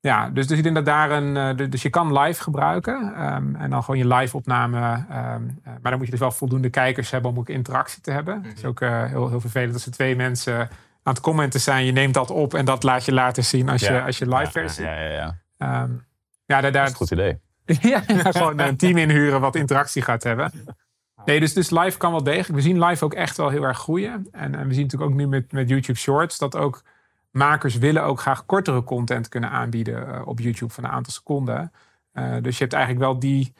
ja, 0.00 0.30
dus, 0.30 0.46
dus 0.46 0.56
ik 0.56 0.62
denk 0.62 0.74
dat 0.74 0.84
daar 0.84 1.10
een. 1.10 1.56
dus 1.70 1.82
je 1.82 1.90
kan 1.90 2.18
live 2.18 2.42
gebruiken. 2.42 3.24
Um, 3.34 3.56
en 3.56 3.70
dan 3.70 3.82
gewoon 3.82 4.00
je 4.00 4.14
live 4.14 4.36
opname. 4.36 4.78
Um, 4.78 5.60
maar 5.64 5.78
dan 5.82 5.96
moet 5.96 6.04
je 6.04 6.10
dus 6.10 6.20
wel 6.20 6.30
voldoende 6.30 6.70
kijkers 6.70 7.10
hebben 7.10 7.30
om 7.30 7.38
ook 7.38 7.48
interactie 7.48 8.02
te 8.02 8.10
hebben. 8.10 8.42
Het 8.42 8.58
is 8.58 8.64
ook 8.64 8.80
heel, 8.80 9.28
heel 9.28 9.40
vervelend 9.40 9.74
als 9.74 9.86
er 9.86 9.92
twee 9.92 10.16
mensen 10.16 10.58
aan 11.02 11.14
het 11.14 11.20
commenten 11.20 11.60
zijn. 11.60 11.84
Je 11.84 11.92
neemt 11.92 12.14
dat 12.14 12.30
op 12.30 12.54
en 12.54 12.64
dat 12.64 12.82
laat 12.82 13.04
je 13.04 13.12
laten 13.12 13.44
zien 13.44 13.68
als, 13.68 13.80
je, 13.80 14.02
als 14.02 14.18
je 14.18 14.28
live 14.28 14.50
versie. 14.50 14.84
Ja, 14.84 15.00
ja, 15.00 15.34
ja. 15.58 15.82
Um, 15.82 16.06
ja 16.44 16.60
daar, 16.60 16.72
daar, 16.72 16.72
dat 16.72 16.82
is 16.84 16.90
een 16.90 16.96
goed 16.96 17.10
idee. 17.10 17.40
ja, 17.92 18.02
gewoon 18.32 18.58
een 18.58 18.76
team 18.76 18.96
inhuren 18.96 19.40
wat 19.40 19.54
interactie 19.54 20.02
gaat 20.02 20.22
hebben. 20.22 20.52
Nee, 21.24 21.40
dus, 21.40 21.52
dus 21.54 21.70
live 21.70 21.98
kan 21.98 22.10
wel 22.10 22.22
degelijk. 22.22 22.54
We 22.54 22.60
zien 22.60 22.84
live 22.84 23.04
ook 23.04 23.14
echt 23.14 23.36
wel 23.36 23.48
heel 23.48 23.62
erg 23.62 23.78
groeien. 23.78 24.28
En, 24.32 24.54
en 24.54 24.68
we 24.68 24.74
zien 24.74 24.82
natuurlijk 24.82 25.10
ook 25.10 25.16
nu 25.16 25.26
met, 25.26 25.52
met 25.52 25.68
YouTube 25.68 25.98
Shorts 25.98 26.38
dat 26.38 26.56
ook 26.56 26.82
makers 27.30 27.78
willen 27.78 28.04
ook 28.04 28.20
graag 28.20 28.46
kortere 28.46 28.84
content 28.84 29.28
kunnen 29.28 29.50
aanbieden 29.50 30.08
uh, 30.08 30.20
op 30.24 30.40
YouTube 30.40 30.72
van 30.72 30.84
een 30.84 30.90
aantal 30.90 31.12
seconden. 31.12 31.72
Uh, 32.14 32.34
dus 32.42 32.56
je 32.56 32.62
hebt 32.62 32.72
eigenlijk 32.72 33.04
wel 33.04 33.18
die, 33.18 33.52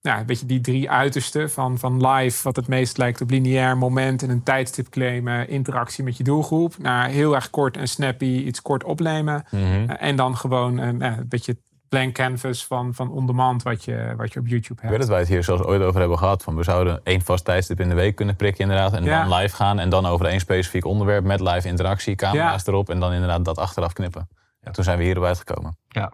ja, 0.00 0.18
een 0.18 0.26
beetje 0.26 0.46
die 0.46 0.60
drie 0.60 0.90
uitersten 0.90 1.50
van, 1.50 1.78
van 1.78 2.06
live, 2.06 2.42
wat 2.42 2.56
het 2.56 2.68
meest 2.68 2.98
lijkt 2.98 3.20
op 3.20 3.30
lineair 3.30 3.78
moment 3.78 4.22
en 4.22 4.30
een 4.30 4.42
tijdstip 4.42 4.88
claimen, 4.88 5.48
interactie 5.48 6.04
met 6.04 6.16
je 6.16 6.24
doelgroep, 6.24 6.78
naar 6.78 7.08
heel 7.08 7.34
erg 7.34 7.50
kort 7.50 7.76
en 7.76 7.88
snappy 7.88 8.42
iets 8.46 8.62
kort 8.62 8.84
opnemen. 8.84 9.44
Mhm. 9.50 9.90
en 9.90 10.16
dan 10.16 10.36
gewoon 10.36 10.78
een, 10.78 11.02
een 11.02 11.28
beetje 11.28 11.56
blank 11.88 12.14
canvas 12.14 12.66
van, 12.66 12.94
van 12.94 13.10
on-demand 13.10 13.62
wat 13.62 13.84
je, 13.84 14.14
wat 14.16 14.32
je 14.32 14.40
op 14.40 14.46
YouTube 14.46 14.80
hebt. 14.80 14.84
Ik 14.84 14.90
weet 14.90 14.98
dat 14.98 15.08
wij 15.08 15.18
het 15.18 15.28
hier 15.28 15.44
zelfs 15.44 15.62
ooit 15.62 15.82
over 15.82 16.00
hebben 16.00 16.18
gehad. 16.18 16.42
Van 16.42 16.56
we 16.56 16.62
zouden 16.62 17.00
één 17.04 17.20
vast 17.20 17.44
tijdstip 17.44 17.80
in 17.80 17.88
de 17.88 17.94
week 17.94 18.14
kunnen 18.14 18.36
prikken 18.36 18.62
inderdaad. 18.62 18.92
En 18.92 19.04
dan 19.04 19.34
live 19.34 19.56
gaan. 19.56 19.78
En 19.78 19.88
dan 19.88 20.06
over 20.06 20.26
één 20.26 20.40
specifiek 20.40 20.84
onderwerp 20.84 21.24
met 21.24 21.40
live 21.40 21.68
interactie, 21.68 22.14
camera's 22.14 22.66
erop. 22.66 22.90
En 22.90 23.00
dan 23.00 23.12
inderdaad 23.12 23.44
dat 23.44 23.58
achteraf 23.58 23.92
knippen. 23.92 24.28
Ja, 24.60 24.70
toen 24.70 24.84
zijn 24.84 24.98
we 24.98 25.04
hierbij 25.04 25.28
uitgekomen. 25.28 25.76
Ja. 25.88 26.12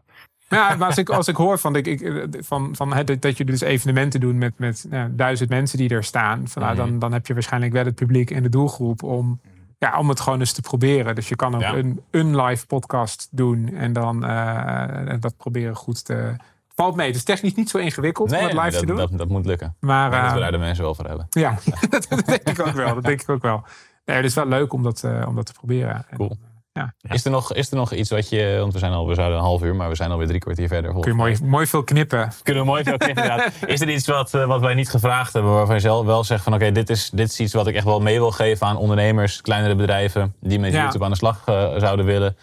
Ja, 0.49 0.77
maar 0.77 0.87
als 0.87 0.99
ik, 0.99 1.09
als 1.09 1.29
ik 1.29 1.37
hoor 1.37 1.59
van, 1.59 1.77
ik, 1.77 1.87
ik, 1.87 2.29
van, 2.39 2.77
van 2.77 2.91
dat, 2.91 3.07
dat 3.07 3.37
jullie 3.37 3.53
dus 3.53 3.61
evenementen 3.61 4.21
doen 4.21 4.39
met, 4.39 4.59
met 4.59 4.87
nou, 4.89 5.14
duizend 5.14 5.49
mensen 5.51 5.79
die 5.79 5.89
er 5.89 6.05
staan. 6.05 6.49
Van, 6.49 6.62
nou, 6.62 6.77
dan, 6.77 6.89
mhm. 6.89 6.99
dan 6.99 7.12
heb 7.12 7.27
je 7.27 7.35
waarschijnlijk 7.35 7.73
wel 7.73 7.85
het 7.85 7.95
publiek 7.95 8.31
en 8.31 8.43
de 8.43 8.49
doelgroep 8.49 9.03
om, 9.03 9.41
ja, 9.81 9.99
om 9.99 10.09
het 10.09 10.20
gewoon 10.20 10.41
eens 10.41 10.53
te 10.53 10.61
proberen. 10.61 11.14
Dus 11.14 11.28
je 11.28 11.37
kan 11.37 11.55
ook 11.55 11.62
een, 11.62 12.01
een 12.11 12.41
live 12.43 12.66
podcast 12.66 13.28
doen 13.31 13.74
en 13.74 13.93
dan 13.93 14.24
uh, 14.24 15.12
dat 15.20 15.37
proberen 15.37 15.76
goed 15.76 16.05
te. 16.05 16.12
Het 16.12 16.74
valt 16.74 16.97
mee. 16.97 17.07
Het 17.07 17.16
is 17.16 17.24
technisch 17.24 17.55
niet 17.55 17.70
zo 17.70 17.78
ingewikkeld 17.78 18.33
om 18.33 18.39
het 18.39 18.53
live 18.53 18.78
te 18.78 18.87
doen. 18.87 18.97
Dat, 18.97 19.11
dat 19.18 19.28
moet 19.28 19.47
lukken. 19.47 19.76
Maar, 19.78 20.11
denk 20.11 20.22
dat 20.22 20.31
we 20.31 20.37
uh, 20.37 20.43
daar 20.43 20.53
de 20.53 20.59
mensen 20.59 20.85
wel 20.85 20.95
voor 20.95 21.07
hebben. 21.07 21.26
Ja, 21.31 21.59
dat 21.91 22.09
denk 22.09 22.49
ik 22.49 22.66
ook 22.66 22.74
wel. 22.74 22.95
Dat 22.95 23.05
denk 23.05 23.22
ik 23.22 23.28
ook 23.28 23.43
wel. 23.43 23.64
Nee, 24.05 24.16
het 24.16 24.24
is 24.24 24.35
wel 24.35 24.47
leuk 24.47 24.72
om 24.72 24.83
dat, 24.83 25.03
uh, 25.05 25.24
om 25.28 25.35
dat 25.35 25.47
te 25.47 25.53
proberen. 25.53 26.07
Cool. 26.14 26.39
Ja. 26.73 26.95
Is, 27.01 27.25
er 27.25 27.31
nog, 27.31 27.53
is 27.53 27.71
er 27.71 27.77
nog 27.77 27.93
iets 27.93 28.11
wat 28.11 28.29
je, 28.29 28.57
want 28.61 28.73
we 28.73 28.79
zijn 28.79 28.93
al, 28.93 29.09
we 29.09 29.14
zouden 29.14 29.39
een 29.39 29.45
half 29.45 29.62
uur, 29.62 29.75
maar 29.75 29.89
we 29.89 29.95
zijn 29.95 30.11
alweer 30.11 30.27
drie 30.27 30.41
kwartier 30.41 30.68
verder. 30.68 30.93
Kun 30.93 31.11
je 31.11 31.16
mooi, 31.16 31.37
mooi 31.43 31.66
veel 31.66 31.85
knippen. 31.85 32.33
Kunnen 32.43 32.62
we 32.62 32.68
mooi 32.68 32.83
veel 32.83 32.97
knippen, 32.97 33.23
inderdaad. 33.23 33.53
Is 33.66 33.81
er 33.81 33.91
iets 33.91 34.07
wat, 34.07 34.35
eh, 34.35 34.47
wat 34.47 34.61
wij 34.61 34.75
niet 34.75 34.91
gevraagd 34.91 35.33
hebben, 35.33 35.53
waarvan 35.53 35.75
je 35.75 35.81
zelf 35.81 36.07
wel 36.07 36.25
zegt 36.25 36.45
van 36.45 36.55
oké, 36.55 36.73
dit, 36.73 36.91
is, 36.91 37.11
dit 37.11 37.31
is 37.31 37.41
iets 37.41 37.53
wat 37.53 37.66
ik 37.66 37.75
echt 37.75 37.85
wel 37.85 38.01
mee 38.01 38.18
wil 38.18 38.31
geven 38.31 38.66
aan 38.66 38.77
ondernemers, 38.77 39.41
kleinere 39.41 39.75
bedrijven, 39.75 40.35
die 40.41 40.59
met 40.59 40.73
ja. 40.73 40.83
YouTube 40.83 41.05
aan 41.05 41.11
de 41.11 41.16
slag 41.16 41.49
uh, 41.49 41.79
zouden 41.79 42.05
willen. 42.05 42.37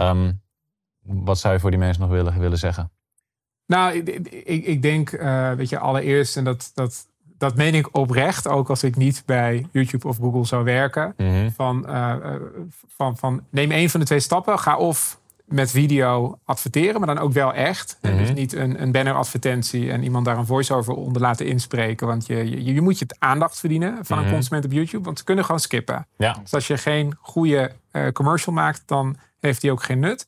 Um, 0.00 0.40
wat 1.02 1.38
zou 1.38 1.54
je 1.54 1.60
voor 1.60 1.70
die 1.70 1.78
mensen 1.78 2.02
nog 2.02 2.10
willen, 2.10 2.38
willen 2.38 2.58
zeggen? 2.58 2.90
Nou, 3.66 3.94
ik, 3.94 4.28
ik, 4.28 4.64
ik 4.64 4.82
denk, 4.82 5.12
uh, 5.12 5.52
weet 5.52 5.68
je, 5.68 5.78
allereerst, 5.78 6.36
en 6.36 6.44
dat, 6.44 6.70
dat 6.74 7.06
dat 7.38 7.56
meen 7.56 7.74
ik 7.74 7.96
oprecht, 7.96 8.48
ook 8.48 8.68
als 8.70 8.82
ik 8.82 8.96
niet 8.96 9.22
bij 9.26 9.66
YouTube 9.72 10.08
of 10.08 10.16
Google 10.16 10.44
zou 10.44 10.64
werken. 10.64 11.14
Mhm. 11.16 11.50
van, 11.50 11.84
uh, 11.88 12.14
van, 12.96 13.16
van 13.16 13.42
neem 13.50 13.70
één 13.70 13.90
van 13.90 14.00
de 14.00 14.06
twee 14.06 14.20
stappen. 14.20 14.58
Ga 14.58 14.76
of 14.76 15.20
met 15.44 15.70
video 15.70 16.38
adverteren, 16.44 17.00
maar 17.00 17.14
dan 17.14 17.24
ook 17.24 17.32
wel 17.32 17.52
echt. 17.54 17.98
Mm 18.02 18.16
Dus 18.16 18.32
niet 18.32 18.52
een, 18.52 18.82
een 18.82 18.92
banner-advertentie 18.92 19.90
en 19.90 20.02
iemand 20.02 20.24
daar 20.24 20.38
een 20.38 20.46
voice-over 20.46 20.94
onder 20.94 21.22
laten 21.22 21.46
inspreken. 21.46 22.06
Want 22.06 22.26
je, 22.26 22.50
je, 22.64 22.74
je 22.74 22.80
moet 22.80 22.98
je 22.98 23.04
het 23.08 23.16
aandacht 23.18 23.58
verdienen 23.60 23.98
van 24.04 24.18
een 24.18 24.24
Mhm. 24.24 24.32
consument 24.32 24.64
op 24.64 24.72
YouTube, 24.72 25.04
want 25.04 25.18
ze 25.18 25.24
kunnen 25.24 25.44
gewoon 25.44 25.60
skippen. 25.60 26.06
Ja. 26.16 26.36
Dus 26.42 26.54
als 26.54 26.66
je 26.66 26.76
geen 26.78 27.16
goede 27.20 27.72
uh, 27.92 28.08
commercial 28.08 28.54
maakt, 28.54 28.82
dan 28.86 29.16
heeft 29.40 29.60
die 29.60 29.70
ook 29.70 29.82
geen 29.82 29.98
nut. 29.98 30.26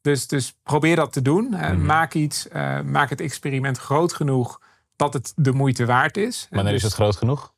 Dus, 0.00 0.26
dus 0.26 0.56
probeer 0.62 0.96
dat 0.96 1.12
te 1.12 1.22
doen. 1.22 1.48
Uh, 1.52 1.60
Mhm. 1.70 1.84
Maak 1.84 2.14
iets, 2.14 2.48
maak 2.84 3.10
het 3.10 3.20
experiment 3.20 3.78
groot 3.78 4.12
genoeg 4.12 4.60
dat 4.96 5.12
het 5.12 5.32
de 5.36 5.52
moeite 5.52 5.86
waard 5.86 6.16
is. 6.16 6.46
Wanneer 6.50 6.72
dus, 6.72 6.82
is 6.82 6.88
het 6.88 7.00
groot 7.00 7.16
genoeg? 7.16 7.54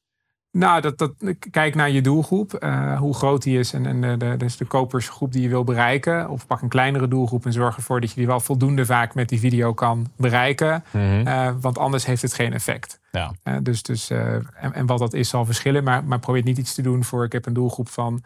Nou, 0.53 0.81
dat, 0.81 0.99
dat, 0.99 1.13
kijk 1.51 1.75
naar 1.75 1.91
je 1.91 2.01
doelgroep, 2.01 2.65
uh, 2.65 2.99
hoe 2.99 3.15
groot 3.15 3.43
die 3.43 3.59
is 3.59 3.73
en, 3.73 3.87
en 3.87 4.01
de, 4.01 4.17
de, 4.17 4.37
dus 4.37 4.57
de 4.57 4.65
kopersgroep 4.65 5.33
die 5.33 5.43
je 5.43 5.49
wil 5.49 5.65
bereiken. 5.65 6.29
Of 6.29 6.47
pak 6.47 6.63
een 6.63 6.69
kleinere 6.69 7.09
doelgroep 7.09 7.45
en 7.47 7.53
zorg 7.53 7.77
ervoor 7.77 8.01
dat 8.01 8.11
je 8.11 8.17
die 8.17 8.27
wel 8.27 8.41
voldoende 8.41 8.87
vaak 8.87 9.15
met 9.15 9.29
die 9.29 9.39
video 9.39 9.75
kan 9.75 10.07
bereiken. 10.17 10.85
Mm 10.91 11.01
-hmm. 11.01 11.27
uh, 11.27 11.51
want 11.61 11.79
anders 11.79 12.07
heeft 12.07 12.23
het 12.23 12.35
geen 12.35 12.53
effect. 12.53 13.01
Ja. 13.13 13.33
Uh, 13.45 13.57
dus, 13.63 13.83
dus, 13.83 14.11
en, 14.11 14.73
en, 14.73 14.87
wat 14.87 14.99
dat 14.99 15.15
is 15.15 15.29
zal 15.29 15.45
verschillen, 15.45 15.85
maar, 15.85 16.05
maar 16.05 16.19
probeer 16.19 16.43
niet 16.43 16.59
iets 16.59 16.75
te 16.75 16.83
doen 16.83 17.05
voor 17.05 17.25
ik 17.25 17.33
heb 17.33 17.47
een 17.47 17.53
doelgroep 17.53 17.89
van 17.89 18.23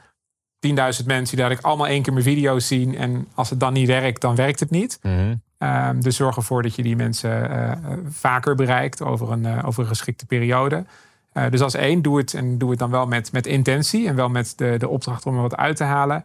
10.000 0.66 0.72
mensen 1.06 1.36
die 1.36 1.46
ik 1.46 1.60
allemaal 1.60 1.86
één 1.86 2.02
keer 2.02 2.12
mijn 2.12 2.24
video's 2.24 2.66
zien. 2.66 2.96
En 2.96 3.28
als 3.34 3.50
het 3.50 3.60
dan 3.60 3.72
niet 3.72 3.86
werkt, 3.86 4.20
dan 4.20 4.34
werkt 4.34 4.60
het 4.60 4.70
niet. 4.70 4.98
Mm 5.02 5.16
-hmm. 5.16 5.42
Um, 5.62 6.02
dus 6.02 6.16
zorg 6.16 6.36
ervoor 6.36 6.62
dat 6.62 6.74
je 6.74 6.82
die 6.82 6.96
mensen 6.96 7.50
uh, 7.50 7.72
vaker 8.08 8.54
bereikt 8.54 9.02
over 9.02 9.32
een, 9.32 9.44
uh, 9.44 9.66
over 9.66 9.82
een 9.82 9.88
geschikte 9.88 10.26
periode. 10.26 10.84
Uh, 11.32 11.50
dus 11.50 11.60
als 11.60 11.74
één, 11.74 12.02
doe 12.02 12.18
het 12.18 12.34
en 12.34 12.58
doe 12.58 12.70
het 12.70 12.78
dan 12.78 12.90
wel 12.90 13.06
met, 13.06 13.32
met 13.32 13.46
intentie 13.46 14.08
en 14.08 14.14
wel 14.14 14.28
met 14.28 14.52
de, 14.56 14.74
de 14.78 14.88
opdracht 14.88 15.26
om 15.26 15.34
er 15.34 15.42
wat 15.42 15.56
uit 15.56 15.76
te 15.76 15.84
halen. 15.84 16.24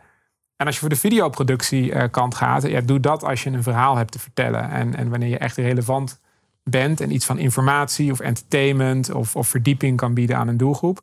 En 0.56 0.66
als 0.66 0.76
je 0.76 0.82
voor 0.82 0.90
de 0.90 0.96
videoproductie 0.96 2.10
kant 2.10 2.36
gaat, 2.36 2.68
ja, 2.68 2.82
doe 2.82 3.00
dat 3.00 3.24
als 3.24 3.44
je 3.44 3.50
een 3.50 3.64
verhaal 3.64 3.96
hebt 3.96 4.12
te 4.12 4.20
vertellen. 4.20 4.70
En, 4.70 4.96
en 4.96 5.10
wanneer 5.10 5.30
je 5.30 5.38
echt 5.38 5.58
relevant 5.58 6.20
bent 6.64 7.02
en 7.02 7.14
iets 7.14 7.26
van 7.26 7.38
informatie 7.38 8.12
of 8.12 8.20
entertainment 8.20 9.12
of, 9.12 9.36
of 9.36 9.48
verdieping 9.48 9.98
kan 9.98 10.14
bieden 10.14 10.38
aan 10.38 10.48
een 10.48 10.58
doelgroep. 10.58 11.02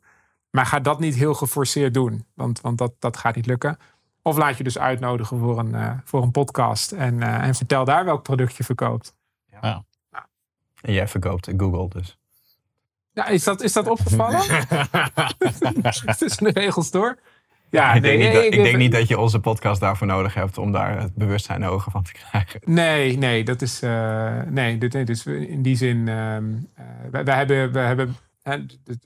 Maar 0.49 0.65
ga 0.65 0.79
dat 0.79 0.99
niet 0.99 1.15
heel 1.15 1.33
geforceerd 1.33 1.93
doen, 1.93 2.25
want, 2.33 2.61
want 2.61 2.77
dat, 2.77 2.93
dat 2.99 3.17
gaat 3.17 3.35
niet 3.35 3.45
lukken. 3.45 3.77
Of 4.27 4.37
laat 4.37 4.57
je 4.57 4.63
dus 4.63 4.77
uitnodigen 4.77 5.39
voor 5.39 5.59
een, 5.59 5.69
uh, 5.69 5.91
voor 6.03 6.21
een 6.21 6.31
podcast 6.31 6.91
en, 6.91 7.15
uh, 7.15 7.43
en 7.43 7.55
vertel 7.55 7.85
daar 7.85 8.05
welk 8.05 8.23
product 8.23 8.55
je 8.55 8.63
verkoopt. 8.63 9.15
Ja. 9.51 9.57
ja. 9.61 9.83
Nou. 10.11 10.25
En 10.81 10.93
jij 10.93 11.07
verkoopt 11.07 11.51
Google 11.57 11.89
dus. 11.89 12.17
Ja, 13.11 13.27
is 13.27 13.43
dat, 13.43 13.61
is 13.61 13.73
dat 13.73 13.87
opgevallen? 13.87 14.41
Tussen 16.17 16.43
de 16.43 16.51
regels 16.53 16.91
door? 16.91 17.19
Ja, 17.69 17.93
ik, 17.93 18.01
nee, 18.01 18.17
denk, 18.17 18.33
nee, 18.33 18.43
niet, 18.43 18.53
ik 18.53 18.63
denk 18.63 18.77
niet 18.77 18.91
dat 18.91 19.07
je 19.07 19.19
onze 19.19 19.39
podcast 19.39 19.79
daarvoor 19.81 20.07
nodig 20.07 20.33
hebt 20.33 20.57
om 20.57 20.71
daar 20.71 20.99
het 20.99 21.15
bewustzijn 21.15 21.63
hoger 21.63 21.91
van 21.91 22.03
te 22.03 22.11
krijgen. 22.11 22.59
Nee, 22.63 23.17
nee, 23.17 23.43
dat 23.43 23.61
is. 23.61 23.83
Uh, 23.83 24.41
nee, 24.41 24.77
nee, 24.77 25.05
dus 25.05 25.25
in 25.25 25.61
die 25.61 25.75
zin. 25.75 26.07
Um, 26.07 26.69
wij, 27.11 27.23
wij, 27.23 27.35
hebben, 27.35 27.71
wij 27.71 27.85
hebben 27.85 28.15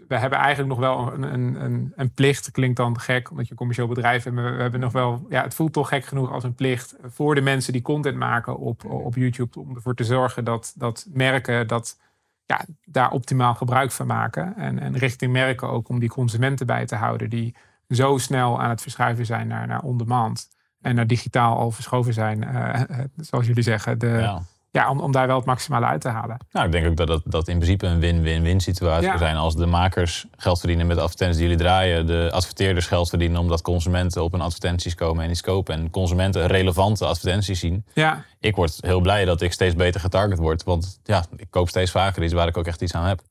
we 0.08 0.18
hebben 0.18 0.40
eigenlijk 0.40 0.70
nog 0.70 0.80
wel 0.80 1.14
een, 1.14 1.34
een, 1.34 1.64
een, 1.64 1.94
een, 1.96 2.12
plicht. 2.12 2.52
Klinkt 2.52 2.78
dan 2.78 3.00
gek, 3.00 3.30
omdat 3.30 3.46
je 3.46 3.52
een 3.52 3.58
commercieel 3.58 3.88
bedrijf 3.88 4.24
hebt. 4.24 4.36
Maar 4.36 4.56
we 4.56 4.62
hebben 4.62 4.80
nog 4.80 4.92
wel, 4.92 5.26
ja, 5.30 5.44
het 5.44 5.54
voelt 5.54 5.74
toch 5.74 5.88
gek 5.88 6.06
genoeg 6.06 6.32
als 6.32 6.44
een 6.44 6.56
plicht 6.56 6.96
voor 7.04 7.36
de 7.36 7.42
mensen 7.42 7.74
die 7.74 7.82
content 7.82 8.18
maken 8.18 8.58
op, 8.58 8.86
op 8.86 9.16
YouTube. 9.16 9.60
Om 9.60 9.76
ervoor 9.76 9.96
te 9.96 10.04
zorgen 10.04 10.44
dat, 10.44 10.74
dat 10.76 11.08
merken 11.14 11.68
dat, 11.68 12.00
ja, 12.46 12.66
daar 12.86 13.12
optimaal 13.12 13.56
gebruik 13.56 13.92
van 13.92 14.08
maken. 14.08 14.56
En, 14.56 14.80
en 14.80 14.98
richting 14.98 15.32
merken 15.32 15.70
ook 15.70 15.90
om 15.90 16.00
die 16.00 16.10
consumenten 16.10 16.66
bij 16.66 16.86
te 16.86 16.96
houden. 16.96 17.30
Die 17.30 17.56
zo 17.90 18.18
snel 18.18 18.62
aan 18.62 18.70
het 18.70 18.82
verschuiven 18.82 19.26
zijn 19.26 19.48
naar, 19.48 19.68
naar 19.68 19.82
on-demand. 19.82 20.48
En 20.82 20.96
naar 20.96 21.08
digitaal 21.08 21.58
al 21.58 21.72
verschoven 21.72 22.14
zijn, 22.14 22.44
uh, 22.44 22.82
zoals 23.28 23.48
jullie 23.48 23.64
zeggen. 23.64 24.00
De, 24.00 24.08
ja 24.08 24.42
ja, 24.72 24.90
om, 24.90 25.00
om 25.00 25.12
daar 25.12 25.28
wel 25.28 25.36
het 25.36 25.46
maximale 25.46 25.86
uit 25.86 26.02
te 26.02 26.08
halen. 26.08 26.38
Nou, 26.52 26.66
ik 26.66 26.72
denk 26.72 26.88
ook 26.88 26.96
dat 26.96 27.08
dat, 27.08 27.22
dat 27.26 27.48
in 27.48 27.56
principe 27.56 27.86
een 27.88 28.00
win-win-win 28.00 28.60
situatie 28.60 29.08
ja. 29.08 29.18
zijn. 29.18 29.36
Als 29.36 29.56
de 29.56 29.66
makers 29.66 30.26
geld 30.38 30.60
verdienen 30.60 30.88
met 30.88 30.96
de 30.96 31.02
advertenties 31.02 31.38
die 31.38 31.48
jullie 31.48 31.64
draaien, 31.64 32.06
de 32.06 32.30
adverteerders 32.34 32.88
geld 32.88 33.10
verdienen 33.10 33.40
omdat 33.40 33.62
consumenten 33.62 34.24
op 34.24 34.32
hun 34.32 34.42
advertenties 34.42 34.96
komen 34.96 35.24
en 35.24 35.30
iets 35.30 35.42
kopen. 35.42 35.76
En 35.76 35.90
consumenten 35.90 36.48
relevante 36.48 37.06
advertenties 37.06 37.60
zien. 37.60 37.86
Ja. 37.94 38.26
Ik 38.40 38.56
word 38.56 38.78
heel 38.80 39.02
blij 39.02 39.26
dat 39.26 39.42
ik 39.42 39.54
steeds 39.54 39.76
beter 39.76 40.00
getarget 40.00 40.38
word. 40.38 40.64
Want 40.64 41.00
ja, 41.04 41.26
ik 41.36 41.48
koop 41.50 41.70
steeds 41.70 41.92
vaker 41.92 42.24
iets 42.24 42.34
waar 42.34 42.48
ik 42.48 42.58
ook 42.58 42.68
echt 42.68 42.82
iets 42.82 42.94
aan 42.94 43.06
heb. 43.06 43.22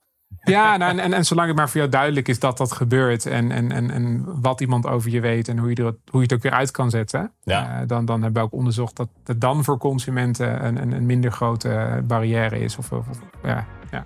Ja, 0.49 0.77
nou, 0.77 0.91
en, 0.91 0.99
en, 0.99 1.13
en, 1.13 1.25
zolang 1.25 1.49
het 1.49 1.57
maar 1.57 1.69
voor 1.69 1.79
jou 1.79 1.91
duidelijk 1.91 2.29
is 2.29 2.39
dat 2.39 2.59
dat 2.59 2.73
gebeurt 2.73 3.27
en, 3.27 3.51
en, 3.51 3.73
en, 3.73 3.91
en 3.91 4.25
wat 4.41 4.61
iemand 4.61 4.87
over 4.87 5.11
je 5.11 5.21
weet 5.21 5.49
en 5.49 5.59
hoe 5.59 5.69
je, 5.69 5.75
er, 5.75 5.83
hoe 5.85 6.21
je 6.21 6.23
het 6.23 6.33
ook 6.33 6.43
weer 6.43 6.53
uit 6.53 6.71
kan 6.71 6.91
zetten, 6.91 7.33
ja. 7.43 7.85
dan, 7.87 8.05
dan 8.05 8.23
hebben 8.23 8.43
we 8.43 8.49
ook 8.49 8.55
onderzocht 8.55 8.97
dat 8.97 9.09
het 9.25 9.41
dan 9.41 9.65
voor 9.65 9.79
consumenten 9.79 10.65
een, 10.65 10.83
een, 10.83 10.93
een 10.93 11.07
minder 11.07 11.33
grote 11.33 12.03
barrière 12.05 12.61
is. 12.61 12.77
Of, 12.77 12.93
of, 12.93 13.07
ja, 13.43 13.67
ja. 13.91 14.05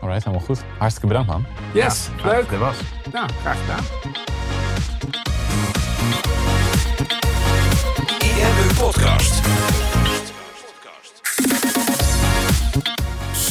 Alright, 0.00 0.24
helemaal 0.24 0.46
goed. 0.46 0.64
Hartstikke 0.78 1.08
bedankt, 1.08 1.30
man. 1.30 1.44
Yes, 1.74 2.08
leuk. 2.24 2.50
Dat 2.50 2.58
was. 2.58 2.80
Nou, 3.12 3.28
graag 3.42 3.60
gedaan. 3.60 3.84
IMU 8.20 8.74
Podcast. 8.78 9.81